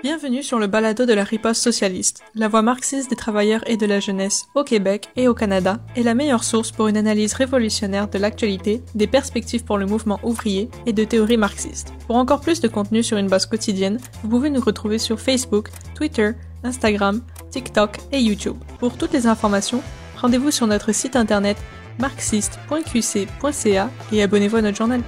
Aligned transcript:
Bienvenue 0.00 0.44
sur 0.44 0.60
le 0.60 0.68
balado 0.68 1.06
de 1.06 1.12
la 1.12 1.24
riposte 1.24 1.60
socialiste, 1.60 2.22
la 2.36 2.46
voix 2.46 2.62
marxiste 2.62 3.10
des 3.10 3.16
travailleurs 3.16 3.68
et 3.68 3.76
de 3.76 3.84
la 3.84 3.98
jeunesse 3.98 4.46
au 4.54 4.62
Québec 4.62 5.08
et 5.16 5.26
au 5.26 5.34
Canada 5.34 5.80
est 5.96 6.04
la 6.04 6.14
meilleure 6.14 6.44
source 6.44 6.70
pour 6.70 6.86
une 6.86 6.96
analyse 6.96 7.34
révolutionnaire 7.34 8.06
de 8.06 8.16
l'actualité, 8.16 8.80
des 8.94 9.08
perspectives 9.08 9.64
pour 9.64 9.76
le 9.76 9.86
mouvement 9.86 10.20
ouvrier 10.22 10.70
et 10.86 10.92
de 10.92 11.02
théories 11.02 11.36
marxistes. 11.36 11.92
Pour 12.06 12.14
encore 12.14 12.40
plus 12.40 12.60
de 12.60 12.68
contenu 12.68 13.02
sur 13.02 13.16
une 13.16 13.26
base 13.26 13.46
quotidienne, 13.46 13.98
vous 14.22 14.28
pouvez 14.28 14.50
nous 14.50 14.60
retrouver 14.60 14.98
sur 14.98 15.18
Facebook, 15.18 15.70
Twitter, 15.96 16.30
Instagram, 16.62 17.20
TikTok 17.50 17.98
et 18.12 18.20
YouTube. 18.20 18.56
Pour 18.78 18.96
toutes 18.96 19.12
les 19.12 19.26
informations, 19.26 19.82
rendez-vous 20.16 20.52
sur 20.52 20.68
notre 20.68 20.92
site 20.92 21.16
internet 21.16 21.56
marxiste.qc.ca 21.98 23.90
et 24.12 24.22
abonnez-vous 24.22 24.56
à 24.56 24.62
notre 24.62 24.76
journal. 24.76 25.02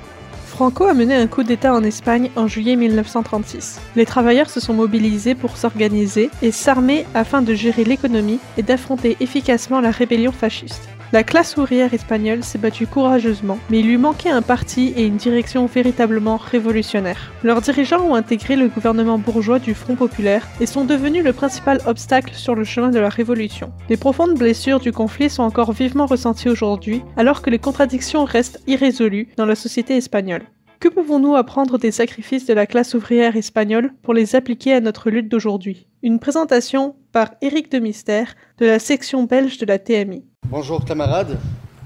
Franco 0.61 0.85
a 0.85 0.93
mené 0.93 1.15
un 1.15 1.27
coup 1.27 1.43
d'État 1.43 1.73
en 1.73 1.83
Espagne 1.83 2.31
en 2.37 2.47
juillet 2.47 2.77
1936. 2.77 3.81
Les 3.97 4.05
travailleurs 4.05 4.51
se 4.51 4.61
sont 4.61 4.75
mobilisés 4.75 5.35
pour 5.35 5.57
s'organiser 5.57 6.29
et 6.43 6.51
s'armer 6.51 7.07
afin 7.14 7.41
de 7.41 7.55
gérer 7.55 7.82
l'économie 7.82 8.41
et 8.59 8.63
d'affronter 8.63 9.17
efficacement 9.21 9.81
la 9.81 9.91
rébellion 9.91 10.32
fasciste. 10.32 10.91
La 11.13 11.25
classe 11.25 11.57
ouvrière 11.57 11.93
espagnole 11.93 12.45
s'est 12.45 12.59
battue 12.59 12.87
courageusement, 12.87 13.59
mais 13.68 13.81
il 13.81 13.87
lui 13.89 13.96
manquait 13.96 14.31
un 14.31 14.43
parti 14.43 14.93
et 14.96 15.05
une 15.05 15.17
direction 15.17 15.67
véritablement 15.67 16.37
révolutionnaires. 16.37 17.32
Leurs 17.43 17.61
dirigeants 17.61 18.07
ont 18.07 18.14
intégré 18.14 18.55
le 18.55 18.68
gouvernement 18.68 19.18
bourgeois 19.18 19.59
du 19.59 19.75
Front 19.75 19.96
populaire 19.96 20.46
et 20.61 20.67
sont 20.67 20.85
devenus 20.85 21.25
le 21.25 21.32
principal 21.32 21.81
obstacle 21.87 22.35
sur 22.35 22.54
le 22.54 22.63
chemin 22.63 22.91
de 22.91 23.01
la 23.01 23.09
révolution. 23.09 23.73
Les 23.89 23.96
profondes 23.96 24.39
blessures 24.39 24.79
du 24.79 24.93
conflit 24.93 25.31
sont 25.31 25.43
encore 25.43 25.73
vivement 25.73 26.07
ressenties 26.07 26.49
aujourd'hui, 26.49 27.03
alors 27.17 27.43
que 27.43 27.51
les 27.51 27.59
contradictions 27.59 28.25
restent 28.25 28.61
irrésolues 28.68 29.31
dans 29.37 29.46
la 29.46 29.57
société 29.57 29.96
espagnole. 29.96 30.43
Que 30.80 30.89
pouvons-nous 30.89 31.36
apprendre 31.36 31.76
des 31.76 31.90
sacrifices 31.90 32.47
de 32.47 32.55
la 32.55 32.66
classe 32.66 32.94
ouvrière 32.94 33.36
espagnole 33.36 33.92
pour 34.02 34.14
les 34.14 34.34
appliquer 34.34 34.72
à 34.72 34.80
notre 34.80 35.11
lutte 35.11 35.28
d'aujourd'hui? 35.28 35.86
Une 36.03 36.19
présentation 36.19 36.97
par 37.12 37.33
Éric 37.42 37.70
Demystère 37.70 38.34
de 38.56 38.64
la 38.64 38.78
section 38.78 39.25
belge 39.25 39.59
de 39.59 39.67
la 39.67 39.78
TMI. 39.78 40.25
Bonjour 40.48 40.83
camarades. 40.87 41.39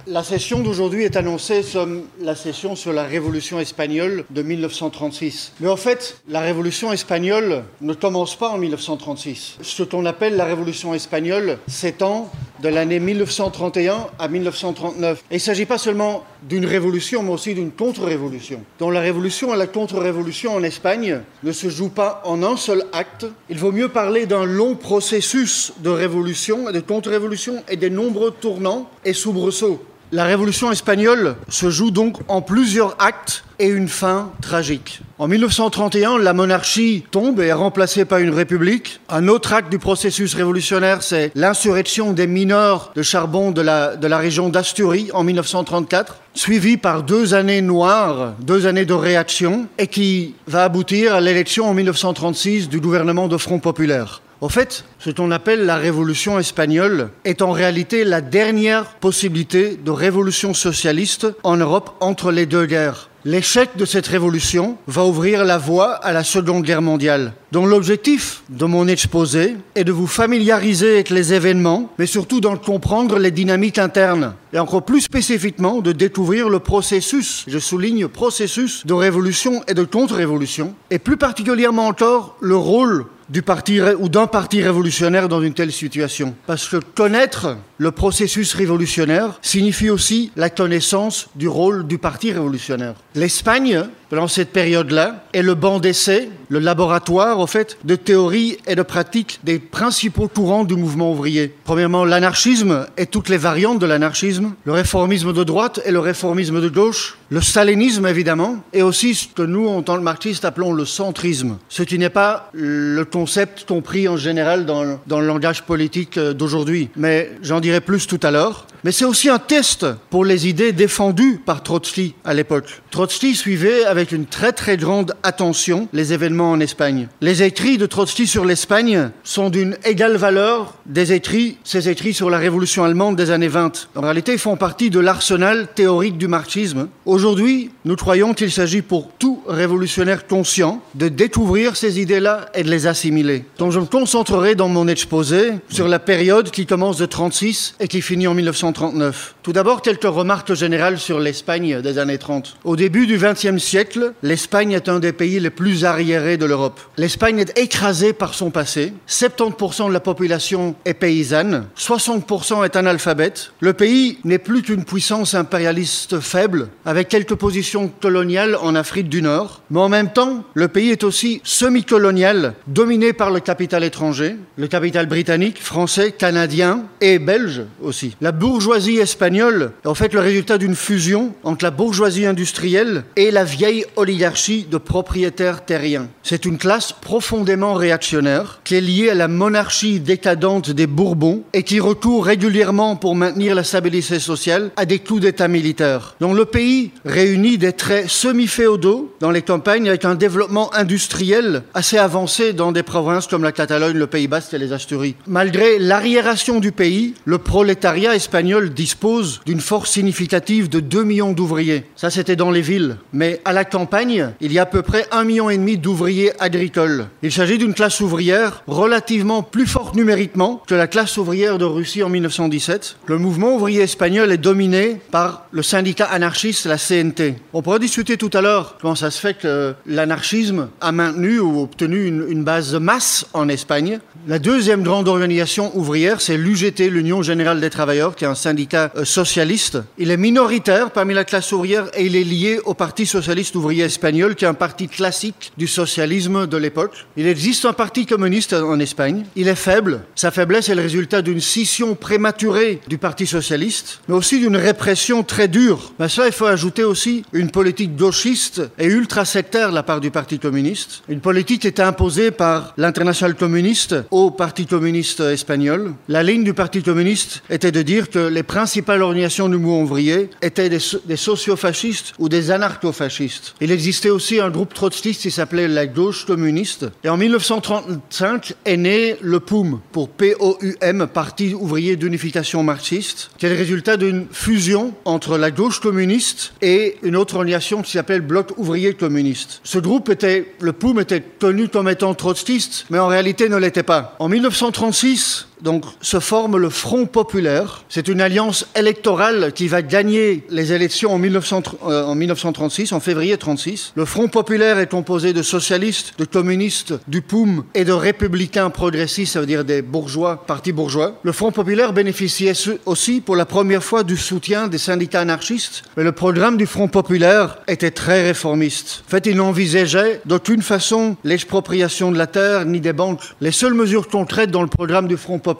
La 0.06 0.22
session 0.22 0.60
d'aujourd'hui 0.60 1.04
est 1.04 1.16
annoncée 1.16 1.64
comme 1.72 2.02
la 2.20 2.34
session 2.34 2.76
sur 2.76 2.92
la 2.92 3.04
révolution 3.04 3.58
espagnole 3.58 4.26
de 4.28 4.42
1936. 4.42 5.52
Mais 5.60 5.68
en 5.68 5.78
fait, 5.78 6.18
la 6.28 6.40
révolution 6.40 6.92
espagnole 6.92 7.64
ne 7.80 7.94
commence 7.94 8.36
pas 8.36 8.50
en 8.50 8.58
1936. 8.58 9.56
Ce 9.62 9.82
qu'on 9.82 10.04
appelle 10.04 10.36
la 10.36 10.44
révolution 10.44 10.92
espagnole 10.92 11.56
s'étend 11.68 12.30
de 12.62 12.68
l'année 12.68 13.00
1931 13.00 14.08
à 14.18 14.28
1939. 14.28 15.20
Et 15.30 15.34
il 15.34 15.36
ne 15.36 15.40
s'agit 15.40 15.64
pas 15.64 15.78
seulement 15.78 16.22
d'une 16.42 16.66
révolution, 16.66 17.22
mais 17.22 17.30
aussi 17.32 17.54
d'une 17.54 17.72
contre-révolution. 17.72 18.62
Dont 18.78 18.90
la 18.90 19.00
révolution 19.00 19.54
et 19.54 19.56
la 19.56 19.66
contre-révolution 19.66 20.54
en 20.54 20.62
Espagne 20.62 21.22
ne 21.42 21.52
se 21.52 21.70
jouent 21.70 21.88
pas 21.88 22.20
en 22.26 22.42
un 22.42 22.58
seul 22.58 22.84
acte. 22.92 23.24
Il 23.48 23.58
vaut 23.58 23.72
mieux 23.72 23.88
parler 23.88 24.26
d'un 24.26 24.44
long 24.44 24.74
processus 24.74 25.72
de 25.78 25.88
révolution 25.88 26.68
et 26.68 26.74
de 26.74 26.80
contre-révolution 26.80 27.62
et 27.70 27.76
des 27.76 27.88
nombreux 27.88 28.32
tournants 28.32 28.90
et 29.06 29.14
soubresauts. 29.14 29.80
La 30.14 30.22
révolution 30.22 30.70
espagnole 30.70 31.34
se 31.48 31.70
joue 31.70 31.90
donc 31.90 32.18
en 32.28 32.40
plusieurs 32.40 32.94
actes 33.00 33.42
et 33.58 33.66
une 33.66 33.88
fin 33.88 34.30
tragique. 34.40 35.00
En 35.18 35.26
1931, 35.26 36.18
la 36.18 36.32
monarchie 36.32 37.04
tombe 37.10 37.40
et 37.40 37.46
est 37.46 37.52
remplacée 37.52 38.04
par 38.04 38.20
une 38.20 38.30
république. 38.30 39.00
Un 39.08 39.26
autre 39.26 39.52
acte 39.52 39.72
du 39.72 39.80
processus 39.80 40.34
révolutionnaire, 40.34 41.02
c'est 41.02 41.32
l'insurrection 41.34 42.12
des 42.12 42.28
mineurs 42.28 42.92
de 42.94 43.02
charbon 43.02 43.50
de 43.50 43.60
la, 43.60 44.18
région 44.18 44.50
d'Asturie 44.50 45.10
en 45.12 45.24
1934, 45.24 46.18
suivie 46.32 46.76
par 46.76 47.02
deux 47.02 47.34
années 47.34 47.60
noires, 47.60 48.34
deux 48.38 48.68
années 48.68 48.84
de 48.84 48.94
réaction, 48.94 49.66
et 49.78 49.88
qui 49.88 50.36
va 50.46 50.62
aboutir 50.62 51.16
à 51.16 51.20
l'élection 51.20 51.68
en 51.68 51.74
1936 51.74 52.68
du 52.68 52.78
gouvernement 52.78 53.26
de 53.26 53.36
Front 53.36 53.58
populaire. 53.58 54.22
En 54.40 54.48
fait, 54.48 54.84
ce 54.98 55.10
qu'on 55.10 55.30
appelle 55.30 55.64
la 55.64 55.76
révolution 55.76 56.38
espagnole 56.38 57.10
est 57.24 57.42
en 57.42 57.52
réalité 57.52 58.04
la 58.04 58.20
dernière 58.20 58.96
possibilité 58.96 59.78
de 59.82 59.90
révolution 59.90 60.54
socialiste 60.54 61.26
en 61.42 61.56
Europe 61.56 61.94
entre 62.00 62.30
les 62.30 62.46
deux 62.46 62.66
guerres. 62.66 63.08
L'échec 63.26 63.70
de 63.78 63.86
cette 63.86 64.06
révolution 64.06 64.76
va 64.86 65.06
ouvrir 65.06 65.46
la 65.46 65.56
voie 65.56 65.94
à 65.94 66.12
la 66.12 66.24
Seconde 66.24 66.62
Guerre 66.62 66.82
mondiale, 66.82 67.32
dont 67.52 67.64
l'objectif 67.64 68.42
de 68.50 68.66
mon 68.66 68.86
exposé 68.86 69.56
est 69.74 69.84
de 69.84 69.92
vous 69.92 70.06
familiariser 70.06 70.90
avec 70.90 71.08
les 71.08 71.32
événements, 71.32 71.90
mais 71.98 72.04
surtout 72.04 72.42
d'en 72.42 72.58
comprendre 72.58 73.18
les 73.18 73.30
dynamiques 73.30 73.78
internes, 73.78 74.34
et 74.52 74.58
encore 74.58 74.84
plus 74.84 75.00
spécifiquement 75.00 75.80
de 75.80 75.92
découvrir 75.92 76.50
le 76.50 76.58
processus, 76.58 77.46
je 77.48 77.58
souligne 77.58 78.08
processus 78.08 78.84
de 78.84 78.92
révolution 78.92 79.62
et 79.68 79.74
de 79.74 79.84
contre-révolution, 79.84 80.74
et 80.90 80.98
plus 80.98 81.16
particulièrement 81.16 81.86
encore 81.86 82.36
le 82.42 82.56
rôle 82.56 83.06
du 83.28 83.42
parti 83.42 83.80
ou 83.80 84.08
d'un 84.08 84.26
parti 84.26 84.62
révolutionnaire 84.62 85.28
dans 85.28 85.42
une 85.42 85.54
telle 85.54 85.72
situation. 85.72 86.34
Parce 86.46 86.68
que 86.68 86.76
connaître 86.76 87.56
le 87.78 87.90
processus 87.90 88.54
révolutionnaire 88.54 89.38
signifie 89.42 89.90
aussi 89.90 90.30
la 90.36 90.50
connaissance 90.50 91.28
du 91.34 91.48
rôle 91.48 91.86
du 91.86 91.98
parti 91.98 92.32
révolutionnaire. 92.32 92.94
L'Espagne, 93.14 93.84
pendant 94.14 94.28
cette 94.28 94.50
période-là, 94.50 95.24
est 95.32 95.42
le 95.42 95.56
banc 95.56 95.80
d'essai, 95.80 96.28
le 96.48 96.60
laboratoire, 96.60 97.40
au 97.40 97.48
fait, 97.48 97.78
de 97.82 97.96
théorie 97.96 98.58
et 98.64 98.76
de 98.76 98.82
pratique 98.82 99.40
des 99.42 99.58
principaux 99.58 100.28
courants 100.28 100.62
du 100.62 100.76
mouvement 100.76 101.10
ouvrier. 101.10 101.52
Premièrement, 101.64 102.04
l'anarchisme 102.04 102.86
et 102.96 103.06
toutes 103.06 103.28
les 103.28 103.38
variantes 103.38 103.80
de 103.80 103.86
l'anarchisme, 103.86 104.52
le 104.64 104.72
réformisme 104.72 105.32
de 105.32 105.42
droite 105.42 105.80
et 105.84 105.90
le 105.90 105.98
réformisme 105.98 106.60
de 106.60 106.68
gauche, 106.68 107.18
le 107.30 107.40
stalinisme 107.40 108.06
évidemment, 108.06 108.62
et 108.72 108.82
aussi 108.82 109.16
ce 109.16 109.26
que 109.26 109.42
nous, 109.42 109.66
en 109.66 109.82
tant 109.82 109.96
que 109.96 110.02
marxistes, 110.02 110.44
appelons 110.44 110.72
le 110.72 110.84
centrisme, 110.84 111.58
ce 111.68 111.82
qui 111.82 111.98
n'est 111.98 112.08
pas 112.08 112.50
le 112.52 113.04
concept 113.04 113.64
compris 113.66 114.06
en 114.06 114.16
général 114.16 114.64
dans, 114.64 115.00
dans 115.08 115.18
le 115.18 115.26
langage 115.26 115.64
politique 115.64 116.20
d'aujourd'hui. 116.20 116.88
Mais 116.94 117.32
j'en 117.42 117.58
dirai 117.58 117.80
plus 117.80 118.06
tout 118.06 118.20
à 118.22 118.30
l'heure. 118.30 118.68
Mais 118.84 118.92
c'est 118.92 119.06
aussi 119.06 119.30
un 119.30 119.38
test 119.38 119.86
pour 120.10 120.26
les 120.26 120.46
idées 120.46 120.72
défendues 120.72 121.40
par 121.44 121.62
Trotsky 121.62 122.14
à 122.22 122.34
l'époque. 122.34 122.82
Trotsky 122.90 123.34
suivait 123.34 123.84
avec 123.86 124.03
une 124.12 124.26
très 124.26 124.52
très 124.52 124.76
grande 124.76 125.14
attention 125.22 125.88
les 125.92 126.12
événements 126.12 126.50
en 126.50 126.60
Espagne. 126.60 127.08
Les 127.20 127.42
écrits 127.42 127.78
de 127.78 127.86
Trotsky 127.86 128.26
sur 128.26 128.44
l'Espagne 128.44 129.10
sont 129.22 129.50
d'une 129.50 129.76
égale 129.84 130.16
valeur 130.16 130.74
des 130.86 131.12
écrits, 131.12 131.58
ces 131.64 131.88
écrits 131.88 132.14
sur 132.14 132.30
la 132.30 132.38
révolution 132.38 132.84
allemande 132.84 133.16
des 133.16 133.30
années 133.30 133.48
20. 133.48 133.88
En 133.96 134.00
réalité, 134.00 134.32
ils 134.32 134.38
font 134.38 134.56
partie 134.56 134.90
de 134.90 135.00
l'arsenal 135.00 135.68
théorique 135.74 136.18
du 136.18 136.28
marxisme. 136.28 136.88
Aujourd'hui, 137.06 137.70
nous 137.84 137.96
croyons 137.96 138.34
qu'il 138.34 138.50
s'agit 138.50 138.82
pour 138.82 139.10
tout 139.18 139.42
révolutionnaire 139.46 140.26
conscient 140.26 140.82
de 140.94 141.08
découvrir 141.08 141.76
ces 141.76 142.00
idées-là 142.00 142.46
et 142.54 142.62
de 142.62 142.70
les 142.70 142.86
assimiler. 142.86 143.44
Donc 143.58 143.72
je 143.72 143.80
me 143.80 143.86
concentrerai 143.86 144.54
dans 144.54 144.68
mon 144.68 144.88
exposé 144.88 145.52
sur 145.68 145.88
la 145.88 145.98
période 145.98 146.50
qui 146.50 146.66
commence 146.66 146.98
de 146.98 147.06
36 147.06 147.76
et 147.80 147.88
qui 147.88 148.02
finit 148.02 148.26
en 148.26 148.34
1939. 148.34 149.34
Tout 149.42 149.52
d'abord, 149.52 149.82
quelques 149.82 150.04
remarques 150.04 150.54
générales 150.54 150.98
sur 150.98 151.20
l'Espagne 151.20 151.80
des 151.82 151.98
années 151.98 152.18
30. 152.18 152.56
Au 152.64 152.76
début 152.76 153.06
du 153.06 153.18
XXe 153.18 153.62
siècle, 153.62 153.83
l'Espagne 154.22 154.72
est 154.72 154.88
un 154.88 154.98
des 154.98 155.12
pays 155.12 155.40
les 155.40 155.50
plus 155.50 155.84
arriérés 155.84 156.36
de 156.36 156.44
l'Europe. 156.44 156.80
L'Espagne 156.96 157.38
est 157.38 157.58
écrasée 157.58 158.12
par 158.12 158.34
son 158.34 158.50
passé. 158.50 158.92
70% 159.08 159.88
de 159.88 159.92
la 159.92 160.00
population 160.00 160.74
est 160.84 160.94
paysanne, 160.94 161.66
60% 161.78 162.64
est 162.64 162.76
analphabète. 162.76 163.52
Le 163.60 163.72
pays 163.72 164.18
n'est 164.24 164.38
plus 164.38 164.62
qu'une 164.62 164.84
puissance 164.84 165.34
impérialiste 165.34 166.20
faible, 166.20 166.68
avec 166.84 167.08
quelques 167.08 167.34
positions 167.34 167.90
coloniales 168.00 168.56
en 168.60 168.74
Afrique 168.74 169.08
du 169.08 169.22
Nord. 169.22 169.62
Mais 169.70 169.80
en 169.80 169.88
même 169.88 170.12
temps, 170.12 170.44
le 170.54 170.68
pays 170.68 170.90
est 170.90 171.04
aussi 171.04 171.40
semi-colonial, 171.44 172.54
dominé 172.66 173.12
par 173.12 173.30
le 173.30 173.40
capital 173.40 173.84
étranger, 173.84 174.36
le 174.56 174.66
capital 174.66 175.06
britannique, 175.06 175.62
français, 175.62 176.12
canadien 176.12 176.84
et 177.00 177.18
belge 177.18 177.62
aussi. 177.82 178.16
La 178.20 178.32
bourgeoisie 178.32 178.98
espagnole 178.98 179.72
est 179.84 179.88
en 179.88 179.94
fait 179.94 180.12
le 180.12 180.20
résultat 180.20 180.58
d'une 180.58 180.74
fusion 180.74 181.34
entre 181.42 181.64
la 181.64 181.70
bourgeoisie 181.70 182.26
industrielle 182.26 183.04
et 183.16 183.30
la 183.30 183.44
vieille 183.44 183.73
oligarchie 183.96 184.66
de 184.70 184.78
propriétaires 184.78 185.64
terriens. 185.64 186.08
C'est 186.22 186.44
une 186.44 186.58
classe 186.58 186.92
profondément 186.92 187.74
réactionnaire 187.74 188.60
qui 188.64 188.76
est 188.76 188.80
liée 188.80 189.10
à 189.10 189.14
la 189.14 189.28
monarchie 189.28 190.00
décadente 190.00 190.70
des 190.70 190.86
Bourbons 190.86 191.42
et 191.52 191.62
qui 191.62 191.80
recourt 191.80 192.24
régulièrement 192.26 192.96
pour 192.96 193.14
maintenir 193.16 193.54
la 193.54 193.64
stabilité 193.64 194.18
sociale 194.18 194.70
à 194.76 194.84
des 194.84 194.98
coups 194.98 195.22
d'État 195.22 195.48
militaires. 195.48 196.16
Donc 196.20 196.36
le 196.36 196.44
pays 196.44 196.90
réunit 197.04 197.58
des 197.58 197.72
traits 197.72 198.08
semi-féodaux 198.08 199.12
dans 199.20 199.30
les 199.30 199.42
campagnes 199.42 199.88
avec 199.88 200.04
un 200.04 200.14
développement 200.14 200.72
industriel 200.74 201.62
assez 201.74 201.98
avancé 201.98 202.52
dans 202.52 202.72
des 202.72 202.82
provinces 202.82 203.26
comme 203.26 203.42
la 203.42 203.52
Catalogne, 203.52 203.96
le 203.96 204.06
Pays 204.06 204.28
Basque 204.28 204.54
et 204.54 204.58
les 204.58 204.72
Asturies. 204.72 205.16
Malgré 205.26 205.78
l'arriération 205.78 206.60
du 206.60 206.72
pays, 206.72 207.14
le 207.24 207.38
prolétariat 207.38 208.14
espagnol 208.14 208.72
dispose 208.72 209.40
d'une 209.46 209.60
force 209.60 209.90
significative 209.90 210.68
de 210.68 210.80
2 210.80 211.04
millions 211.04 211.32
d'ouvriers. 211.32 211.84
Ça, 211.96 212.10
c'était 212.10 212.36
dans 212.36 212.50
les 212.50 212.60
villes. 212.60 212.96
Mais 213.12 213.40
à 213.44 213.52
la 213.52 213.63
campagne, 213.64 214.30
il 214.40 214.52
y 214.52 214.58
a 214.58 214.62
à 214.62 214.66
peu 214.66 214.82
près 214.82 215.06
un 215.10 215.24
million 215.24 215.50
et 215.50 215.56
demi 215.56 215.78
d'ouvriers 215.78 216.32
agricoles. 216.40 217.06
Il 217.22 217.32
s'agit 217.32 217.58
d'une 217.58 217.74
classe 217.74 218.00
ouvrière 218.00 218.62
relativement 218.66 219.42
plus 219.42 219.66
forte 219.66 219.94
numériquement 219.94 220.62
que 220.66 220.74
la 220.74 220.86
classe 220.86 221.16
ouvrière 221.16 221.58
de 221.58 221.64
Russie 221.64 222.02
en 222.02 222.08
1917. 222.08 222.96
Le 223.06 223.18
mouvement 223.18 223.54
ouvrier 223.54 223.82
espagnol 223.82 224.32
est 224.32 224.38
dominé 224.38 225.00
par 225.10 225.46
le 225.50 225.62
syndicat 225.62 226.06
anarchiste, 226.06 226.66
la 226.66 226.78
CNT. 226.78 227.36
On 227.52 227.62
pourra 227.62 227.78
discuter 227.78 228.16
tout 228.16 228.30
à 228.32 228.40
l'heure 228.40 228.76
comment 228.80 228.94
ça 228.94 229.10
se 229.10 229.20
fait 229.20 229.34
que 229.34 229.74
l'anarchisme 229.86 230.68
a 230.80 230.92
maintenu 230.92 231.38
ou 231.38 231.62
obtenu 231.62 232.06
une, 232.06 232.24
une 232.28 232.44
base 232.44 232.72
de 232.72 232.78
masse 232.78 233.26
en 233.32 233.48
Espagne. 233.48 234.00
La 234.26 234.38
deuxième 234.38 234.82
grande 234.82 235.08
organisation 235.08 235.76
ouvrière, 235.76 236.20
c'est 236.20 236.36
l'UGT, 236.36 236.88
l'Union 236.88 237.22
générale 237.22 237.60
des 237.60 237.70
travailleurs, 237.70 238.16
qui 238.16 238.24
est 238.24 238.28
un 238.28 238.34
syndicat 238.34 238.90
euh, 238.96 239.04
socialiste. 239.04 239.78
Il 239.98 240.10
est 240.10 240.16
minoritaire 240.16 240.90
parmi 240.90 241.14
la 241.14 241.24
classe 241.24 241.52
ouvrière 241.52 241.86
et 241.94 242.06
il 242.06 242.16
est 242.16 242.24
lié 242.24 242.58
au 242.64 242.74
Parti 242.74 243.06
socialiste 243.06 243.53
ouvrier 243.54 243.84
espagnol, 243.84 244.34
qui 244.34 244.44
est 244.44 244.48
un 244.48 244.54
parti 244.54 244.88
classique 244.88 245.52
du 245.56 245.66
socialisme 245.66 246.46
de 246.46 246.56
l'époque. 246.56 247.06
Il 247.16 247.26
existe 247.26 247.64
un 247.64 247.72
parti 247.72 248.06
communiste 248.06 248.52
en 248.52 248.78
Espagne. 248.80 249.24
Il 249.36 249.48
est 249.48 249.54
faible. 249.54 250.02
Sa 250.14 250.30
faiblesse 250.30 250.68
est 250.68 250.74
le 250.74 250.82
résultat 250.82 251.22
d'une 251.22 251.40
scission 251.40 251.94
prématurée 251.94 252.80
du 252.88 252.98
Parti 252.98 253.26
socialiste, 253.26 254.00
mais 254.08 254.14
aussi 254.14 254.38
d'une 254.38 254.56
répression 254.56 255.22
très 255.22 255.48
dure. 255.48 255.92
Mais 255.98 256.08
cela, 256.08 256.26
il 256.26 256.32
faut 256.32 256.46
ajouter 256.46 256.84
aussi 256.84 257.24
une 257.32 257.50
politique 257.50 257.96
gauchiste 257.96 258.62
et 258.78 258.86
ultra-sectaire 258.86 259.70
de 259.70 259.74
la 259.74 259.82
part 259.82 260.00
du 260.00 260.10
Parti 260.10 260.38
communiste. 260.38 261.02
Une 261.08 261.20
politique 261.20 261.64
était 261.64 261.82
imposée 261.82 262.30
par 262.30 262.74
l'international 262.76 263.34
communiste 263.34 263.94
au 264.10 264.30
Parti 264.30 264.66
communiste 264.66 265.20
espagnol. 265.20 265.94
La 266.08 266.22
ligne 266.22 266.44
du 266.44 266.54
Parti 266.54 266.82
communiste 266.82 267.42
était 267.50 267.72
de 267.72 267.82
dire 267.82 268.10
que 268.10 268.18
les 268.18 268.42
principales 268.42 269.02
organisations 269.02 269.48
du 269.48 269.56
mouvement 269.56 269.82
ouvrier 269.82 270.30
étaient 270.42 270.68
des, 270.68 270.80
des 271.04 271.16
sociofascistes 271.16 272.14
ou 272.18 272.28
des 272.28 272.50
anarcho-fascistes. 272.50 273.43
Il 273.60 273.70
existait 273.70 274.10
aussi 274.10 274.40
un 274.40 274.50
groupe 274.50 274.74
trotskiste 274.74 275.22
qui 275.22 275.30
s'appelait 275.30 275.68
la 275.68 275.86
gauche 275.86 276.24
communiste. 276.26 276.86
Et 277.02 277.08
en 277.08 277.16
1935 277.16 278.54
est 278.64 278.76
né 278.76 279.16
le 279.20 279.40
POUM, 279.40 279.80
pour 279.92 280.08
P-O-U-M, 280.08 281.06
Parti 281.12 281.54
ouvrier 281.54 281.96
d'unification 281.96 282.62
marxiste, 282.62 283.30
qui 283.38 283.46
est 283.46 283.50
le 283.50 283.56
résultat 283.56 283.96
d'une 283.96 284.26
fusion 284.30 284.94
entre 285.04 285.38
la 285.38 285.50
gauche 285.50 285.80
communiste 285.80 286.52
et 286.62 286.96
une 287.02 287.16
autre 287.16 287.36
organisation 287.36 287.82
qui 287.82 287.92
s'appelle 287.92 288.20
Bloc 288.20 288.52
ouvrier 288.56 288.94
communiste. 288.94 289.60
Ce 289.64 289.78
groupe 289.78 290.08
était, 290.08 290.54
le 290.60 290.72
POUM 290.72 291.00
était 291.00 291.22
connu 291.22 291.68
comme 291.68 291.88
étant 291.88 292.14
trotskiste, 292.14 292.86
mais 292.90 292.98
en 292.98 293.06
réalité 293.06 293.48
ne 293.48 293.56
l'était 293.56 293.82
pas. 293.82 294.16
En 294.18 294.28
1936, 294.28 295.48
donc, 295.64 295.84
se 296.02 296.20
forme 296.20 296.58
le 296.58 296.68
Front 296.68 297.06
populaire. 297.06 297.84
C'est 297.88 298.08
une 298.08 298.20
alliance 298.20 298.66
électorale 298.76 299.52
qui 299.54 299.66
va 299.66 299.80
gagner 299.80 300.44
les 300.50 300.74
élections 300.74 301.12
en, 301.12 301.18
1900, 301.18 301.62
euh, 301.86 302.04
en 302.04 302.14
1936, 302.14 302.92
en 302.92 303.00
février 303.00 303.36
36. 303.38 303.92
Le 303.96 304.04
Front 304.04 304.28
populaire 304.28 304.78
est 304.78 304.90
composé 304.90 305.32
de 305.32 305.42
socialistes, 305.42 306.14
de 306.18 306.26
communistes, 306.26 306.94
du 307.08 307.22
POUM 307.22 307.64
et 307.74 307.84
de 307.84 307.92
républicains 307.92 308.68
progressistes, 308.68 309.32
ça 309.32 309.40
veut 309.40 309.46
dire 309.46 309.64
des 309.64 309.80
bourgeois, 309.80 310.44
partis 310.46 310.72
bourgeois. 310.72 311.18
Le 311.22 311.32
Front 311.32 311.50
populaire 311.50 311.94
bénéficiait 311.94 312.52
aussi 312.84 313.22
pour 313.22 313.34
la 313.34 313.46
première 313.46 313.82
fois 313.82 314.04
du 314.04 314.18
soutien 314.18 314.68
des 314.68 314.78
syndicats 314.78 315.22
anarchistes, 315.22 315.84
mais 315.96 316.04
le 316.04 316.12
programme 316.12 316.58
du 316.58 316.66
Front 316.66 316.88
populaire 316.88 317.58
était 317.68 317.90
très 317.90 318.22
réformiste. 318.22 319.02
En 319.06 319.10
fait, 319.10 319.26
il 319.26 319.36
n'envisageait 319.36 320.20
d'aucune 320.26 320.60
façon 320.60 321.16
l'expropriation 321.24 322.12
de 322.12 322.18
la 322.18 322.26
terre 322.26 322.66
ni 322.66 322.80
des 322.80 322.92
banques. 322.92 323.22
Les 323.40 323.52
seules 323.52 323.72
mesures 323.72 324.08
concrètes 324.08 324.50
dans 324.50 324.60
le 324.60 324.68
programme 324.68 325.08
du 325.08 325.16
Front 325.16 325.38
populaire, 325.38 325.53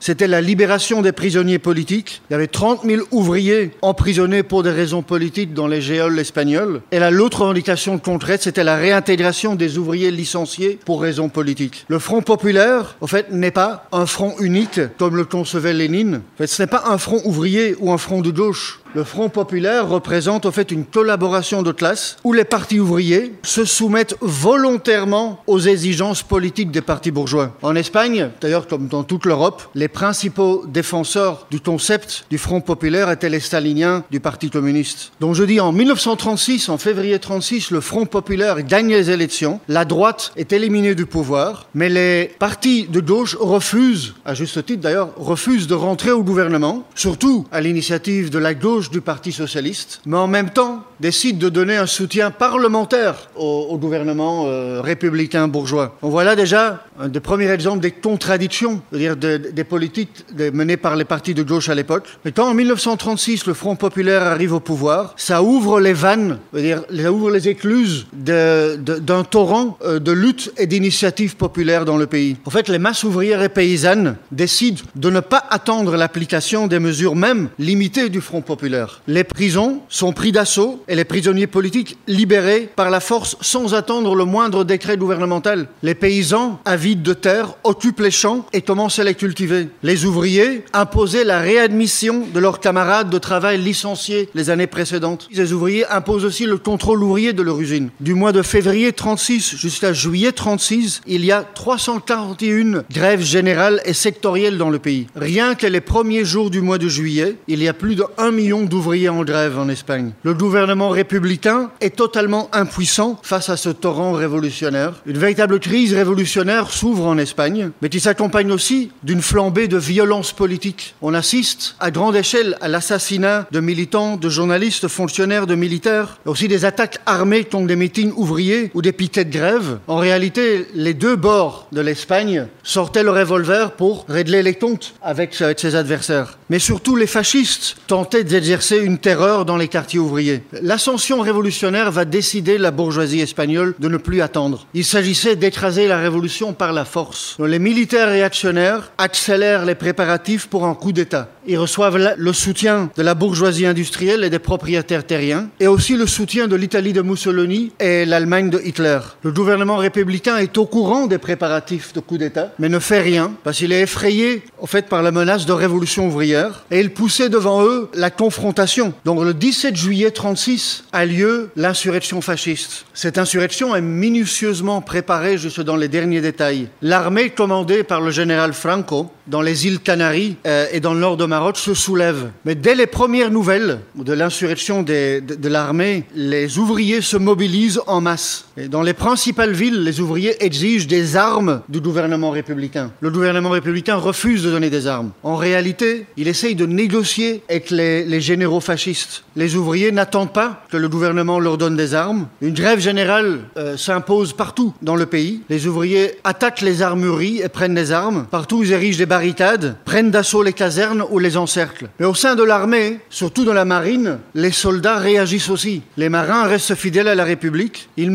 c'était 0.00 0.26
la 0.26 0.40
libération 0.40 1.02
des 1.02 1.12
prisonniers 1.12 1.58
politiques. 1.58 2.22
Il 2.28 2.32
y 2.32 2.36
avait 2.36 2.46
30 2.46 2.84
000 2.84 3.02
ouvriers 3.10 3.70
emprisonnés 3.82 4.42
pour 4.42 4.62
des 4.62 4.70
raisons 4.70 5.02
politiques 5.02 5.54
dans 5.54 5.66
les 5.66 5.80
géoles 5.80 6.18
espagnoles. 6.18 6.80
Et 6.92 6.98
là, 6.98 7.10
l'autre 7.10 7.44
indication 7.46 7.98
concrète, 7.98 8.42
c'était 8.42 8.64
la 8.64 8.76
réintégration 8.76 9.54
des 9.54 9.78
ouvriers 9.78 10.10
licenciés 10.10 10.78
pour 10.84 11.00
raisons 11.00 11.28
politiques. 11.28 11.84
Le 11.88 11.98
Front 11.98 12.22
populaire, 12.22 12.96
au 13.00 13.06
fait, 13.06 13.30
n'est 13.30 13.50
pas 13.50 13.86
un 13.92 14.06
front 14.06 14.34
unique 14.40 14.80
comme 14.98 15.16
le 15.16 15.24
concevait 15.24 15.72
Lénine. 15.72 16.16
En 16.34 16.38
fait, 16.38 16.46
ce 16.46 16.62
n'est 16.62 16.66
pas 16.66 16.84
un 16.86 16.98
front 16.98 17.20
ouvrier 17.24 17.76
ou 17.78 17.92
un 17.92 17.98
front 17.98 18.20
de 18.20 18.30
gauche. 18.30 18.80
Le 18.96 19.04
Front 19.04 19.28
populaire 19.28 19.90
représente 19.90 20.46
en 20.46 20.52
fait 20.52 20.70
une 20.70 20.86
collaboration 20.86 21.62
de 21.62 21.70
classe 21.70 22.16
où 22.24 22.32
les 22.32 22.44
partis 22.44 22.80
ouvriers 22.80 23.34
se 23.42 23.66
soumettent 23.66 24.16
volontairement 24.22 25.42
aux 25.46 25.60
exigences 25.60 26.22
politiques 26.22 26.70
des 26.70 26.80
partis 26.80 27.10
bourgeois. 27.10 27.54
En 27.60 27.76
Espagne, 27.76 28.30
d'ailleurs 28.40 28.66
comme 28.66 28.88
dans 28.88 29.04
toute 29.04 29.26
l'Europe, 29.26 29.64
les 29.74 29.88
principaux 29.88 30.64
défenseurs 30.66 31.46
du 31.50 31.60
concept 31.60 32.24
du 32.30 32.38
Front 32.38 32.62
populaire 32.62 33.10
étaient 33.10 33.28
les 33.28 33.40
staliniens 33.40 34.02
du 34.10 34.18
Parti 34.18 34.48
communiste. 34.48 35.12
Donc 35.20 35.34
je 35.34 35.44
dis 35.44 35.60
en 35.60 35.72
1936, 35.72 36.70
en 36.70 36.78
février 36.78 37.18
36, 37.18 37.72
le 37.72 37.82
Front 37.82 38.06
populaire 38.06 38.62
gagne 38.62 38.88
les 38.88 39.10
élections, 39.10 39.60
la 39.68 39.84
droite 39.84 40.32
est 40.36 40.54
éliminée 40.54 40.94
du 40.94 41.04
pouvoir, 41.04 41.68
mais 41.74 41.90
les 41.90 42.30
partis 42.38 42.84
de 42.84 43.00
gauche 43.00 43.36
refusent, 43.38 44.14
à 44.24 44.32
juste 44.32 44.64
titre 44.64 44.80
d'ailleurs, 44.80 45.10
refusent 45.18 45.66
de 45.66 45.74
rentrer 45.74 46.12
au 46.12 46.22
gouvernement, 46.22 46.84
surtout 46.94 47.46
à 47.52 47.60
l'initiative 47.60 48.30
de 48.30 48.38
la 48.38 48.54
gauche 48.54 48.85
du 48.90 49.00
Parti 49.00 49.32
socialiste, 49.32 50.00
mais 50.06 50.16
en 50.16 50.26
même 50.26 50.50
temps 50.50 50.82
décide 51.00 51.38
de 51.38 51.48
donner 51.48 51.76
un 51.76 51.86
soutien 51.86 52.30
parlementaire 52.30 53.30
au, 53.36 53.76
gouvernement 53.78 54.46
euh, 54.46 54.80
républicain 54.80 55.48
bourgeois. 55.48 55.96
On 56.02 56.08
voit 56.08 56.24
là 56.24 56.36
déjà 56.36 56.84
un 56.98 57.08
des 57.08 57.20
premiers 57.20 57.50
exemples 57.50 57.80
des 57.80 57.90
contradictions, 57.90 58.80
c'est-à-dire 58.90 59.16
de, 59.16 59.36
des 59.36 59.64
politiques 59.64 60.24
menées 60.52 60.76
par 60.76 60.96
les 60.96 61.04
partis 61.04 61.34
de 61.34 61.42
gauche 61.42 61.68
à 61.68 61.74
l'époque. 61.74 62.08
Mais 62.24 62.32
quand 62.32 62.48
en 62.48 62.54
1936 62.54 63.46
le 63.46 63.54
Front 63.54 63.76
populaire 63.76 64.22
arrive 64.22 64.54
au 64.54 64.60
pouvoir, 64.60 65.14
ça 65.16 65.42
ouvre 65.42 65.80
les 65.80 65.92
vannes, 65.92 66.38
c'est-à-dire 66.52 66.82
ça 66.94 67.12
ouvre 67.12 67.30
les 67.30 67.48
écluses 67.48 68.06
d'un 68.12 69.24
torrent 69.24 69.78
euh, 69.84 69.98
de 69.98 70.12
lutte 70.12 70.52
et 70.56 70.66
d'initiatives 70.66 71.36
populaires 71.36 71.84
dans 71.84 71.96
le 71.96 72.06
pays. 72.06 72.36
En 72.44 72.50
fait, 72.50 72.68
les 72.68 72.78
masses 72.78 73.04
ouvrières 73.04 73.42
et 73.42 73.48
paysannes 73.48 74.16
décident 74.32 74.82
de 74.94 75.10
ne 75.10 75.20
pas 75.20 75.44
attendre 75.50 75.96
l'application 75.96 76.66
des 76.66 76.78
mesures 76.78 77.16
même 77.16 77.48
limitées 77.58 78.08
du 78.08 78.20
Front 78.20 78.40
populaire. 78.40 78.75
Les 79.06 79.24
prisons 79.24 79.80
sont 79.88 80.12
pris 80.12 80.32
d'assaut 80.32 80.82
et 80.88 80.94
les 80.94 81.04
prisonniers 81.04 81.46
politiques 81.46 81.98
libérés 82.06 82.68
par 82.74 82.90
la 82.90 83.00
force 83.00 83.36
sans 83.40 83.74
attendre 83.74 84.14
le 84.14 84.24
moindre 84.24 84.64
décret 84.64 84.96
gouvernemental. 84.96 85.68
Les 85.82 85.94
paysans, 85.94 86.60
avides 86.64 87.02
de 87.02 87.12
terre, 87.12 87.54
occupent 87.64 88.00
les 88.00 88.10
champs 88.10 88.46
et 88.52 88.62
commencent 88.62 88.98
à 88.98 89.04
les 89.04 89.14
cultiver. 89.14 89.68
Les 89.82 90.04
ouvriers 90.04 90.64
imposaient 90.72 91.24
la 91.24 91.40
réadmission 91.40 92.24
de 92.32 92.40
leurs 92.40 92.60
camarades 92.60 93.10
de 93.10 93.18
travail 93.18 93.58
licenciés 93.58 94.28
les 94.34 94.50
années 94.50 94.66
précédentes. 94.66 95.28
Les 95.32 95.52
ouvriers 95.52 95.86
imposent 95.86 96.24
aussi 96.24 96.46
le 96.46 96.58
contrôle 96.58 97.02
ouvrier 97.02 97.32
de 97.32 97.42
leur 97.42 97.60
usine. 97.60 97.90
Du 98.00 98.14
mois 98.14 98.32
de 98.32 98.42
février 98.42 98.92
36 98.92 99.56
jusqu'à 99.56 99.92
juillet 99.92 100.32
36, 100.32 101.02
il 101.06 101.24
y 101.24 101.32
a 101.32 101.42
341 101.42 102.84
grèves 102.90 103.22
générales 103.22 103.80
et 103.84 103.92
sectorielles 103.92 104.58
dans 104.58 104.70
le 104.70 104.78
pays. 104.78 105.06
Rien 105.14 105.54
que 105.54 105.66
les 105.66 105.80
premiers 105.80 106.24
jours 106.24 106.50
du 106.50 106.60
mois 106.60 106.78
de 106.78 106.88
juillet, 106.88 107.36
il 107.48 107.62
y 107.62 107.68
a 107.68 107.72
plus 107.72 107.94
de 107.94 108.04
1 108.18 108.30
million 108.30 108.55
d'ouvriers 108.64 109.08
en 109.08 109.22
grève 109.22 109.58
en 109.58 109.68
Espagne. 109.68 110.12
Le 110.22 110.34
gouvernement 110.34 110.88
républicain 110.88 111.70
est 111.80 111.96
totalement 111.96 112.48
impuissant 112.52 113.20
face 113.22 113.50
à 113.50 113.56
ce 113.56 113.68
torrent 113.68 114.12
révolutionnaire. 114.12 114.94
Une 115.06 115.18
véritable 115.18 115.60
crise 115.60 115.94
révolutionnaire 115.94 116.70
s'ouvre 116.70 117.06
en 117.06 117.18
Espagne, 117.18 117.70
mais 117.82 117.88
qui 117.88 118.00
s'accompagne 118.00 118.50
aussi 118.50 118.90
d'une 119.02 119.22
flambée 119.22 119.68
de 119.68 119.76
violence 119.76 120.32
politique. 120.32 120.94
On 121.02 121.14
assiste 121.14 121.76
à 121.80 121.90
grande 121.90 122.16
échelle 122.16 122.56
à 122.60 122.68
l'assassinat 122.68 123.46
de 123.50 123.60
militants, 123.60 124.16
de 124.16 124.28
journalistes, 124.28 124.88
fonctionnaires, 124.88 125.46
de 125.46 125.54
militaires, 125.54 126.18
aussi 126.24 126.48
des 126.48 126.64
attaques 126.64 126.98
armées 127.06 127.44
contre 127.44 127.66
des 127.66 127.76
meetings 127.76 128.12
ouvriers 128.16 128.70
ou 128.74 128.82
des 128.82 128.92
piquets 128.92 129.24
de 129.24 129.32
grève. 129.32 129.78
En 129.86 129.98
réalité, 129.98 130.66
les 130.74 130.94
deux 130.94 131.16
bords 131.16 131.68
de 131.72 131.80
l'Espagne 131.80 132.46
sortaient 132.62 133.02
le 133.02 133.10
revolver 133.10 133.72
pour 133.72 134.06
régler 134.08 134.42
les 134.42 134.54
comptes 134.54 134.94
avec, 135.02 135.40
avec 135.40 135.60
ses 135.60 135.74
adversaires. 135.74 136.38
Mais 136.48 136.58
surtout, 136.58 136.96
les 136.96 137.06
fascistes 137.06 137.76
tentaient 137.86 138.24
d'exercer 138.24 138.45
une 138.70 138.98
terreur 138.98 139.44
dans 139.44 139.56
les 139.56 139.68
quartiers 139.68 139.98
ouvriers. 139.98 140.42
L'ascension 140.62 141.20
révolutionnaire 141.20 141.90
va 141.90 142.04
décider 142.04 142.58
la 142.58 142.70
bourgeoisie 142.70 143.20
espagnole 143.20 143.74
de 143.78 143.88
ne 143.88 143.96
plus 143.96 144.20
attendre. 144.20 144.66
Il 144.74 144.84
s'agissait 144.84 145.36
d'écraser 145.36 145.88
la 145.88 145.98
révolution 145.98 146.52
par 146.52 146.72
la 146.72 146.84
force. 146.84 147.36
Les 147.38 147.58
militaires 147.58 148.08
réactionnaires 148.08 148.92
accélèrent 148.98 149.64
les 149.64 149.74
préparatifs 149.74 150.46
pour 150.46 150.64
un 150.64 150.74
coup 150.74 150.92
d'État. 150.92 151.28
Ils 151.48 151.58
reçoivent 151.58 152.14
le 152.16 152.32
soutien 152.32 152.90
de 152.96 153.02
la 153.02 153.14
bourgeoisie 153.14 153.66
industrielle 153.66 154.24
et 154.24 154.30
des 154.30 154.40
propriétaires 154.40 155.06
terriens, 155.06 155.48
et 155.60 155.68
aussi 155.68 155.96
le 155.96 156.06
soutien 156.06 156.48
de 156.48 156.56
l'Italie 156.56 156.92
de 156.92 157.02
Mussolini 157.02 157.72
et 157.78 158.04
l'Allemagne 158.04 158.50
de 158.50 158.60
Hitler. 158.64 158.98
Le 159.22 159.30
gouvernement 159.30 159.76
républicain 159.76 160.38
est 160.38 160.58
au 160.58 160.66
courant 160.66 161.06
des 161.06 161.18
préparatifs 161.18 161.92
de 161.92 162.00
coup 162.00 162.18
d'État, 162.18 162.52
mais 162.58 162.68
ne 162.68 162.80
fait 162.80 163.00
rien, 163.00 163.32
parce 163.44 163.58
qu'il 163.58 163.72
est 163.72 163.82
effrayé, 163.82 164.42
au 164.58 164.66
fait, 164.66 164.88
par 164.88 165.02
la 165.02 165.12
menace 165.12 165.46
de 165.46 165.52
révolution 165.52 166.08
ouvrière, 166.08 166.64
et 166.72 166.80
il 166.80 166.90
poussait 166.90 167.28
devant 167.28 167.64
eux 167.64 167.88
la 167.94 168.10
confrontation. 168.36 168.92
Donc 169.06 169.22
le 169.22 169.32
17 169.32 169.74
juillet 169.74 170.10
36, 170.10 170.36
1926 170.36 170.84
a 170.92 171.06
lieu 171.06 171.50
l'insurrection 171.56 172.20
fasciste. 172.20 172.84
Cette 172.92 173.18
insurrection 173.18 173.74
est 173.74 173.80
minutieusement 173.80 174.80
préparée 174.80 175.38
jusque 175.38 175.62
dans 175.62 175.76
les 175.76 175.88
derniers 175.88 176.20
détails. 176.20 176.68
L'armée 176.82 177.30
commandée 177.30 177.82
par 177.82 178.00
le 178.00 178.10
général 178.10 178.52
Franco 178.52 179.10
dans 179.26 179.42
les 179.42 179.66
îles 179.66 179.80
Canaries 179.80 180.36
euh, 180.46 180.66
et 180.72 180.80
dans 180.80 180.94
le 180.94 181.00
nord 181.00 181.16
de 181.16 181.24
Maroc 181.24 181.56
se 181.56 181.74
soulève. 181.74 182.30
Mais 182.44 182.54
dès 182.54 182.74
les 182.74 182.86
premières 182.86 183.30
nouvelles 183.30 183.80
de 183.94 184.12
l'insurrection 184.12 184.82
de 184.82 185.48
l'armée, 185.48 186.04
les 186.14 186.58
ouvriers 186.58 187.00
se 187.00 187.16
mobilisent 187.16 187.80
en 187.86 188.00
masse. 188.00 188.45
Dans 188.56 188.80
les 188.80 188.94
principales 188.94 189.52
villes, 189.52 189.84
les 189.84 190.00
ouvriers 190.00 190.42
exigent 190.42 190.86
des 190.86 191.14
armes 191.14 191.60
du 191.68 191.80
gouvernement 191.80 192.30
républicain. 192.30 192.90
Le 193.00 193.10
gouvernement 193.10 193.50
républicain 193.50 193.96
refuse 193.96 194.42
de 194.42 194.50
donner 194.50 194.70
des 194.70 194.86
armes. 194.86 195.10
En 195.22 195.36
réalité, 195.36 196.06
il 196.16 196.26
essaye 196.26 196.54
de 196.54 196.64
négocier 196.64 197.42
avec 197.50 197.70
les, 197.70 198.20
généraux 198.20 198.60
fascistes. 198.60 199.24
Les 199.36 199.56
ouvriers 199.56 199.92
n'attendent 199.92 200.32
pas 200.32 200.64
que 200.70 200.78
le 200.78 200.88
gouvernement 200.88 201.38
leur 201.38 201.58
donne 201.58 201.76
des 201.76 201.92
armes. 201.92 202.28
Une 202.40 202.54
grève 202.54 202.80
générale 202.80 203.40
euh, 203.58 203.76
s'impose 203.76 204.32
partout 204.32 204.72
dans 204.80 204.96
le 204.96 205.04
pays. 205.04 205.42
Les 205.50 205.66
ouvriers 205.66 206.12
attaquent 206.24 206.62
les 206.62 206.80
armureries 206.80 207.42
et 207.42 207.50
prennent 207.50 207.74
des 207.74 207.92
armes. 207.92 208.26
Partout, 208.30 208.62
ils 208.64 208.72
érigent 208.72 208.96
des 208.96 209.04
barricades, 209.04 209.76
prennent 209.84 210.10
d'assaut 210.10 210.42
les 210.42 210.54
casernes 210.54 211.04
ou 211.10 211.18
les 211.18 211.36
encerclent. 211.36 211.90
Mais 212.00 212.06
au 212.06 212.14
sein 212.14 212.34
de 212.34 212.42
l'armée, 212.42 213.00
surtout 213.10 213.44
dans 213.44 213.52
la 213.52 213.66
marine, 213.66 214.18
les 214.34 214.50
soldats 214.50 214.96
réagissent 214.96 215.50
aussi. 215.50 215.82
Les 215.98 216.08
marins 216.08 216.44
restent 216.44 216.74
fidèles 216.74 217.08
à 217.08 217.14
la 217.14 217.24
République. 217.24 217.90
Ils 217.98 218.10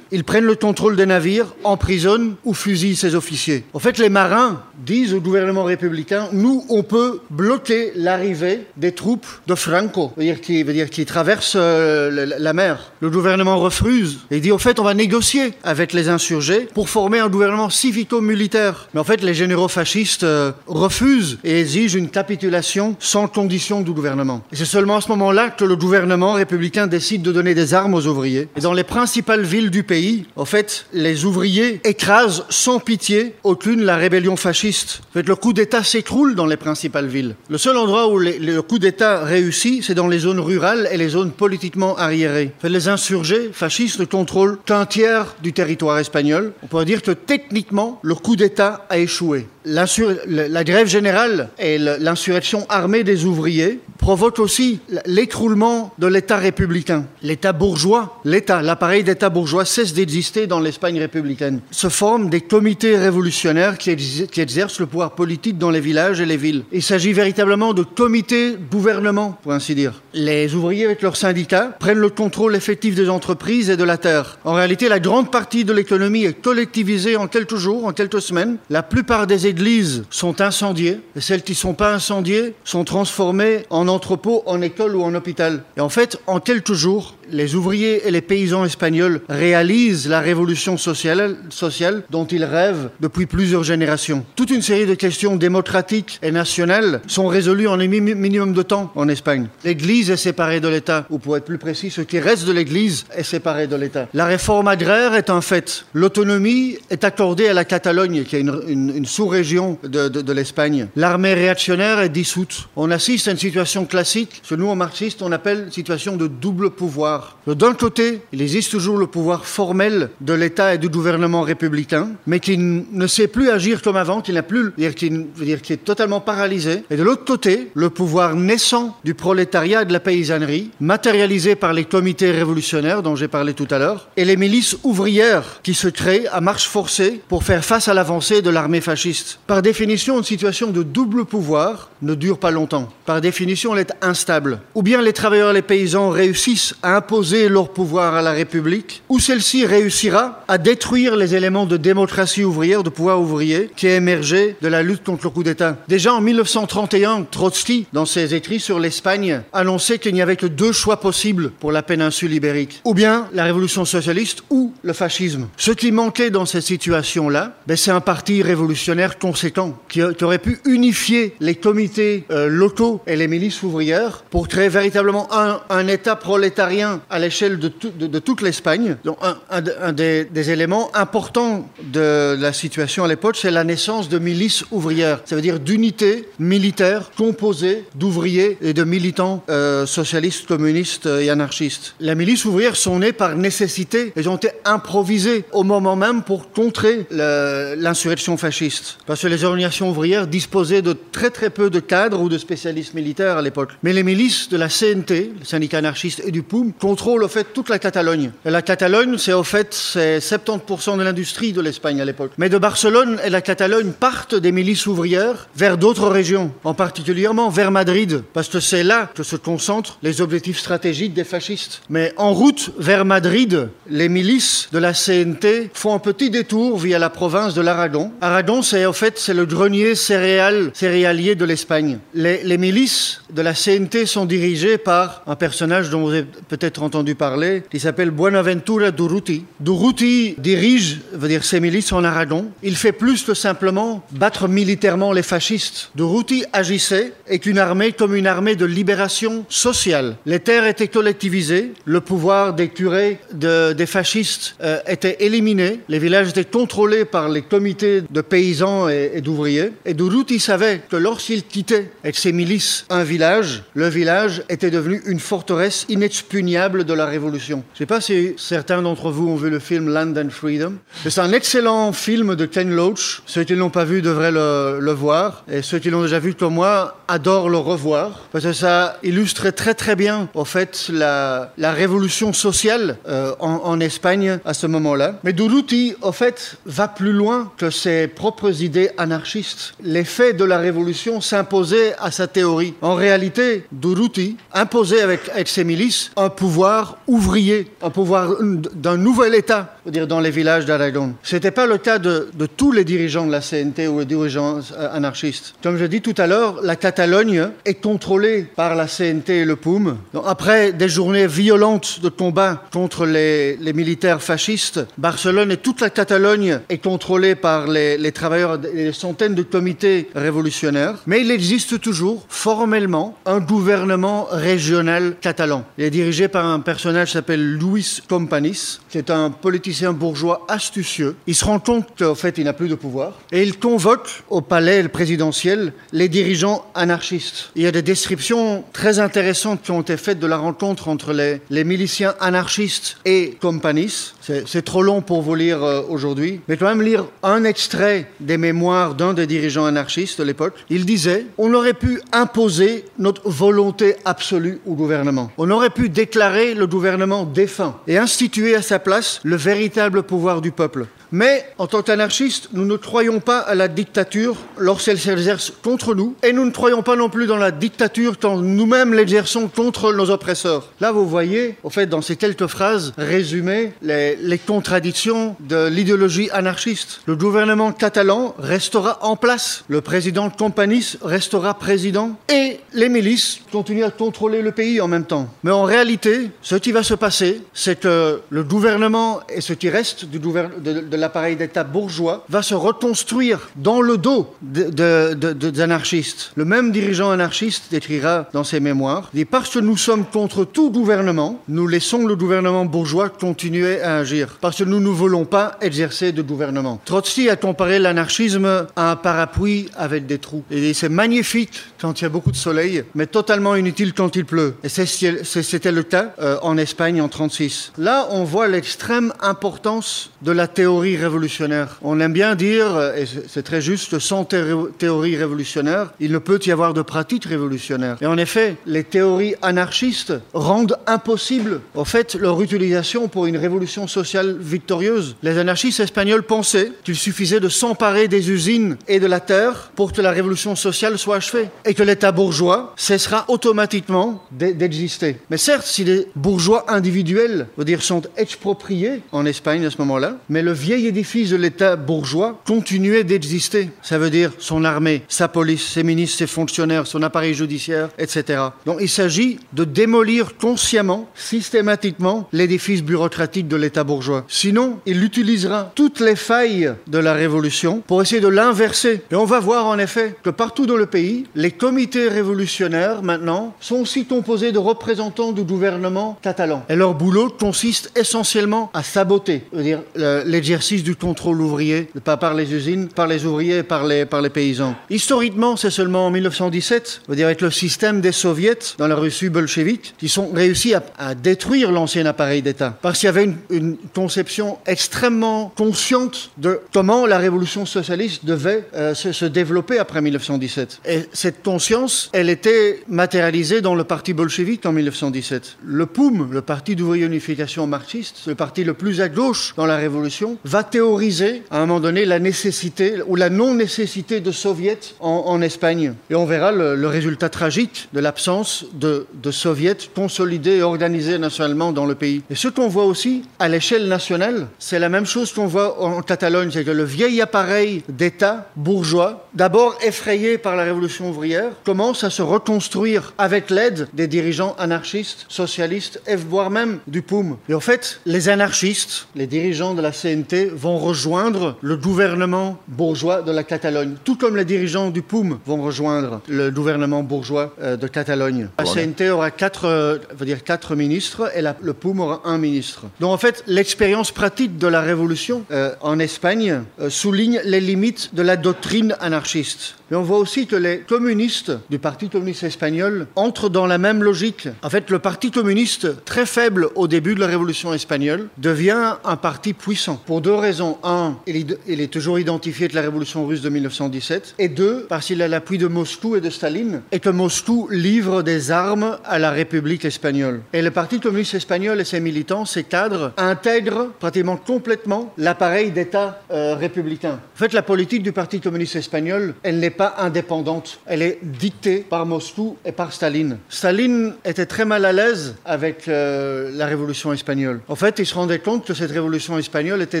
ils 0.10 0.24
prennent 0.24 0.44
le 0.44 0.54
contrôle 0.54 0.96
des 0.96 1.06
navires, 1.06 1.54
emprisonnent 1.64 2.34
ou 2.44 2.54
fusillent 2.54 2.96
ses 2.96 3.14
officiers. 3.14 3.64
En 3.74 3.78
fait, 3.78 3.98
les 3.98 4.08
marins 4.08 4.62
disent 4.84 5.14
au 5.14 5.20
gouvernement 5.20 5.64
républicain, 5.64 6.28
nous, 6.32 6.64
on 6.68 6.82
peut 6.82 7.20
bloquer 7.30 7.92
l'arrivée 7.94 8.60
des 8.76 8.92
troupes 8.92 9.26
de 9.46 9.54
Franco, 9.54 10.12
veut 10.16 10.24
dire 10.24 10.40
qui, 10.40 10.62
veut 10.62 10.72
dire 10.72 10.90
qui 10.90 11.04
traversent 11.04 11.56
euh, 11.56 12.26
la 12.38 12.52
mer. 12.52 12.92
Le 13.00 13.10
gouvernement 13.10 13.58
refuse 13.58 14.20
et 14.30 14.40
dit, 14.40 14.52
au 14.52 14.58
fait, 14.58 14.78
on 14.80 14.84
va 14.84 14.94
négocier 14.94 15.52
avec 15.64 15.92
les 15.92 16.08
insurgés 16.08 16.68
pour 16.74 16.88
former 16.88 17.18
un 17.18 17.28
gouvernement 17.28 17.70
civico-militaire. 17.70 18.88
Mais 18.94 19.00
en 19.00 19.04
fait, 19.04 19.22
les 19.22 19.34
généraux 19.34 19.68
fascistes 19.68 20.24
euh, 20.24 20.52
refusent 20.66 21.38
et 21.44 21.60
exigent 21.60 21.98
une 21.98 22.08
capitulation 22.08 22.96
sans 22.98 23.28
condition 23.28 23.80
du 23.80 23.92
gouvernement. 23.92 24.42
Et 24.52 24.56
c'est 24.56 24.64
seulement 24.64 24.96
à 24.96 25.00
ce 25.00 25.08
moment-là 25.08 25.50
que 25.50 25.64
le 25.64 25.76
gouvernement 25.76 26.34
républicain 26.34 26.86
décide 26.86 27.22
de 27.22 27.32
donner 27.32 27.54
des 27.54 27.74
armes 27.74 27.94
aux 27.94 28.06
ouvriers. 28.06 28.48
Et 28.56 28.60
dans 28.60 28.72
les 28.72 28.84
principales 28.84 29.42
villes 29.42 29.57
du 29.66 29.82
pays, 29.82 30.24
en 30.36 30.44
fait, 30.44 30.86
les 30.92 31.24
ouvriers 31.24 31.80
écrasent 31.84 32.44
sans 32.48 32.78
pitié 32.78 33.34
aucune 33.42 33.82
la 33.82 33.96
rébellion 33.96 34.36
fasciste. 34.36 35.00
En 35.10 35.12
fait, 35.14 35.28
le 35.28 35.36
coup 35.36 35.52
d'État 35.52 35.82
s'écroule 35.82 36.34
dans 36.34 36.46
les 36.46 36.56
principales 36.56 37.08
villes. 37.08 37.34
Le 37.50 37.58
seul 37.58 37.76
endroit 37.76 38.08
où 38.08 38.18
le 38.18 38.60
coup 38.60 38.78
d'État 38.78 39.24
réussit, 39.24 39.82
c'est 39.82 39.94
dans 39.94 40.08
les 40.08 40.20
zones 40.20 40.40
rurales 40.40 40.88
et 40.92 40.96
les 40.96 41.08
zones 41.08 41.32
politiquement 41.32 41.96
arriérées. 41.96 42.52
En 42.58 42.62
fait, 42.62 42.68
les 42.68 42.88
insurgés 42.88 43.50
fascistes 43.52 43.98
ne 43.98 44.04
contrôlent 44.04 44.58
qu'un 44.64 44.86
tiers 44.86 45.34
du 45.42 45.52
territoire 45.52 45.98
espagnol. 45.98 46.52
On 46.62 46.66
pourrait 46.68 46.84
dire 46.84 47.02
que 47.02 47.10
techniquement, 47.10 47.98
le 48.02 48.14
coup 48.14 48.36
d'État 48.36 48.86
a 48.88 48.98
échoué. 48.98 49.46
La 49.64 50.64
grève 50.64 50.86
générale 50.86 51.50
et 51.58 51.76
l'insurrection 51.78 52.64
armée 52.70 53.04
des 53.04 53.26
ouvriers 53.26 53.80
provoquent 53.98 54.38
aussi 54.38 54.80
l'écroulement 55.04 55.92
de 55.98 56.06
l'État 56.06 56.36
républicain. 56.38 57.04
L'État 57.22 57.52
bourgeois, 57.52 58.20
l'État, 58.24 58.62
l'appareil 58.62 59.02
d'État 59.02 59.28
bourgeois 59.28 59.47
cesse 59.64 59.92
d'exister 59.92 60.46
dans 60.46 60.60
l'Espagne 60.60 60.98
républicaine. 60.98 61.60
Se 61.70 61.88
forment 61.88 62.30
des 62.30 62.40
comités 62.40 62.96
révolutionnaires 62.96 63.78
qui, 63.78 63.90
exercent 63.90 64.80
le 64.80 64.86
pouvoir 64.86 65.12
politique 65.12 65.58
dans 65.58 65.70
les 65.70 65.80
villages 65.80 66.20
et 66.20 66.26
les 66.26 66.36
villes. 66.36 66.64
Il 66.72 66.82
s'agit 66.82 67.12
véritablement 67.12 67.74
de 67.74 67.82
comités 67.82 68.56
gouvernement, 68.70 69.38
pour 69.42 69.52
ainsi 69.52 69.74
dire. 69.74 70.02
Les 70.20 70.52
ouvriers 70.56 70.84
avec 70.84 71.00
leurs 71.02 71.16
syndicats 71.16 71.76
prennent 71.78 72.00
le 72.00 72.08
contrôle 72.08 72.56
effectif 72.56 72.96
des 72.96 73.08
entreprises 73.08 73.70
et 73.70 73.76
de 73.76 73.84
la 73.84 73.98
terre. 73.98 74.40
En 74.44 74.52
réalité, 74.52 74.88
la 74.88 74.98
grande 74.98 75.30
partie 75.30 75.64
de 75.64 75.72
l'économie 75.72 76.24
est 76.24 76.32
collectivisée 76.32 77.16
en 77.16 77.28
quelques 77.28 77.54
jours, 77.54 77.84
en 77.84 77.92
quelques 77.92 78.20
semaines. 78.20 78.56
La 78.68 78.82
plupart 78.82 79.28
des 79.28 79.46
églises 79.46 80.02
sont 80.10 80.40
incendiées 80.40 80.98
et 81.14 81.20
celles 81.20 81.44
qui 81.44 81.52
ne 81.52 81.58
sont 81.58 81.74
pas 81.74 81.94
incendiées 81.94 82.54
sont 82.64 82.82
transformées 82.82 83.62
en 83.70 83.86
entrepôts, 83.86 84.42
en 84.46 84.60
école 84.60 84.96
ou 84.96 85.04
en 85.04 85.14
hôpital. 85.14 85.62
Et 85.76 85.80
en 85.80 85.88
fait, 85.88 86.18
en 86.26 86.40
quelques 86.40 86.72
jours, 86.72 87.14
les 87.30 87.54
ouvriers 87.54 88.08
et 88.08 88.10
les 88.10 88.20
paysans 88.20 88.64
espagnols 88.64 89.20
réalisent 89.28 90.08
la 90.08 90.18
révolution 90.18 90.76
sociale, 90.76 91.36
sociale 91.50 92.02
dont 92.10 92.24
ils 92.24 92.44
rêvent 92.44 92.90
depuis 92.98 93.26
plusieurs 93.26 93.62
générations. 93.62 94.24
Toute 94.34 94.50
une 94.50 94.62
série 94.62 94.86
de 94.86 94.94
questions 94.94 95.36
démocratiques 95.36 96.18
et 96.22 96.32
nationales 96.32 97.02
sont 97.06 97.28
résolues 97.28 97.68
en 97.68 97.78
un 97.78 97.86
minimum 97.86 98.52
de 98.52 98.62
temps 98.62 98.90
en 98.96 99.08
Espagne. 99.08 99.46
L'Église 99.64 100.07
est 100.10 100.16
séparée 100.16 100.60
de 100.60 100.68
l'État, 100.68 101.06
ou 101.10 101.18
pour 101.18 101.36
être 101.36 101.44
plus 101.44 101.58
précis, 101.58 101.90
ce 101.90 102.00
qui 102.00 102.18
reste 102.18 102.46
de 102.46 102.52
l'Église 102.52 103.04
est 103.16 103.22
séparé 103.22 103.66
de 103.66 103.76
l'État. 103.76 104.08
La 104.14 104.26
réforme 104.26 104.68
agraire 104.68 105.14
est 105.14 105.30
un 105.30 105.40
fait. 105.40 105.84
L'autonomie 105.94 106.78
est 106.90 107.04
accordée 107.04 107.48
à 107.48 107.54
la 107.54 107.64
Catalogne, 107.64 108.24
qui 108.24 108.36
est 108.36 108.40
une, 108.40 109.06
sous-région 109.06 109.78
de, 109.82 110.32
l'Espagne. 110.32 110.88
L'armée 110.96 111.34
réactionnaire 111.34 112.00
est 112.00 112.08
dissoute. 112.08 112.68
On 112.76 112.90
assiste 112.90 113.28
à 113.28 113.32
une 113.32 113.38
situation 113.38 113.86
classique, 113.86 114.40
ce 114.42 114.54
que 114.54 114.60
nous, 114.60 114.68
en 114.68 114.76
marxistes, 114.76 115.22
on 115.22 115.32
appelle 115.32 115.68
situation 115.70 116.16
de 116.16 116.26
double 116.26 116.70
pouvoir. 116.70 117.38
D'un 117.46 117.74
côté, 117.74 118.20
il 118.32 118.42
existe 118.42 118.70
toujours 118.70 118.98
le 118.98 119.06
pouvoir 119.06 119.46
formel 119.46 120.10
de 120.20 120.32
l'État 120.32 120.74
et 120.74 120.78
du 120.78 120.88
gouvernement 120.88 121.42
républicain, 121.42 122.10
mais 122.26 122.40
qui 122.40 122.58
ne 122.58 123.06
sait 123.06 123.28
plus 123.28 123.50
agir 123.50 123.82
comme 123.82 123.96
avant, 123.96 124.20
qui 124.20 124.32
n'a 124.32 124.42
plus, 124.42 124.72
dire, 124.76 124.94
qui, 124.94 125.06
est 125.06 125.84
totalement 125.84 126.20
paralysé. 126.20 126.84
Et 126.90 126.96
de 126.96 127.02
l'autre 127.02 127.24
côté, 127.24 127.70
le 127.74 127.90
pouvoir 127.90 128.34
naissant 128.34 128.96
du 129.04 129.14
prolétariat 129.14 129.84
de 129.88 129.92
la 129.92 130.00
paysannerie, 130.00 130.70
matérialisé 130.80 131.56
par 131.56 131.72
les 131.72 131.84
comités 131.84 132.30
révolutionnaires 132.30 133.02
dont 133.02 133.16
j'ai 133.16 133.28
parlé 133.28 133.54
tout 133.54 133.66
à 133.70 133.78
l'heure, 133.78 134.08
et 134.16 134.24
les 134.24 134.36
milices 134.36 134.76
ouvrières 134.84 135.60
qui 135.62 135.74
se 135.74 135.88
créent 135.88 136.28
à 136.28 136.40
marche 136.40 136.68
forcée 136.68 137.20
pour 137.28 137.42
faire 137.42 137.64
face 137.64 137.88
à 137.88 137.94
l'avancée 137.94 138.42
de 138.42 138.50
l'armée 138.50 138.80
fasciste. 138.80 139.40
Par 139.46 139.62
définition, 139.62 140.18
une 140.18 140.24
situation 140.24 140.70
de 140.70 140.82
double 140.82 141.24
pouvoir 141.24 141.90
ne 142.02 142.14
dure 142.14 142.38
pas 142.38 142.50
longtemps. 142.50 142.88
Par 143.04 143.20
définition, 143.20 143.74
elle 143.74 143.80
est 143.80 143.92
instable. 144.02 144.60
Ou 144.74 144.82
bien 144.82 145.02
les 145.02 145.12
travailleurs 145.12 145.50
et 145.50 145.54
les 145.54 145.62
paysans 145.62 146.10
réussissent 146.10 146.74
à 146.82 146.96
imposer 146.96 147.48
leur 147.48 147.70
pouvoir 147.70 148.14
à 148.14 148.22
la 148.22 148.32
République, 148.32 149.02
ou 149.08 149.18
celle-ci 149.18 149.66
réussira 149.66 150.44
à 150.46 150.58
détruire 150.58 151.16
les 151.16 151.34
éléments 151.34 151.66
de 151.66 151.76
démocratie 151.76 152.44
ouvrière, 152.44 152.82
de 152.82 152.90
pouvoir 152.90 153.20
ouvrier, 153.20 153.70
qui 153.74 153.88
a 153.88 153.96
émergé 153.96 154.56
de 154.60 154.68
la 154.68 154.82
lutte 154.82 155.04
contre 155.04 155.24
le 155.24 155.30
coup 155.30 155.42
d'État. 155.42 155.76
Déjà 155.88 156.14
en 156.14 156.20
1931, 156.20 157.24
Trotsky, 157.30 157.86
dans 157.92 158.06
ses 158.06 158.34
écrits 158.34 158.60
sur 158.60 158.78
l'Espagne, 158.78 159.42
annonçait 159.78 160.00
qu'il 160.00 160.14
n'y 160.14 160.22
avait 160.22 160.34
que 160.34 160.46
deux 160.46 160.72
choix 160.72 160.98
possibles 160.98 161.52
pour 161.60 161.70
la 161.70 161.84
péninsule 161.84 162.32
ibérique. 162.32 162.80
Ou 162.84 162.94
bien 162.94 163.28
la 163.32 163.44
révolution 163.44 163.84
socialiste 163.84 164.42
ou 164.50 164.72
le 164.82 164.92
fascisme. 164.92 165.46
Ce 165.56 165.70
qui 165.70 165.92
manquait 165.92 166.30
dans 166.30 166.46
cette 166.46 166.64
situation-là, 166.64 167.56
ben, 167.68 167.76
c'est 167.76 167.92
un 167.92 168.00
parti 168.00 168.42
révolutionnaire 168.42 169.20
conséquent 169.20 169.78
qui, 169.88 170.00
qui, 170.16 170.24
aurait 170.24 170.40
pu 170.40 170.58
unifier 170.64 171.36
les 171.38 171.54
comités 171.54 172.24
euh, 172.32 172.48
locaux 172.48 173.00
et 173.06 173.14
les 173.14 173.28
milices 173.28 173.62
ouvrières 173.62 174.24
pour 174.30 174.48
créer 174.48 174.68
véritablement 174.68 175.28
un, 175.32 175.60
un 175.70 175.86
État 175.86 176.16
prolétarien 176.16 177.00
à 177.08 177.20
l'échelle 177.20 177.60
de, 177.60 177.70
de, 178.00 178.08
de, 178.08 178.18
toute 178.18 178.42
l'Espagne. 178.42 178.96
Donc 179.04 179.18
un, 179.22 179.36
un, 179.48 179.62
un 179.80 179.92
des, 179.92 180.24
des, 180.24 180.50
éléments 180.50 180.90
importants 180.96 181.70
de 181.84 182.36
la 182.36 182.52
situation 182.52 183.04
à 183.04 183.08
l'époque, 183.08 183.36
c'est 183.36 183.52
la 183.52 183.62
naissance 183.62 184.08
de 184.08 184.18
milices 184.18 184.64
ouvrières. 184.72 185.20
Ça 185.24 185.36
veut 185.36 185.42
dire 185.42 185.60
d'unités 185.60 186.28
militaires 186.40 187.12
composées 187.16 187.84
d'ouvriers 187.94 188.58
et 188.60 188.72
de 188.72 188.82
militants 188.82 189.44
euh, 189.48 189.67
socialistes, 189.86 190.46
communistes 190.46 191.06
et 191.06 191.30
anarchistes. 191.30 191.94
Les 192.00 192.14
milices 192.14 192.44
ouvrières 192.44 192.76
sont 192.76 192.98
nées 192.98 193.12
par 193.12 193.36
nécessité. 193.36 194.12
Elles 194.16 194.28
ont 194.28 194.36
été 194.36 194.50
improvisées 194.64 195.44
au 195.52 195.64
moment 195.64 195.96
même 195.96 196.22
pour 196.22 196.50
contrer 196.52 197.06
l'insurrection 197.10 198.36
fasciste. 198.36 198.98
Parce 199.06 199.22
que 199.22 199.28
les 199.28 199.44
organisations 199.44 199.90
ouvrières 199.90 200.26
disposaient 200.26 200.82
de 200.82 200.96
très 201.12 201.30
très 201.30 201.50
peu 201.50 201.70
de 201.70 201.80
cadres 201.80 202.20
ou 202.20 202.28
de 202.28 202.38
spécialistes 202.38 202.94
militaires 202.94 203.36
à 203.36 203.42
l'époque. 203.42 203.70
Mais 203.82 203.92
les 203.92 204.02
milices 204.02 204.48
de 204.48 204.56
la 204.56 204.68
CNT, 204.68 205.32
le 205.38 205.44
syndicat 205.44 205.78
anarchiste 205.78 206.22
et 206.24 206.30
du 206.30 206.42
POUM, 206.42 206.72
contrôlent 206.72 207.24
au 207.24 207.28
fait 207.28 207.46
toute 207.52 207.68
la 207.68 207.78
Catalogne. 207.78 208.30
Et 208.44 208.50
la 208.50 208.62
Catalogne, 208.62 209.18
c'est 209.18 209.32
au 209.32 209.44
fait 209.44 209.74
c'est 209.74 210.18
70% 210.18 210.98
de 210.98 211.02
l'industrie 211.02 211.52
de 211.52 211.60
l'Espagne 211.60 212.00
à 212.00 212.04
l'époque. 212.04 212.32
Mais 212.38 212.48
de 212.48 212.58
Barcelone 212.58 213.18
et 213.24 213.30
la 213.30 213.40
Catalogne 213.40 213.92
partent 213.92 214.34
des 214.34 214.52
milices 214.52 214.86
ouvrières 214.86 215.48
vers 215.56 215.78
d'autres 215.78 216.08
régions, 216.08 216.52
en 216.64 216.74
particulièrement 216.74 217.48
vers 217.50 217.70
Madrid, 217.70 218.22
parce 218.32 218.48
que 218.48 218.60
c'est 218.60 218.84
là 218.84 219.10
que 219.14 219.22
se 219.22 219.36
concentrent 219.58 219.98
les 220.04 220.20
objectifs 220.20 220.60
stratégiques 220.60 221.14
des 221.14 221.24
fascistes. 221.24 221.82
Mais 221.90 222.12
en 222.16 222.32
route 222.32 222.70
vers 222.78 223.04
Madrid, 223.04 223.70
les 223.90 224.08
milices 224.08 224.68
de 224.70 224.78
la 224.78 224.92
CNT 224.92 225.70
font 225.74 225.94
un 225.94 225.98
petit 225.98 226.30
détour 226.30 226.78
via 226.78 227.00
la 227.00 227.10
province 227.10 227.54
de 227.54 227.60
l'Aragon. 227.60 228.12
Aragon, 228.20 228.62
c'est 228.62 228.86
au 228.86 228.92
fait 228.92 229.18
c'est 229.18 229.34
le 229.34 229.46
grenier 229.46 229.96
céréal, 229.96 230.70
céréalier 230.74 231.34
de 231.34 231.44
l'Espagne. 231.44 231.98
Les, 232.14 232.44
les, 232.44 232.56
milices 232.56 233.20
de 233.32 233.42
la 233.42 233.52
CNT 233.52 234.06
sont 234.06 234.26
dirigées 234.26 234.78
par 234.78 235.22
un 235.26 235.34
personnage 235.34 235.90
dont 235.90 236.02
vous 236.02 236.10
avez 236.10 236.26
peut-être 236.48 236.84
entendu 236.84 237.16
parler, 237.16 237.64
qui 237.68 237.80
s'appelle 237.80 238.12
Buenaventura 238.12 238.92
Durruti. 238.92 239.44
Durruti 239.58 240.36
dirige, 240.38 241.00
veut 241.12 241.28
dire 241.28 241.42
ses 241.42 241.58
milices 241.58 241.90
en 241.92 242.04
Aragon. 242.04 242.46
Il 242.62 242.76
fait 242.76 242.92
plus 242.92 243.24
que 243.24 243.34
simplement 243.34 244.06
battre 244.12 244.46
militairement 244.46 245.12
les 245.12 245.24
fascistes. 245.24 245.90
Durruti 245.96 246.44
agissait 246.52 247.12
avec 247.26 247.46
une 247.46 247.58
armée 247.58 247.90
comme 247.90 248.14
une 248.14 248.28
armée 248.28 248.54
de 248.54 248.64
libération 248.64 249.44
sociale. 249.48 250.16
Les 250.26 250.40
terres 250.40 250.66
étaient 250.66 250.88
collectivisées, 250.88 251.72
le 251.84 252.00
pouvoir 252.00 252.54
des 252.54 252.68
curés 252.68 253.18
de, 253.32 253.72
des 253.72 253.86
fascistes 253.86 254.56
euh, 254.62 254.78
était 254.86 255.16
éliminé, 255.20 255.80
les 255.88 255.98
villages 255.98 256.28
étaient 256.28 256.44
contrôlés 256.44 257.04
par 257.04 257.28
les 257.28 257.42
comités 257.42 258.02
de 258.08 258.20
paysans 258.20 258.88
et, 258.88 259.12
et 259.14 259.20
d'ouvriers. 259.20 259.72
Et 259.84 259.94
Durruti 259.94 260.38
savait 260.38 260.82
que 260.88 260.96
lorsqu'il 260.96 261.42
quittait 261.44 261.90
avec 262.02 262.16
ses 262.16 262.32
milices 262.32 262.84
un 262.90 263.04
village, 263.04 263.62
le 263.74 263.88
village 263.88 264.42
était 264.48 264.70
devenu 264.70 265.02
une 265.06 265.20
forteresse 265.20 265.86
inexpugnable 265.88 266.84
de 266.84 266.94
la 266.94 267.06
Révolution. 267.06 267.62
Je 267.72 267.76
ne 267.76 267.78
sais 267.78 267.86
pas 267.86 268.00
si 268.00 268.34
certains 268.36 268.82
d'entre 268.82 269.10
vous 269.10 269.28
ont 269.28 269.36
vu 269.36 269.50
le 269.50 269.58
film 269.58 269.88
Land 269.88 270.14
and 270.16 270.30
Freedom. 270.30 270.74
C'est 271.04 271.20
un 271.20 271.32
excellent 271.32 271.92
film 271.92 272.34
de 272.34 272.46
Ken 272.46 272.70
Loach. 272.70 273.22
Ceux 273.26 273.44
qui 273.44 273.52
ne 273.54 273.58
l'ont 273.58 273.70
pas 273.70 273.84
vu 273.84 274.02
devraient 274.02 274.32
le, 274.32 274.78
le 274.80 274.92
voir. 274.92 275.44
Et 275.50 275.62
ceux 275.62 275.78
qui 275.78 275.90
l'ont 275.90 276.02
déjà 276.02 276.18
vu 276.18 276.34
comme 276.34 276.54
moi 276.54 276.98
adorent 277.08 277.48
le 277.48 277.58
revoir. 277.58 278.28
Parce 278.32 278.44
que 278.44 278.52
ça 278.52 278.98
très 279.46 279.74
très 279.74 279.96
bien, 279.96 280.28
en 280.34 280.44
fait, 280.44 280.88
la, 280.92 281.50
révolution 281.58 282.32
sociale 282.32 282.96
euh, 283.08 283.34
en, 283.40 283.78
Espagne 283.80 284.38
à 284.44 284.54
ce 284.54 284.66
moment-là. 284.66 285.20
Mais 285.22 285.32
Durruti, 285.32 285.94
en 286.02 286.12
fait, 286.12 286.56
va 286.66 286.88
plus 286.88 287.12
loin 287.12 287.52
que 287.56 287.70
ses 287.70 288.08
propres 288.08 288.62
idées 288.62 288.90
anarchistes. 288.98 289.74
L'effet 289.82 290.32
de 290.32 290.44
la 290.44 290.58
révolution 290.58 291.20
s'imposait 291.20 291.94
à 291.98 292.10
sa 292.10 292.26
théorie. 292.26 292.74
En 292.82 292.94
réalité, 292.94 293.64
Durruti 293.70 294.36
imposait 294.52 295.02
avec, 295.02 295.20
ses 295.48 295.64
milices 295.64 296.10
un 296.16 296.30
pouvoir 296.30 296.98
ouvrier, 297.06 297.70
un 297.82 297.90
pouvoir 297.90 298.34
d'un 298.40 298.96
nouvel 298.96 299.34
État, 299.34 299.76
dire 299.86 300.06
dans 300.06 300.20
les 300.20 300.30
villages 300.30 300.66
d'Aragon. 300.66 301.14
Ce 301.22 301.36
n'était 301.36 301.50
pas 301.50 301.66
le 301.66 301.78
cas 301.78 301.98
de, 301.98 302.28
de, 302.34 302.46
tous 302.46 302.72
les 302.72 302.84
dirigeants 302.84 303.26
de 303.26 303.32
la 303.32 303.40
CNT 303.40 303.86
ou 303.88 304.00
les 304.00 304.04
dirigeants 304.04 304.60
anarchistes. 304.92 305.54
Comme 305.62 305.76
je 305.76 305.84
dis 305.84 306.00
tout 306.00 306.14
à 306.18 306.26
l'heure, 306.26 306.60
la 306.62 306.76
Catalogne 306.76 307.50
est 307.64 307.74
contrôlée 307.74 308.42
par 308.56 308.74
la 308.74 308.86
CNT 308.86 309.27
le 309.28 309.56
POUM. 309.56 309.98
Après 310.26 310.72
des 310.72 310.88
journées 310.88 311.26
violentes 311.26 312.00
de 312.02 312.08
combat 312.08 312.64
contre 312.72 313.04
les, 313.04 313.56
les, 313.56 313.72
militaires 313.72 314.22
fascistes, 314.22 314.80
Barcelone 314.96 315.52
et 315.52 315.56
toute 315.56 315.80
la 315.80 315.90
Catalogne 315.90 316.60
est 316.68 316.78
contrôlée 316.78 317.34
par 317.34 317.66
les, 317.66 317.98
les 317.98 318.12
travailleurs 318.12 318.54
et 318.54 318.84
des 318.84 318.92
centaines 318.92 319.34
de 319.34 319.42
comités 319.42 320.08
révolutionnaires. 320.14 320.94
Mais 321.06 321.20
il 321.20 321.30
existe 321.30 321.80
toujours 321.80 322.24
formellement 322.28 323.16
un 323.26 323.40
gouvernement 323.40 324.26
régional 324.30 325.16
catalan. 325.20 325.64
Il 325.76 325.84
est 325.84 325.90
dirigé 325.90 326.28
par 326.28 326.46
un 326.46 326.60
personnage 326.60 327.08
qui 327.08 327.12
s'appelle 327.14 327.56
Luis 327.56 328.00
Companys, 328.08 328.78
qui 328.88 328.98
est 328.98 329.10
un 329.10 329.30
politicien 329.30 329.92
bourgeois 329.92 330.46
astucieux. 330.48 331.16
Il 331.26 331.34
se 331.34 331.44
rend 331.44 331.58
compte 331.58 331.86
qu'en 331.98 332.14
fait, 332.14 332.38
il 332.38 332.44
n'a 332.44 332.52
plus 332.52 332.68
de 332.68 332.74
pouvoir 332.74 333.12
et 333.30 333.42
il 333.42 333.58
convoque 333.58 334.22
au 334.30 334.40
palais 334.40 334.88
présidentiel 334.88 335.72
les 335.92 336.08
dirigeants 336.08 336.64
anarchistes. 336.74 337.50
Il 337.54 337.62
y 337.62 337.66
a 337.66 337.72
des 337.72 337.82
descriptions 337.82 338.64
très 338.72 338.98
intéressantes 338.98 339.17
qui 339.62 339.70
ont 339.70 339.80
été 339.80 339.96
faites 339.96 340.20
de 340.20 340.26
la 340.26 340.36
rencontre 340.36 340.88
entre 340.88 341.12
les, 341.12 341.64
miliciens 341.64 342.14
anarchistes 342.20 342.98
et 343.04 343.36
Companys. 343.40 344.12
C'est 344.20 344.64
trop 344.64 344.82
long 344.82 345.02
pour 345.02 345.22
vous 345.22 345.34
lire 345.34 345.62
euh, 345.64 345.82
aujourd'hui, 345.88 346.40
mais 346.48 346.56
quand 346.56 346.66
même 346.66 346.82
lire 346.82 347.06
un 347.22 347.44
extrait 347.44 348.10
des 348.20 348.36
mémoires 348.36 348.94
d'un 348.94 349.14
des 349.14 349.26
dirigeants 349.26 349.64
anarchistes 349.64 350.20
de 350.20 350.24
l'époque. 350.24 350.54
Il 350.70 350.84
disait 350.84 351.26
On 351.36 351.52
aurait 351.54 351.74
pu 351.74 352.00
imposer 352.12 352.84
notre 352.98 353.28
volonté 353.28 353.96
absolue 354.04 354.60
au 354.66 354.74
gouvernement. 354.74 355.32
On 355.36 355.50
aurait 355.50 355.70
pu 355.70 355.88
déclarer 355.88 356.54
le 356.54 356.66
gouvernement 356.66 357.24
défunt 357.24 357.76
et 357.86 357.98
instituer 357.98 358.54
à 358.54 358.62
sa 358.62 358.78
place 358.78 359.20
le 359.24 359.36
véritable 359.36 360.04
pouvoir 360.04 360.40
du 360.40 360.52
peuple. 360.52 360.86
Mais 361.12 361.44
en 361.58 361.66
tant 361.66 361.82
qu'anarchistes, 361.82 362.48
nous 362.52 362.64
ne 362.64 362.76
croyons 362.76 363.20
pas 363.20 363.38
à 363.38 363.54
la 363.54 363.68
dictature 363.68 364.36
lorsqu'elle 364.58 364.98
s'exerce 364.98 365.52
contre 365.62 365.94
nous, 365.94 366.14
et 366.22 366.32
nous 366.32 366.44
ne 366.44 366.50
croyons 366.50 366.82
pas 366.82 366.96
non 366.96 367.08
plus 367.08 367.26
dans 367.26 367.36
la 367.36 367.50
dictature 367.50 368.18
quand 368.20 368.36
nous-mêmes 368.36 368.92
l'exerçons 368.92 369.48
contre 369.48 369.92
nos 369.92 370.10
oppresseurs. 370.10 370.68
Là, 370.80 370.92
vous 370.92 371.08
voyez, 371.08 371.56
au 371.62 371.70
fait, 371.70 371.86
dans 371.86 372.02
ces 372.02 372.16
quelques 372.16 372.46
phrases 372.46 372.92
résumées, 372.98 373.72
les, 373.82 374.38
contradictions 374.46 375.36
de 375.40 375.66
l'idéologie 375.66 376.30
anarchiste. 376.32 377.00
Le 377.06 377.16
gouvernement 377.16 377.72
catalan 377.72 378.34
restera 378.38 378.98
en 379.02 379.16
place, 379.16 379.64
le 379.68 379.80
président 379.80 380.30
Companys 380.30 380.96
restera 381.02 381.54
président, 381.54 382.16
et 382.32 382.60
les 382.72 382.88
milices 382.88 383.40
continuent 383.50 383.84
à 383.84 383.90
contrôler 383.90 384.42
le 384.42 384.52
pays 384.52 384.80
en 384.80 384.88
même 384.88 385.04
temps. 385.04 385.28
Mais 385.42 385.50
en 385.50 385.64
réalité, 385.64 386.30
ce 386.42 386.54
qui 386.54 386.72
va 386.72 386.82
se 386.82 386.94
passer, 386.94 387.42
c'est 387.52 387.80
que 387.80 388.20
le 388.30 388.44
gouvernement 388.44 389.20
et 389.28 389.40
ce 389.40 389.52
qui 389.52 389.68
reste 389.68 390.04
du 390.04 390.18
de, 390.18 390.80
de 390.80 390.97
l'appareil 390.98 391.36
d'État 391.36 391.64
bourgeois 391.64 392.24
va 392.28 392.42
se 392.42 392.54
reconstruire 392.54 393.48
dans 393.56 393.80
le 393.80 393.96
dos 393.96 394.34
des 394.42 394.64
de, 394.70 395.14
de, 395.14 395.32
de, 395.32 395.60
anarchistes. 395.60 396.32
Le 396.36 396.44
même 396.44 396.72
dirigeant 396.72 397.10
anarchiste 397.10 397.72
écrira 397.72 398.28
dans 398.32 398.44
ses 398.44 398.60
mémoires 398.60 399.10
dit 399.14 399.24
Parce 399.24 399.50
que 399.50 399.58
nous 399.58 399.76
sommes 399.76 400.04
contre 400.04 400.44
tout 400.44 400.70
gouvernement, 400.70 401.40
nous 401.48 401.66
laissons 401.66 402.06
le 402.06 402.16
gouvernement 402.16 402.64
bourgeois 402.64 403.08
continuer 403.08 403.80
à 403.80 403.96
agir. 403.96 404.38
Parce 404.40 404.58
que 404.58 404.64
nous 404.64 404.80
ne 404.80 404.88
voulons 404.88 405.24
pas 405.24 405.56
exercer 405.60 406.12
de 406.12 406.22
gouvernement. 406.22 406.80
Trotsky 406.84 407.28
a 407.28 407.36
comparé 407.36 407.78
l'anarchisme 407.78 408.66
à 408.76 408.90
un 408.90 408.96
parapluie 408.96 409.70
avec 409.76 410.06
des 410.06 410.18
trous. 410.18 410.44
Et 410.50 410.74
c'est 410.74 410.88
magnifique 410.88 411.60
quand 411.80 412.00
il 412.00 412.04
y 412.04 412.06
a 412.06 412.10
beaucoup 412.10 412.30
de 412.30 412.36
soleil, 412.36 412.84
mais 412.94 413.06
totalement 413.06 413.54
inutile 413.56 413.92
quand 413.94 414.16
il 414.16 414.24
pleut. 414.24 414.54
Et 414.64 414.68
c'était 414.68 415.72
le 415.72 415.82
cas 415.82 416.12
euh, 416.20 416.36
en 416.42 416.56
Espagne 416.56 417.00
en 417.00 417.08
36. 417.08 417.72
Là, 417.78 418.08
on 418.10 418.24
voit 418.24 418.48
l'extrême 418.48 419.12
importance 419.20 420.10
de 420.22 420.32
la 420.32 420.46
théorie 420.46 420.87
révolutionnaire. 420.96 421.78
On 421.82 422.00
aime 422.00 422.12
bien 422.12 422.34
dire, 422.34 422.92
et 422.96 423.04
c'est 423.28 423.42
très 423.42 423.60
juste, 423.60 423.98
sans 423.98 424.24
théorie 424.24 425.16
révolutionnaire, 425.16 425.92
il 426.00 426.12
ne 426.12 426.18
peut 426.18 426.40
y 426.44 426.50
avoir 426.50 426.74
de 426.74 426.82
pratique 426.82 427.24
révolutionnaire. 427.24 427.96
Et 428.00 428.06
en 428.06 428.18
effet, 428.18 428.56
les 428.66 428.84
théories 428.84 429.34
anarchistes 429.42 430.14
rendent 430.32 430.76
impossible, 430.86 431.60
en 431.74 431.84
fait, 431.84 432.14
leur 432.14 432.40
utilisation 432.40 433.08
pour 433.08 433.26
une 433.26 433.36
révolution 433.36 433.86
sociale 433.86 434.36
victorieuse. 434.38 435.16
Les 435.22 435.38
anarchistes 435.38 435.80
espagnols 435.80 436.22
pensaient 436.22 436.72
qu'il 436.84 436.96
suffisait 436.96 437.40
de 437.40 437.48
s'emparer 437.48 438.08
des 438.08 438.30
usines 438.30 438.76
et 438.86 439.00
de 439.00 439.06
la 439.06 439.20
terre 439.20 439.70
pour 439.74 439.92
que 439.92 440.00
la 440.00 440.10
révolution 440.10 440.56
sociale 440.56 440.98
soit 440.98 441.16
achevée 441.16 441.48
et 441.64 441.74
que 441.74 441.82
l'État 441.82 442.12
bourgeois 442.12 442.74
cessera 442.76 443.24
automatiquement 443.28 444.24
d'exister. 444.30 445.16
Mais 445.30 445.36
certes, 445.38 445.66
si 445.66 445.84
les 445.84 446.06
bourgeois 446.14 446.64
individuels, 446.68 447.46
veut 447.56 447.64
dire, 447.64 447.82
sont 447.82 448.02
expropriés 448.16 449.02
en 449.12 449.26
Espagne 449.26 449.64
à 449.64 449.70
ce 449.70 449.78
moment-là, 449.78 450.16
mais 450.28 450.42
le 450.42 450.52
vieil 450.52 450.77
édifice 450.86 451.30
de 451.30 451.36
l'État 451.36 451.76
bourgeois 451.76 452.40
continuait 452.46 453.04
d'exister. 453.04 453.70
Ça 453.82 453.98
veut 453.98 454.10
dire 454.10 454.32
son 454.38 454.64
armée, 454.64 455.02
sa 455.08 455.28
police, 455.28 455.66
ses 455.66 455.82
ministres, 455.82 456.18
ses 456.18 456.26
fonctionnaires, 456.26 456.86
son 456.86 457.02
appareil 457.02 457.34
judiciaire, 457.34 457.88
etc. 457.98 458.40
Donc 458.66 458.78
il 458.80 458.88
s'agit 458.88 459.38
de 459.52 459.64
démolir 459.64 460.36
consciemment, 460.36 461.08
systématiquement, 461.14 462.28
l'édifice 462.32 462.82
bureaucratique 462.82 463.48
de 463.48 463.56
l'État 463.56 463.84
bourgeois. 463.84 464.24
Sinon, 464.28 464.78
il 464.86 465.02
utilisera 465.02 465.72
toutes 465.74 466.00
les 466.00 466.16
failles 466.16 466.72
de 466.86 466.98
la 466.98 467.14
révolution 467.14 467.82
pour 467.86 468.02
essayer 468.02 468.20
de 468.20 468.28
l'inverser. 468.28 469.02
Et 469.10 469.14
on 469.14 469.24
va 469.24 469.40
voir 469.40 469.66
en 469.66 469.78
effet 469.78 470.14
que 470.22 470.30
partout 470.30 470.66
dans 470.66 470.76
le 470.76 470.86
pays, 470.86 471.24
les 471.34 471.50
comités 471.50 472.08
révolutionnaires 472.08 473.02
maintenant 473.02 473.54
sont 473.60 473.76
aussi 473.76 474.04
composés 474.04 474.52
de 474.52 474.58
représentants 474.58 475.32
du 475.32 475.42
gouvernement 475.42 476.18
catalan. 476.22 476.64
Et 476.68 476.76
leur 476.76 476.94
boulot 476.94 477.30
consiste 477.30 477.92
essentiellement 477.96 478.70
à 478.74 478.82
saboter, 478.82 479.44
dire 479.52 479.80
l'exercice 479.94 480.67
du 480.76 480.96
contrôle 480.96 481.40
ouvrier, 481.40 481.88
pas 482.04 482.16
par 482.16 482.34
les 482.34 482.52
usines, 482.52 482.88
par 482.88 483.06
les 483.06 483.24
ouvriers, 483.24 483.62
par 483.62 483.86
les, 483.86 484.04
par 484.04 484.20
les 484.20 484.30
paysans. 484.30 484.76
Historiquement, 484.90 485.56
c'est 485.56 485.70
seulement 485.70 486.06
en 486.06 486.10
1917, 486.10 487.02
dire 487.08 487.26
avec 487.26 487.40
le 487.40 487.50
système 487.50 488.00
des 488.00 488.12
soviets 488.12 488.58
dans 488.76 488.86
la 488.86 488.94
Russie 488.94 489.30
bolchevique, 489.30 489.94
qui 489.98 490.08
sont 490.08 490.30
réussi 490.32 490.74
à, 490.74 491.14
détruire 491.14 491.72
l'ancien 491.72 492.06
appareil 492.06 492.42
d'État. 492.42 492.76
Parce 492.82 492.98
qu'il 492.98 493.06
y 493.06 493.08
avait 493.08 493.30
une, 493.50 493.76
conception 493.94 494.58
extrêmement 494.66 495.52
consciente 495.56 496.30
de 496.36 496.60
comment 496.72 497.06
la 497.06 497.18
révolution 497.18 497.66
socialiste 497.66 498.24
devait 498.24 498.66
euh, 498.74 498.94
se, 498.94 499.12
se, 499.12 499.24
développer 499.24 499.78
après 499.78 500.00
1917. 500.02 500.80
Et 500.86 501.02
cette 501.12 501.42
conscience, 501.42 502.10
elle 502.12 502.28
était 502.28 502.82
matérialisée 502.88 503.60
dans 503.60 503.74
le 503.74 503.84
parti 503.84 504.12
bolchevique 504.12 504.66
en 504.66 504.72
1917. 504.72 505.56
Le 505.64 505.86
POUM, 505.86 506.28
le 506.30 506.42
Parti 506.42 506.76
d'ouvrier 506.76 507.06
unification 507.06 507.66
marxiste, 507.66 508.26
le 508.26 508.34
parti 508.34 508.64
le 508.64 508.74
plus 508.74 509.00
à 509.00 509.08
gauche 509.08 509.54
dans 509.56 509.66
la 509.66 509.76
révolution, 509.76 510.38
va 510.44 510.57
théoriser 510.64 511.42
à 511.50 511.58
un 511.58 511.66
moment 511.66 511.80
donné 511.80 512.04
la 512.04 512.18
nécessité 512.18 512.94
ou 513.06 513.16
la 513.16 513.30
non-nécessité 513.30 514.20
de 514.20 514.30
soviets 514.30 514.78
en, 515.00 515.38
Espagne. 515.42 515.94
Et 516.10 516.14
on 516.14 516.26
verra 516.26 516.50
le, 516.52 516.88
résultat 516.88 517.28
tragique 517.28 517.88
de 517.92 518.00
l'absence 518.00 518.64
de, 518.72 519.06
de 519.22 519.30
soviets 519.30 519.76
consolidés 519.94 520.56
et 520.56 520.62
organisés 520.62 521.18
nationalement 521.18 521.70
dans 521.72 521.86
le 521.86 521.94
pays. 521.94 522.22
Et 522.30 522.34
ce 522.34 522.48
qu'on 522.48 522.68
voit 522.68 522.86
aussi 522.86 523.22
à 523.38 523.48
l'échelle 523.48 523.88
nationale, 523.88 524.48
c'est 524.58 524.78
la 524.78 524.88
même 524.88 525.06
chose 525.06 525.32
qu'on 525.32 525.46
voit 525.46 525.80
en 525.82 526.02
Catalogne, 526.02 526.50
c'est 526.50 526.64
que 526.64 526.70
le 526.70 526.84
vieil 526.84 527.20
appareil 527.20 527.82
d'État 527.88 528.50
bourgeois, 528.56 529.28
d'abord 529.34 529.78
effrayé 529.82 530.38
par 530.38 530.56
la 530.56 530.64
révolution 530.64 531.10
ouvrière, 531.10 531.50
commence 531.64 532.04
à 532.04 532.10
se 532.10 532.22
reconstruire 532.22 533.12
avec 533.18 533.50
l'aide 533.50 533.88
des 533.92 534.06
dirigeants 534.06 534.56
anarchistes, 534.58 535.26
socialistes, 535.28 536.00
voire 536.28 536.50
même 536.50 536.78
du 536.86 537.02
POUM. 537.02 537.36
Et 537.48 537.54
en 537.54 537.60
fait, 537.60 538.00
les 538.06 538.28
anarchistes, 538.28 539.06
les 539.14 539.26
dirigeants 539.26 539.74
de 539.74 539.82
la 539.82 539.92
CNT 539.92 540.47
vont 540.54 540.78
rejoindre 540.78 541.56
le 541.60 541.76
gouvernement 541.76 542.58
bourgeois 542.68 543.22
de 543.22 543.32
la 543.32 543.44
Catalogne, 543.44 543.94
tout 544.04 544.16
comme 544.16 544.36
les 544.36 544.44
dirigeants 544.44 544.90
du 544.90 545.02
POUM 545.02 545.38
vont 545.46 545.62
rejoindre 545.62 546.20
le 546.28 546.50
gouvernement 546.50 547.02
bourgeois 547.02 547.54
euh, 547.60 547.76
de 547.76 547.86
Catalogne. 547.86 548.48
La 548.58 548.64
CNT 548.64 549.10
aura 549.10 549.30
quatre, 549.30 549.66
euh, 549.66 549.98
veut 550.16 550.26
dire 550.26 550.44
quatre 550.44 550.74
ministres 550.74 551.30
et 551.34 551.42
le 551.42 551.72
POUM 551.72 552.00
aura 552.00 552.22
un 552.24 552.38
ministre. 552.38 552.86
Donc 553.00 553.12
en 553.12 553.18
fait, 553.18 553.44
l'expérience 553.46 554.12
pratique 554.12 554.58
de 554.58 554.66
la 554.66 554.80
révolution 554.80 555.44
euh, 555.50 555.74
en 555.80 555.98
Espagne 555.98 556.62
souligne 556.88 557.40
les 557.44 557.60
limites 557.60 558.14
de 558.14 558.22
la 558.22 558.36
doctrine 558.36 558.96
anarchiste. 559.00 559.77
Mais 559.90 559.96
on 559.96 560.02
voit 560.02 560.18
aussi 560.18 560.46
que 560.46 560.56
les 560.56 560.80
communistes 560.80 561.52
du 561.70 561.78
Parti 561.78 562.08
communiste 562.08 562.42
espagnol 562.42 563.06
entrent 563.16 563.48
dans 563.48 563.66
la 563.66 563.78
même 563.78 564.02
logique. 564.02 564.48
En 564.62 564.68
fait, 564.70 564.90
le 564.90 564.98
Parti 564.98 565.30
communiste, 565.30 566.04
très 566.04 566.26
faible 566.26 566.68
au 566.74 566.88
début 566.88 567.14
de 567.14 567.20
la 567.20 567.26
révolution 567.26 567.72
espagnole, 567.72 568.28
devient 568.36 568.96
un 569.04 569.16
parti 569.16 569.54
puissant. 569.54 570.00
Pour 570.04 570.20
deux 570.20 570.34
raisons. 570.34 570.78
Un, 570.82 571.16
il 571.26 571.80
est 571.80 571.92
toujours 571.92 572.18
identifié 572.18 572.64
avec 572.64 572.74
la 572.74 572.82
révolution 572.82 573.26
russe 573.26 573.40
de 573.40 573.48
1917. 573.48 574.34
Et 574.38 574.48
deux, 574.48 574.86
parce 574.88 575.06
qu'il 575.06 575.22
a 575.22 575.28
l'appui 575.28 575.58
de 575.58 575.66
Moscou 575.66 576.16
et 576.16 576.20
de 576.20 576.30
Staline, 576.30 576.82
et 576.92 577.00
que 577.00 577.08
Moscou 577.08 577.68
livre 577.70 578.22
des 578.22 578.50
armes 578.50 578.98
à 579.04 579.18
la 579.18 579.30
République 579.30 579.84
espagnole. 579.84 580.42
Et 580.52 580.62
le 580.62 580.70
Parti 580.70 581.00
communiste 581.00 581.34
espagnol 581.34 581.80
et 581.80 581.84
ses 581.84 582.00
militants, 582.00 582.44
ses 582.44 582.64
cadres, 582.64 583.12
intègrent 583.16 583.90
pratiquement 583.98 584.36
complètement 584.36 585.12
l'appareil 585.16 585.70
d'État 585.70 586.20
euh, 586.30 586.54
républicain. 586.54 587.20
En 587.34 587.38
fait, 587.38 587.52
la 587.52 587.62
politique 587.62 588.02
du 588.02 588.12
Parti 588.12 588.40
communiste 588.40 588.76
espagnol, 588.76 589.34
elle 589.42 589.58
n'est 589.58 589.70
pas 589.78 589.94
indépendante. 589.98 590.80
Elle 590.86 591.02
est 591.02 591.18
dictée 591.22 591.78
par 591.78 592.04
Moscou 592.04 592.56
et 592.64 592.72
par 592.72 592.92
Staline. 592.92 593.38
Staline 593.48 594.12
était 594.24 594.44
très 594.44 594.64
mal 594.64 594.84
à 594.84 594.92
l'aise 594.92 595.36
avec 595.46 595.86
euh, 595.86 596.50
la 596.52 596.66
révolution 596.66 597.12
espagnole. 597.12 597.60
En 597.68 597.76
fait, 597.76 598.00
il 598.00 598.04
se 598.04 598.14
rendait 598.14 598.40
compte 598.40 598.66
que 598.66 598.74
cette 598.74 598.90
révolution 598.90 599.38
espagnole 599.38 599.80
était 599.80 600.00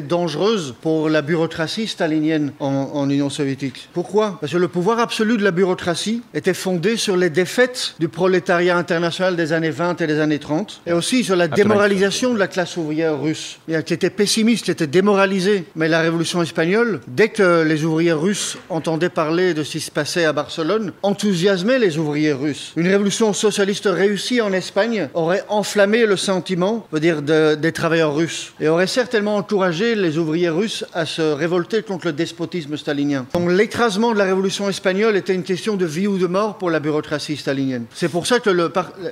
dangereuse 0.00 0.74
pour 0.82 1.08
la 1.08 1.22
bureaucratie 1.22 1.86
stalinienne 1.86 2.52
en, 2.60 3.08
Union 3.08 3.30
soviétique. 3.30 3.88
Pourquoi? 3.94 4.36
Parce 4.40 4.52
que 4.52 4.58
le 4.58 4.68
pouvoir 4.68 4.98
absolu 4.98 5.36
de 5.36 5.44
la 5.44 5.52
bureaucratie 5.52 6.22
était 6.34 6.52
fondé 6.52 6.96
sur 6.96 7.16
les 7.16 7.30
défaites 7.30 7.94
du 8.00 8.08
prolétariat 8.08 8.76
international 8.76 9.36
des 9.36 9.52
années 9.52 9.70
20 9.70 10.00
et 10.00 10.06
des 10.08 10.18
années 10.18 10.40
30, 10.40 10.82
et 10.86 10.92
aussi 10.92 11.22
sur 11.22 11.36
la 11.36 11.46
démoralisation 11.46 12.34
de 12.34 12.38
la 12.38 12.48
classe 12.48 12.76
ouvrière 12.76 13.18
russe, 13.18 13.60
qui 13.86 13.94
était 13.94 14.10
pessimiste, 14.10 14.64
qui 14.64 14.72
était 14.72 14.88
démoralisée. 14.88 15.64
Mais 15.76 15.88
la 15.88 16.00
révolution 16.00 16.42
espagnole, 16.42 17.00
dès 17.06 17.28
que 17.28 17.62
les 17.62 17.84
ouvriers 17.84 18.12
russes 18.12 18.58
entendaient 18.68 19.08
parler 19.08 19.54
de 19.54 19.62
qui 19.70 19.80
se 19.80 19.90
passait 19.90 20.24
à 20.24 20.32
Barcelone, 20.32 20.92
enthousiasmait 21.02 21.78
les 21.78 21.98
ouvriers 21.98 22.32
russes. 22.32 22.72
Une 22.76 22.88
révolution 22.88 23.32
socialiste 23.32 23.88
réussie 23.90 24.40
en 24.40 24.52
Espagne 24.52 25.08
aurait 25.14 25.44
enflammé 25.48 26.06
le 26.06 26.16
sentiment, 26.16 26.86
veut 26.92 27.00
dire, 27.00 27.22
des 27.22 27.72
travailleurs 27.72 28.14
russes, 28.14 28.52
et 28.60 28.68
aurait 28.68 28.86
certainement 28.86 29.36
encouragé 29.36 29.94
les 29.94 30.18
ouvriers 30.18 30.48
russes 30.48 30.84
à 30.94 31.06
se 31.06 31.22
révolter 31.22 31.82
contre 31.82 32.06
le 32.06 32.12
despotisme 32.12 32.76
stalinien. 32.76 33.26
Donc 33.34 33.50
l'écrasement 33.50 34.12
de 34.12 34.18
la 34.18 34.24
révolution 34.24 34.68
espagnole 34.68 35.16
était 35.16 35.34
une 35.34 35.42
question 35.42 35.76
de 35.76 35.86
vie 35.86 36.06
ou 36.06 36.18
de 36.18 36.26
mort 36.26 36.58
pour 36.58 36.70
la 36.70 36.80
bureaucratie 36.80 37.36
stalinienne. 37.36 37.84
C'est 37.94 38.08
pour 38.08 38.26
ça 38.26 38.40
que 38.40 38.50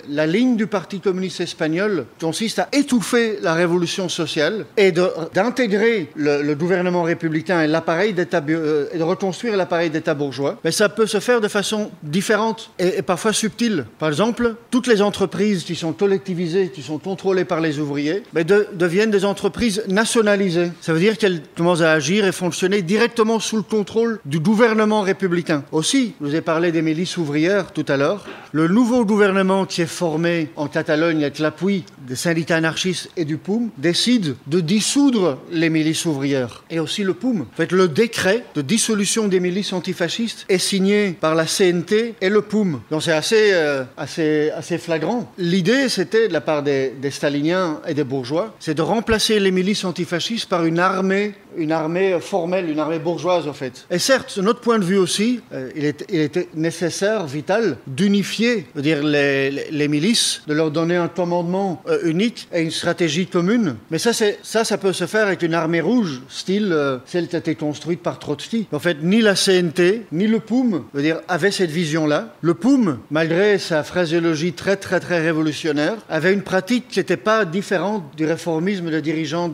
la 0.08 0.26
ligne 0.26 0.56
du 0.56 0.66
Parti 0.66 1.00
communiste 1.00 1.40
espagnol 1.40 2.06
consiste 2.20 2.58
à 2.58 2.68
étouffer 2.72 3.38
la 3.42 3.54
révolution 3.54 4.08
sociale 4.08 4.66
et 4.76 4.92
d'intégrer 4.92 6.10
le, 6.16 6.54
gouvernement 6.54 7.02
républicain 7.02 7.62
et 7.62 7.66
l'appareil 7.66 8.12
d'État 8.12 8.42
euh, 8.48 8.86
et 8.92 8.98
de 8.98 9.02
reconstruire 9.02 9.56
l'appareil 9.56 9.90
d'État 9.90 10.14
bourgeois 10.14 10.45
mais 10.64 10.72
ça 10.72 10.88
peut 10.88 11.06
se 11.06 11.20
faire 11.20 11.40
de 11.40 11.48
façon 11.48 11.90
différente 12.02 12.70
et, 12.78 13.02
parfois 13.02 13.32
subtile. 13.32 13.86
Par 13.98 14.08
exemple, 14.08 14.54
toutes 14.70 14.86
les 14.86 15.02
entreprises 15.02 15.64
qui 15.64 15.74
sont 15.74 15.92
collectivisées, 15.92 16.70
qui 16.74 16.82
sont 16.82 16.98
contrôlées 16.98 17.44
par 17.44 17.60
les 17.60 17.78
ouvriers, 17.78 18.22
deviennent 18.34 19.10
des 19.10 19.24
entreprises 19.24 19.82
nationalisées. 19.88 20.70
Ça 20.80 20.92
veut 20.92 21.00
dire 21.00 21.18
qu'elles 21.18 21.42
commencent 21.56 21.82
à 21.82 21.92
agir 21.92 22.26
et 22.26 22.32
fonctionner 22.32 22.82
directement 22.82 23.40
sous 23.40 23.56
le 23.56 23.62
contrôle 23.62 24.20
du 24.24 24.40
gouvernement 24.40 25.02
républicain. 25.02 25.64
Aussi, 25.72 26.14
je 26.20 26.26
vous 26.26 26.34
ai 26.34 26.40
parlé 26.40 26.72
des 26.72 26.82
milices 26.82 27.16
ouvrières 27.16 27.72
tout 27.72 27.84
à 27.88 27.96
l'heure. 27.96 28.26
Le 28.52 28.68
nouveau 28.68 29.04
gouvernement 29.04 29.66
qui 29.66 29.82
est 29.82 29.86
formé 29.86 30.48
en 30.56 30.68
Catalogne 30.68 31.22
avec 31.22 31.38
l'appui 31.38 31.84
des 32.06 32.16
syndicats 32.16 32.56
anarchistes 32.56 33.10
et 33.16 33.24
du 33.24 33.36
POUM 33.36 33.70
décide 33.78 34.36
de 34.46 34.60
dissoudre 34.60 35.38
les 35.50 35.70
milices 35.70 36.06
ouvrières 36.06 36.64
et 36.70 36.80
aussi 36.80 37.02
le 37.02 37.14
POUM. 37.14 37.42
En 37.42 37.56
fait, 37.56 37.72
le 37.72 37.88
décret 37.88 38.44
de 38.54 38.62
dissolution 38.62 39.28
des 39.28 39.40
milices 39.40 39.72
antifascistes 39.72 40.35
est 40.48 40.58
signé 40.58 41.12
par 41.12 41.34
la 41.34 41.44
CNT 41.44 42.14
et 42.20 42.28
le 42.28 42.42
POUM. 42.42 42.80
Donc 42.90 43.02
c'est 43.02 43.12
assez, 43.12 43.52
euh, 43.52 43.84
assez, 43.96 44.50
assez 44.50 44.78
flagrant. 44.78 45.32
L'idée, 45.38 45.88
c'était, 45.88 46.28
de 46.28 46.32
la 46.32 46.40
part 46.40 46.62
des, 46.62 46.90
des 46.90 47.10
staliniens 47.10 47.80
et 47.86 47.94
des 47.94 48.04
bourgeois, 48.04 48.54
c'est 48.60 48.74
de 48.74 48.82
remplacer 48.82 49.40
les 49.40 49.50
milices 49.50 49.84
antifascistes 49.84 50.48
par 50.48 50.64
une 50.64 50.78
armée 50.78 51.34
une 51.56 51.72
armée 51.72 52.18
formelle, 52.20 52.70
une 52.70 52.78
armée 52.78 52.98
bourgeoise 52.98 53.48
en 53.48 53.52
fait. 53.52 53.86
Et 53.90 53.98
certes, 53.98 54.38
de 54.38 54.42
notre 54.42 54.60
point 54.60 54.78
de 54.78 54.84
vue 54.84 54.98
aussi, 54.98 55.40
euh, 55.52 55.70
il, 55.76 55.84
était 55.84 56.48
nécessaire, 56.54 57.26
vital, 57.26 57.78
d'unifier 57.86 58.66
dire, 58.76 59.02
les, 59.02 59.88
milices, 59.88 60.42
de 60.46 60.54
leur 60.54 60.70
donner 60.70 60.96
un 60.96 61.08
commandement 61.08 61.82
euh, 61.88 61.98
unique 62.04 62.48
et 62.52 62.62
une 62.62 62.70
stratégie 62.70 63.26
commune. 63.26 63.76
Mais 63.90 63.98
ça, 63.98 64.12
ça, 64.12 64.78
peut 64.78 64.92
se 64.92 65.06
faire 65.06 65.26
avec 65.26 65.42
une 65.42 65.54
armée 65.54 65.80
rouge, 65.80 66.22
style 66.28 66.72
euh, 66.72 66.98
celle 67.06 67.28
qui 67.28 67.36
a 67.36 67.38
été 67.38 67.54
construite 67.54 68.02
par 68.02 68.18
Trotsky. 68.18 68.66
En 68.72 68.78
fait, 68.78 68.98
ni 69.02 69.20
la 69.20 69.34
CNT, 69.34 70.06
ni 70.12 70.26
le 70.26 70.40
POUM, 70.40 70.84
veut 70.92 71.02
dire, 71.02 71.20
avaient 71.28 71.50
cette 71.50 71.70
vision-là. 71.70 72.34
Le 72.40 72.54
POUM, 72.54 72.98
malgré 73.10 73.58
sa 73.58 73.82
phraséologie 73.82 74.52
très 74.52 74.76
très 74.76 75.00
très 75.00 75.20
révolutionnaire, 75.20 75.96
avait 76.08 76.32
une 76.32 76.42
pratique 76.42 76.88
qui 76.88 76.98
n'était 76.98 77.16
pas 77.16 77.44
différente 77.44 78.04
du 78.16 78.26
réformisme 78.26 78.90
de 78.90 79.00
dirigeants 79.00 79.50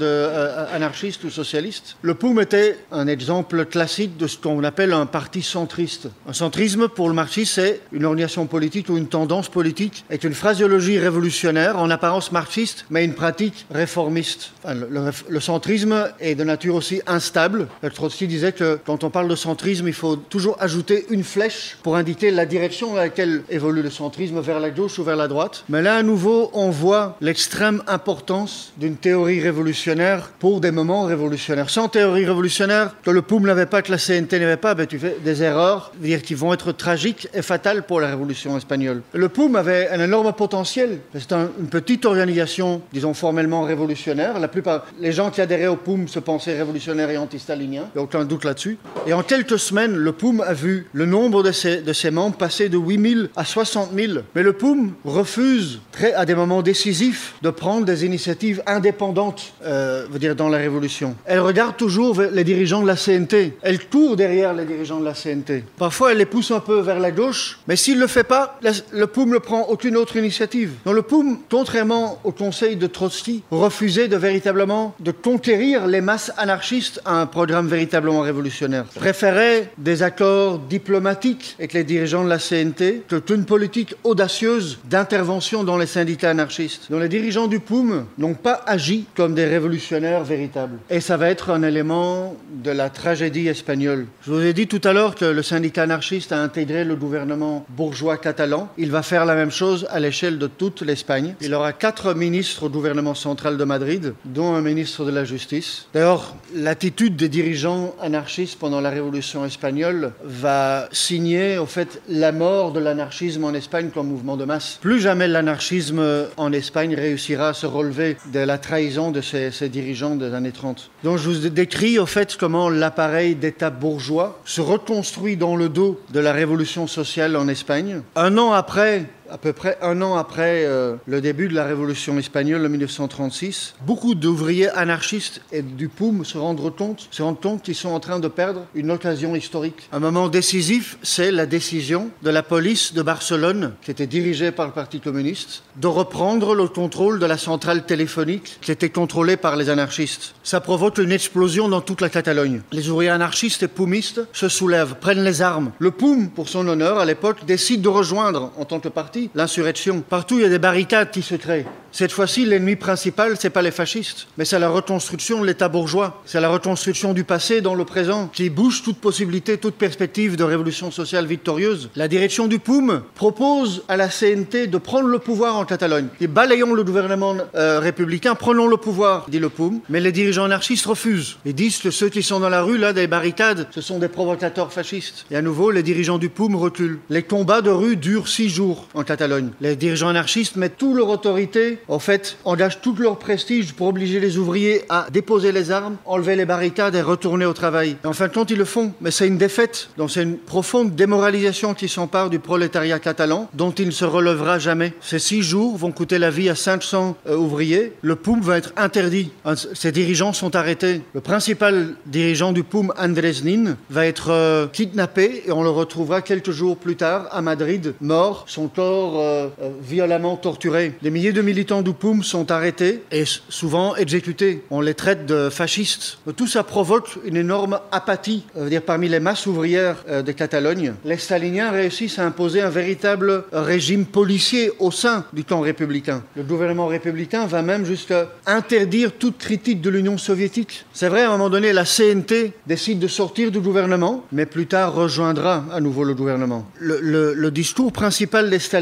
anarchistes 0.72 1.24
ou 1.24 1.30
socialistes. 1.30 1.91
Le 2.00 2.14
POUM 2.14 2.40
était 2.40 2.78
un 2.90 3.06
exemple 3.06 3.64
classique 3.66 4.16
de 4.16 4.26
ce 4.26 4.38
qu'on 4.38 4.64
appelle 4.64 4.92
un 4.92 5.06
parti 5.06 5.42
centriste. 5.42 6.08
Un 6.26 6.32
centrisme, 6.32 6.88
pour 6.88 7.08
le 7.08 7.14
marxisme, 7.14 7.52
c'est 7.54 7.80
une 7.92 8.04
organisation 8.04 8.46
politique 8.46 8.88
ou 8.88 8.96
une 8.96 9.08
tendance 9.08 9.48
politique 9.48 10.04
avec 10.08 10.24
une 10.24 10.34
phraseologie 10.34 10.98
révolutionnaire, 10.98 11.78
en 11.78 11.90
apparence 11.90 12.32
marxiste, 12.32 12.86
mais 12.90 13.04
une 13.04 13.14
pratique 13.14 13.66
réformiste. 13.70 14.52
le, 14.66 15.40
centrisme 15.40 16.10
est 16.20 16.34
de 16.34 16.44
nature 16.44 16.74
aussi 16.74 17.02
instable. 17.06 17.68
Trotsky 17.94 18.26
disait 18.26 18.52
que 18.52 18.78
quand 18.84 19.04
on 19.04 19.10
parle 19.10 19.28
de 19.28 19.36
centrisme, 19.36 19.88
il 19.88 19.94
faut 19.94 20.16
toujours 20.16 20.56
ajouter 20.60 21.06
une 21.10 21.24
flèche 21.24 21.76
pour 21.82 21.96
indiquer 21.96 22.30
la 22.30 22.46
direction 22.46 22.90
dans 22.90 22.96
laquelle 22.96 23.42
évolue 23.50 23.82
le 23.82 23.90
centrisme, 23.90 24.40
vers 24.40 24.60
la 24.60 24.70
gauche 24.70 24.98
ou 24.98 25.04
vers 25.04 25.16
la 25.16 25.28
droite. 25.28 25.64
Mais 25.68 25.82
là, 25.82 25.96
à 25.96 26.02
nouveau, 26.02 26.50
on 26.52 26.70
voit 26.70 27.16
l'extrême 27.20 27.82
importance 27.86 28.72
d'une 28.76 28.96
théorie 28.96 29.40
révolutionnaire 29.40 30.30
pour 30.38 30.60
des 30.60 30.70
moments 30.70 31.04
révolutionnaires 31.04 31.70
théorie 31.88 32.24
révolutionnaire 32.24 32.94
que 33.02 33.10
le 33.10 33.22
POUM 33.22 33.46
n'avait 33.46 33.66
pas, 33.66 33.82
que 33.82 33.90
la 33.90 33.98
CNT 33.98 34.38
n'avait 34.38 34.56
pas, 34.56 34.74
ben, 34.74 34.86
tu 34.86 34.98
fais 34.98 35.16
des 35.24 35.42
erreurs 35.42 35.92
dire, 35.98 36.22
qui 36.22 36.34
vont 36.34 36.52
être 36.52 36.72
tragiques 36.72 37.28
et 37.34 37.42
fatales 37.42 37.82
pour 37.84 38.00
la 38.00 38.08
révolution 38.08 38.56
espagnole. 38.56 39.02
Le 39.12 39.28
POUM 39.28 39.56
avait 39.56 39.88
un 39.88 40.00
énorme 40.00 40.32
potentiel. 40.32 40.98
C'est 41.12 41.32
une 41.32 41.68
petite 41.70 42.04
organisation, 42.04 42.82
disons 42.92 43.14
formellement 43.14 43.62
révolutionnaire. 43.62 44.38
La 44.38 44.48
plupart, 44.48 44.86
les 45.00 45.12
gens 45.12 45.30
qui 45.30 45.40
adhéraient 45.40 45.66
au 45.66 45.76
POUM 45.76 46.08
se 46.08 46.18
pensaient 46.18 46.56
révolutionnaires 46.56 47.10
et 47.10 47.16
anti-staliniens. 47.16 47.88
Il 47.94 47.98
n'y 47.98 48.00
a 48.00 48.04
aucun 48.04 48.24
doute 48.24 48.44
là-dessus. 48.44 48.78
Et 49.06 49.12
en 49.12 49.22
quelques 49.22 49.58
semaines, 49.58 49.96
le 49.96 50.12
POUM 50.12 50.40
a 50.40 50.52
vu 50.52 50.86
le 50.92 51.06
nombre 51.06 51.42
de 51.42 51.52
ses, 51.52 52.10
membres 52.10 52.36
passer 52.36 52.68
de 52.68 52.78
8 52.78 53.14
000 53.14 53.26
à 53.36 53.44
60 53.44 53.90
000. 53.94 54.12
Mais 54.34 54.42
le 54.42 54.52
POUM 54.52 54.92
refuse, 55.04 55.80
très, 55.92 56.12
à 56.14 56.24
des 56.24 56.34
moments 56.34 56.62
décisifs, 56.62 57.34
de 57.42 57.50
prendre 57.50 57.84
des 57.86 58.04
initiatives 58.04 58.62
indépendantes, 58.66 59.52
euh, 59.64 60.06
dire 60.18 60.36
dans 60.36 60.48
la 60.48 60.58
révolution. 60.58 61.16
Elle 61.24 61.40
regarde 61.40 61.61
toujours 61.70 62.20
les 62.20 62.44
dirigeants 62.44 62.82
de 62.82 62.86
la 62.86 62.96
CNT. 62.96 63.54
Elle 63.62 63.86
court 63.86 64.16
derrière 64.16 64.52
les 64.52 64.64
dirigeants 64.64 65.00
de 65.00 65.04
la 65.04 65.14
CNT. 65.14 65.64
Parfois, 65.76 66.12
elle 66.12 66.18
les 66.18 66.26
pousse 66.26 66.50
un 66.50 66.60
peu 66.60 66.80
vers 66.80 66.98
la 66.98 67.10
gauche, 67.10 67.58
mais 67.68 67.76
s'il 67.76 67.96
ne 67.96 68.00
le 68.00 68.06
fait 68.06 68.24
pas, 68.24 68.58
le 68.92 69.06
POUM 69.06 69.30
ne 69.30 69.38
prend 69.38 69.62
aucune 69.68 69.96
autre 69.96 70.16
initiative. 70.16 70.72
Donc 70.84 70.94
le 70.94 71.02
POUM, 71.02 71.38
contrairement 71.50 72.18
au 72.24 72.32
conseil 72.32 72.76
de 72.76 72.86
Trotsky, 72.86 73.42
refusait 73.50 74.08
de 74.08 74.16
véritablement 74.16 74.94
de 75.00 75.12
conquérir 75.12 75.86
les 75.86 76.00
masses 76.00 76.32
anarchistes 76.36 77.00
à 77.04 77.20
un 77.20 77.26
programme 77.26 77.68
véritablement 77.68 78.20
révolutionnaire. 78.20 78.84
Préférait 78.94 79.70
des 79.78 80.02
accords 80.02 80.58
diplomatiques 80.58 81.54
avec 81.58 81.72
les 81.72 81.84
dirigeants 81.84 82.24
de 82.24 82.28
la 82.28 82.38
CNT, 82.38 83.04
toute 83.08 83.30
une 83.30 83.44
politique 83.44 83.94
audacieuse 84.04 84.78
d'intervention 84.84 85.64
dans 85.64 85.78
les 85.78 85.86
syndicats 85.86 86.30
anarchistes, 86.30 86.86
dont 86.90 86.98
les 86.98 87.08
dirigeants 87.08 87.46
du 87.46 87.60
POUM 87.60 88.06
n'ont 88.18 88.34
pas 88.34 88.62
agi 88.66 89.04
comme 89.14 89.34
des 89.34 89.46
révolutionnaires 89.46 90.24
véritables. 90.24 90.78
Et 90.90 91.00
ça 91.00 91.16
va 91.16 91.30
être 91.30 91.50
un 91.52 91.62
élément 91.62 92.36
de 92.62 92.70
la 92.70 92.90
tragédie 92.90 93.48
espagnole. 93.48 94.06
Je 94.26 94.32
vous 94.32 94.40
ai 94.40 94.52
dit 94.52 94.66
tout 94.66 94.80
à 94.84 94.92
l'heure 94.92 95.14
que 95.14 95.24
le 95.24 95.42
syndicat 95.42 95.82
anarchiste 95.82 96.32
a 96.32 96.42
intégré 96.42 96.84
le 96.84 96.96
gouvernement 96.96 97.64
bourgeois 97.70 98.16
catalan. 98.16 98.68
Il 98.78 98.90
va 98.90 99.02
faire 99.02 99.24
la 99.24 99.34
même 99.34 99.50
chose 99.50 99.86
à 99.90 100.00
l'échelle 100.00 100.38
de 100.38 100.46
toute 100.46 100.82
l'Espagne. 100.82 101.34
Il 101.40 101.54
aura 101.54 101.72
quatre 101.72 102.14
ministres 102.14 102.64
au 102.64 102.68
gouvernement 102.68 103.14
central 103.14 103.56
de 103.56 103.64
Madrid, 103.64 104.14
dont 104.24 104.54
un 104.54 104.60
ministre 104.60 105.04
de 105.04 105.10
la 105.10 105.24
Justice. 105.24 105.86
D'ailleurs, 105.94 106.34
l'attitude 106.54 107.16
des 107.16 107.28
dirigeants 107.28 107.94
anarchistes 108.00 108.58
pendant 108.58 108.80
la 108.80 108.90
Révolution 108.90 109.44
espagnole 109.44 110.12
va 110.24 110.88
signer, 110.92 111.58
au 111.58 111.66
fait, 111.66 112.00
la 112.08 112.32
mort 112.32 112.72
de 112.72 112.80
l'anarchisme 112.80 113.44
en 113.44 113.54
Espagne 113.54 113.90
comme 113.92 114.08
mouvement 114.08 114.36
de 114.36 114.44
masse. 114.44 114.78
Plus 114.80 115.00
jamais 115.00 115.28
l'anarchisme 115.28 116.02
en 116.36 116.52
Espagne 116.52 116.94
réussira 116.94 117.48
à 117.48 117.54
se 117.54 117.66
relever 117.66 118.16
de 118.32 118.40
la 118.40 118.58
trahison 118.58 119.10
de 119.10 119.20
ces 119.20 119.68
dirigeants 119.68 120.16
des 120.16 120.34
années 120.34 120.52
30. 120.52 120.90
Donc 121.04 121.18
je 121.18 121.28
vous 121.28 121.41
décris, 121.48 121.98
au 121.98 122.06
fait, 122.06 122.36
comment 122.36 122.68
l'appareil 122.68 123.34
d'État 123.34 123.70
bourgeois 123.70 124.40
se 124.44 124.60
reconstruit 124.60 125.36
dans 125.36 125.56
le 125.56 125.68
dos 125.68 126.00
de 126.12 126.20
la 126.20 126.32
révolution 126.32 126.86
sociale 126.86 127.36
en 127.36 127.48
Espagne. 127.48 128.02
Un 128.16 128.38
an 128.38 128.52
après 128.52 129.06
à 129.32 129.38
peu 129.38 129.54
près 129.54 129.78
un 129.80 130.02
an 130.02 130.16
après 130.16 130.64
euh, 130.66 130.96
le 131.06 131.22
début 131.22 131.48
de 131.48 131.54
la 131.54 131.64
révolution 131.64 132.18
espagnole 132.18 132.66
en 132.66 132.68
1936, 132.68 133.74
beaucoup 133.86 134.14
d'ouvriers 134.14 134.68
anarchistes 134.68 135.40
et 135.52 135.62
du 135.62 135.88
POUM 135.88 136.26
se 136.26 136.36
rendent 136.36 136.76
compte, 136.76 137.08
se 137.10 137.22
rendent 137.22 137.40
compte 137.40 137.62
qu'ils 137.62 137.74
sont 137.74 137.88
en 137.88 137.98
train 137.98 138.20
de 138.20 138.28
perdre 138.28 138.66
une 138.74 138.90
occasion 138.90 139.34
historique. 139.34 139.88
Un 139.90 140.00
moment 140.00 140.28
décisif, 140.28 140.98
c'est 141.02 141.30
la 141.30 141.46
décision 141.46 142.10
de 142.22 142.28
la 142.28 142.42
police 142.42 142.92
de 142.92 143.00
Barcelone, 143.00 143.72
qui 143.80 143.90
était 143.90 144.06
dirigée 144.06 144.52
par 144.52 144.66
le 144.66 144.72
Parti 144.72 145.00
communiste, 145.00 145.62
de 145.76 145.86
reprendre 145.86 146.54
le 146.54 146.68
contrôle 146.68 147.18
de 147.18 147.24
la 147.24 147.38
centrale 147.38 147.86
téléphonique 147.86 148.58
qui 148.60 148.70
était 148.70 148.90
contrôlée 148.90 149.38
par 149.38 149.56
les 149.56 149.70
anarchistes. 149.70 150.34
Ça 150.42 150.60
provoque 150.60 150.98
une 150.98 151.10
explosion 151.12 151.70
dans 151.70 151.80
toute 151.80 152.02
la 152.02 152.10
Catalogne. 152.10 152.60
Les 152.70 152.90
ouvriers 152.90 153.08
anarchistes 153.08 153.62
et 153.62 153.68
poumistes 153.68 154.20
se 154.34 154.50
soulèvent, 154.50 154.96
prennent 155.00 155.24
les 155.24 155.40
armes. 155.40 155.72
Le 155.78 155.90
POUM, 155.90 156.28
pour 156.28 156.50
son 156.50 156.68
honneur, 156.68 156.98
à 156.98 157.06
l'époque, 157.06 157.46
décide 157.46 157.80
de 157.80 157.88
rejoindre 157.88 158.52
en 158.58 158.66
tant 158.66 158.80
que 158.80 158.88
parti 158.88 159.21
l'insurrection. 159.34 160.02
Partout, 160.08 160.38
il 160.38 160.42
y 160.42 160.46
a 160.46 160.48
des 160.48 160.58
barricades 160.58 161.10
qui 161.10 161.22
se 161.22 161.34
créent. 161.34 161.66
Cette 161.94 162.12
fois-ci, 162.12 162.46
l'ennemi 162.46 162.74
principal, 162.74 163.36
c'est 163.38 163.50
pas 163.50 163.60
les 163.60 163.70
fascistes, 163.70 164.26
mais 164.38 164.46
c'est 164.46 164.58
la 164.58 164.70
reconstruction 164.70 165.42
de 165.42 165.46
l'État 165.46 165.68
bourgeois. 165.68 166.22
C'est 166.24 166.40
la 166.40 166.48
reconstruction 166.48 167.12
du 167.12 167.22
passé 167.22 167.60
dans 167.60 167.74
le 167.74 167.84
présent 167.84 168.30
qui 168.32 168.48
bouge 168.48 168.82
toute 168.82 168.96
possibilité, 168.96 169.58
toute 169.58 169.74
perspective 169.74 170.36
de 170.36 170.42
révolution 170.42 170.90
sociale 170.90 171.26
victorieuse. 171.26 171.90
La 171.94 172.08
direction 172.08 172.46
du 172.46 172.58
POUM 172.58 173.02
propose 173.14 173.84
à 173.88 173.98
la 173.98 174.08
CNT 174.08 174.68
de 174.68 174.78
prendre 174.78 175.08
le 175.08 175.18
pouvoir 175.18 175.56
en 175.56 175.66
Catalogne. 175.66 176.06
Et 176.22 176.28
balayons 176.28 176.72
le 176.72 176.82
gouvernement 176.82 177.36
euh, 177.54 177.78
républicain, 177.78 178.34
prenons 178.34 178.68
le 178.68 178.78
pouvoir, 178.78 179.26
dit 179.28 179.38
le 179.38 179.50
POUM. 179.50 179.80
Mais 179.90 180.00
les 180.00 180.12
dirigeants 180.12 180.44
anarchistes 180.44 180.86
refusent. 180.86 181.36
Ils 181.44 181.54
disent 181.54 181.76
que 181.76 181.90
ceux 181.90 182.08
qui 182.08 182.22
sont 182.22 182.40
dans 182.40 182.48
la 182.48 182.62
rue, 182.62 182.78
là, 182.78 182.94
des 182.94 183.06
barricades, 183.06 183.68
ce 183.70 183.82
sont 183.82 183.98
des 183.98 184.08
provocateurs 184.08 184.72
fascistes. 184.72 185.26
Et 185.30 185.36
à 185.36 185.42
nouveau, 185.42 185.70
les 185.70 185.82
dirigeants 185.82 186.16
du 186.16 186.30
POUM 186.30 186.56
reculent. 186.56 187.00
Les 187.10 187.22
combats 187.22 187.60
de 187.60 187.70
rue 187.70 187.96
durent 187.96 188.28
six 188.28 188.48
jours 188.48 188.88
en 188.94 189.02
Catalogne. 189.02 189.11
Les 189.60 189.76
dirigeants 189.76 190.08
anarchistes 190.08 190.56
mettent 190.56 190.78
toute 190.78 190.96
leur 190.96 191.08
autorité 191.08 191.78
en 191.88 191.98
fait, 191.98 192.36
engagent 192.44 192.80
tout 192.80 192.94
leur 192.98 193.18
prestige 193.18 193.72
pour 193.72 193.88
obliger 193.88 194.20
les 194.20 194.38
ouvriers 194.38 194.82
à 194.88 195.06
déposer 195.12 195.52
les 195.52 195.70
armes, 195.70 195.96
enlever 196.04 196.36
les 196.36 196.44
barricades 196.44 196.94
et 196.94 197.02
retourner 197.02 197.44
au 197.44 197.52
travail. 197.52 197.96
Et 198.04 198.06
en 198.06 198.12
fin 198.12 198.28
de 198.28 198.32
compte, 198.32 198.50
ils 198.50 198.58
le 198.58 198.64
font, 198.64 198.92
mais 199.00 199.10
c'est 199.10 199.26
une 199.26 199.38
défaite. 199.38 199.88
Donc 199.96 200.10
c'est 200.10 200.22
une 200.22 200.38
profonde 200.38 200.94
démoralisation 200.94 201.74
qui 201.74 201.88
s'empare 201.88 202.30
du 202.30 202.38
prolétariat 202.38 202.98
catalan, 202.98 203.48
dont 203.54 203.70
il 203.72 203.86
ne 203.86 203.92
se 203.92 204.04
relèvera 204.04 204.58
jamais. 204.58 204.94
Ces 205.00 205.18
six 205.18 205.42
jours 205.42 205.76
vont 205.76 205.92
coûter 205.92 206.18
la 206.18 206.30
vie 206.30 206.48
à 206.48 206.54
500 206.54 207.16
euh, 207.26 207.36
ouvriers. 207.36 207.92
Le 208.02 208.16
POUM 208.16 208.40
va 208.40 208.58
être 208.58 208.72
interdit. 208.76 209.30
Ses 209.74 209.92
dirigeants 209.92 210.32
sont 210.32 210.56
arrêtés. 210.56 211.02
Le 211.14 211.20
principal 211.20 211.94
dirigeant 212.06 212.52
du 212.52 212.62
POUM, 212.62 212.92
Andrés 212.98 213.42
Nin, 213.44 213.76
va 213.90 214.06
être 214.06 214.30
euh, 214.30 214.66
kidnappé 214.66 215.44
et 215.46 215.52
on 215.52 215.62
le 215.62 215.70
retrouvera 215.70 216.22
quelques 216.22 216.50
jours 216.50 216.76
plus 216.76 216.96
tard 216.96 217.28
à 217.30 217.42
Madrid, 217.42 217.94
mort, 218.00 218.44
son 218.46 218.68
corps 218.68 219.01
euh, 219.02 219.48
euh, 219.60 219.70
violemment 219.82 220.36
torturé. 220.36 220.94
Des 221.02 221.10
milliers 221.10 221.32
de 221.32 221.42
militants 221.42 221.82
du 221.82 221.92
POUM 221.92 222.22
sont 222.22 222.50
arrêtés 222.50 223.02
et 223.10 223.24
souvent 223.48 223.96
exécutés. 223.96 224.62
On 224.70 224.80
les 224.80 224.94
traite 224.94 225.26
de 225.26 225.48
fascistes. 225.50 226.18
Tout 226.36 226.46
ça 226.46 226.62
provoque 226.62 227.18
une 227.24 227.36
énorme 227.36 227.80
apathie 227.90 228.44
euh, 228.56 228.68
dire, 228.68 228.82
parmi 228.82 229.08
les 229.08 229.20
masses 229.20 229.46
ouvrières 229.46 230.04
de 230.08 230.32
Catalogne. 230.32 230.94
Les 231.04 231.16
staliniens 231.16 231.70
réussissent 231.70 232.18
à 232.18 232.26
imposer 232.26 232.60
un 232.60 232.70
véritable 232.70 233.44
régime 233.52 234.06
policier 234.06 234.70
au 234.78 234.90
sein 234.90 235.24
du 235.32 235.44
camp 235.44 235.60
républicain. 235.60 236.22
Le 236.36 236.42
gouvernement 236.42 236.86
républicain 236.86 237.46
va 237.46 237.62
même 237.62 237.84
jusqu'à 237.84 238.28
interdire 238.46 239.12
toute 239.12 239.38
critique 239.38 239.80
de 239.80 239.90
l'Union 239.90 240.18
soviétique. 240.18 240.84
C'est 240.92 241.08
vrai, 241.08 241.22
à 241.22 241.28
un 241.28 241.32
moment 241.32 241.50
donné, 241.50 241.72
la 241.72 241.84
CNT 241.84 242.52
décide 242.66 242.98
de 242.98 243.08
sortir 243.08 243.50
du 243.50 243.60
gouvernement, 243.60 244.24
mais 244.32 244.46
plus 244.46 244.66
tard 244.66 244.94
rejoindra 244.94 245.64
à 245.72 245.80
nouveau 245.80 246.04
le 246.04 246.14
gouvernement. 246.14 246.66
Le 246.80 247.50
discours 247.50 247.92
principal 247.92 248.50
des 248.50 248.58
staliniens, 248.58 248.81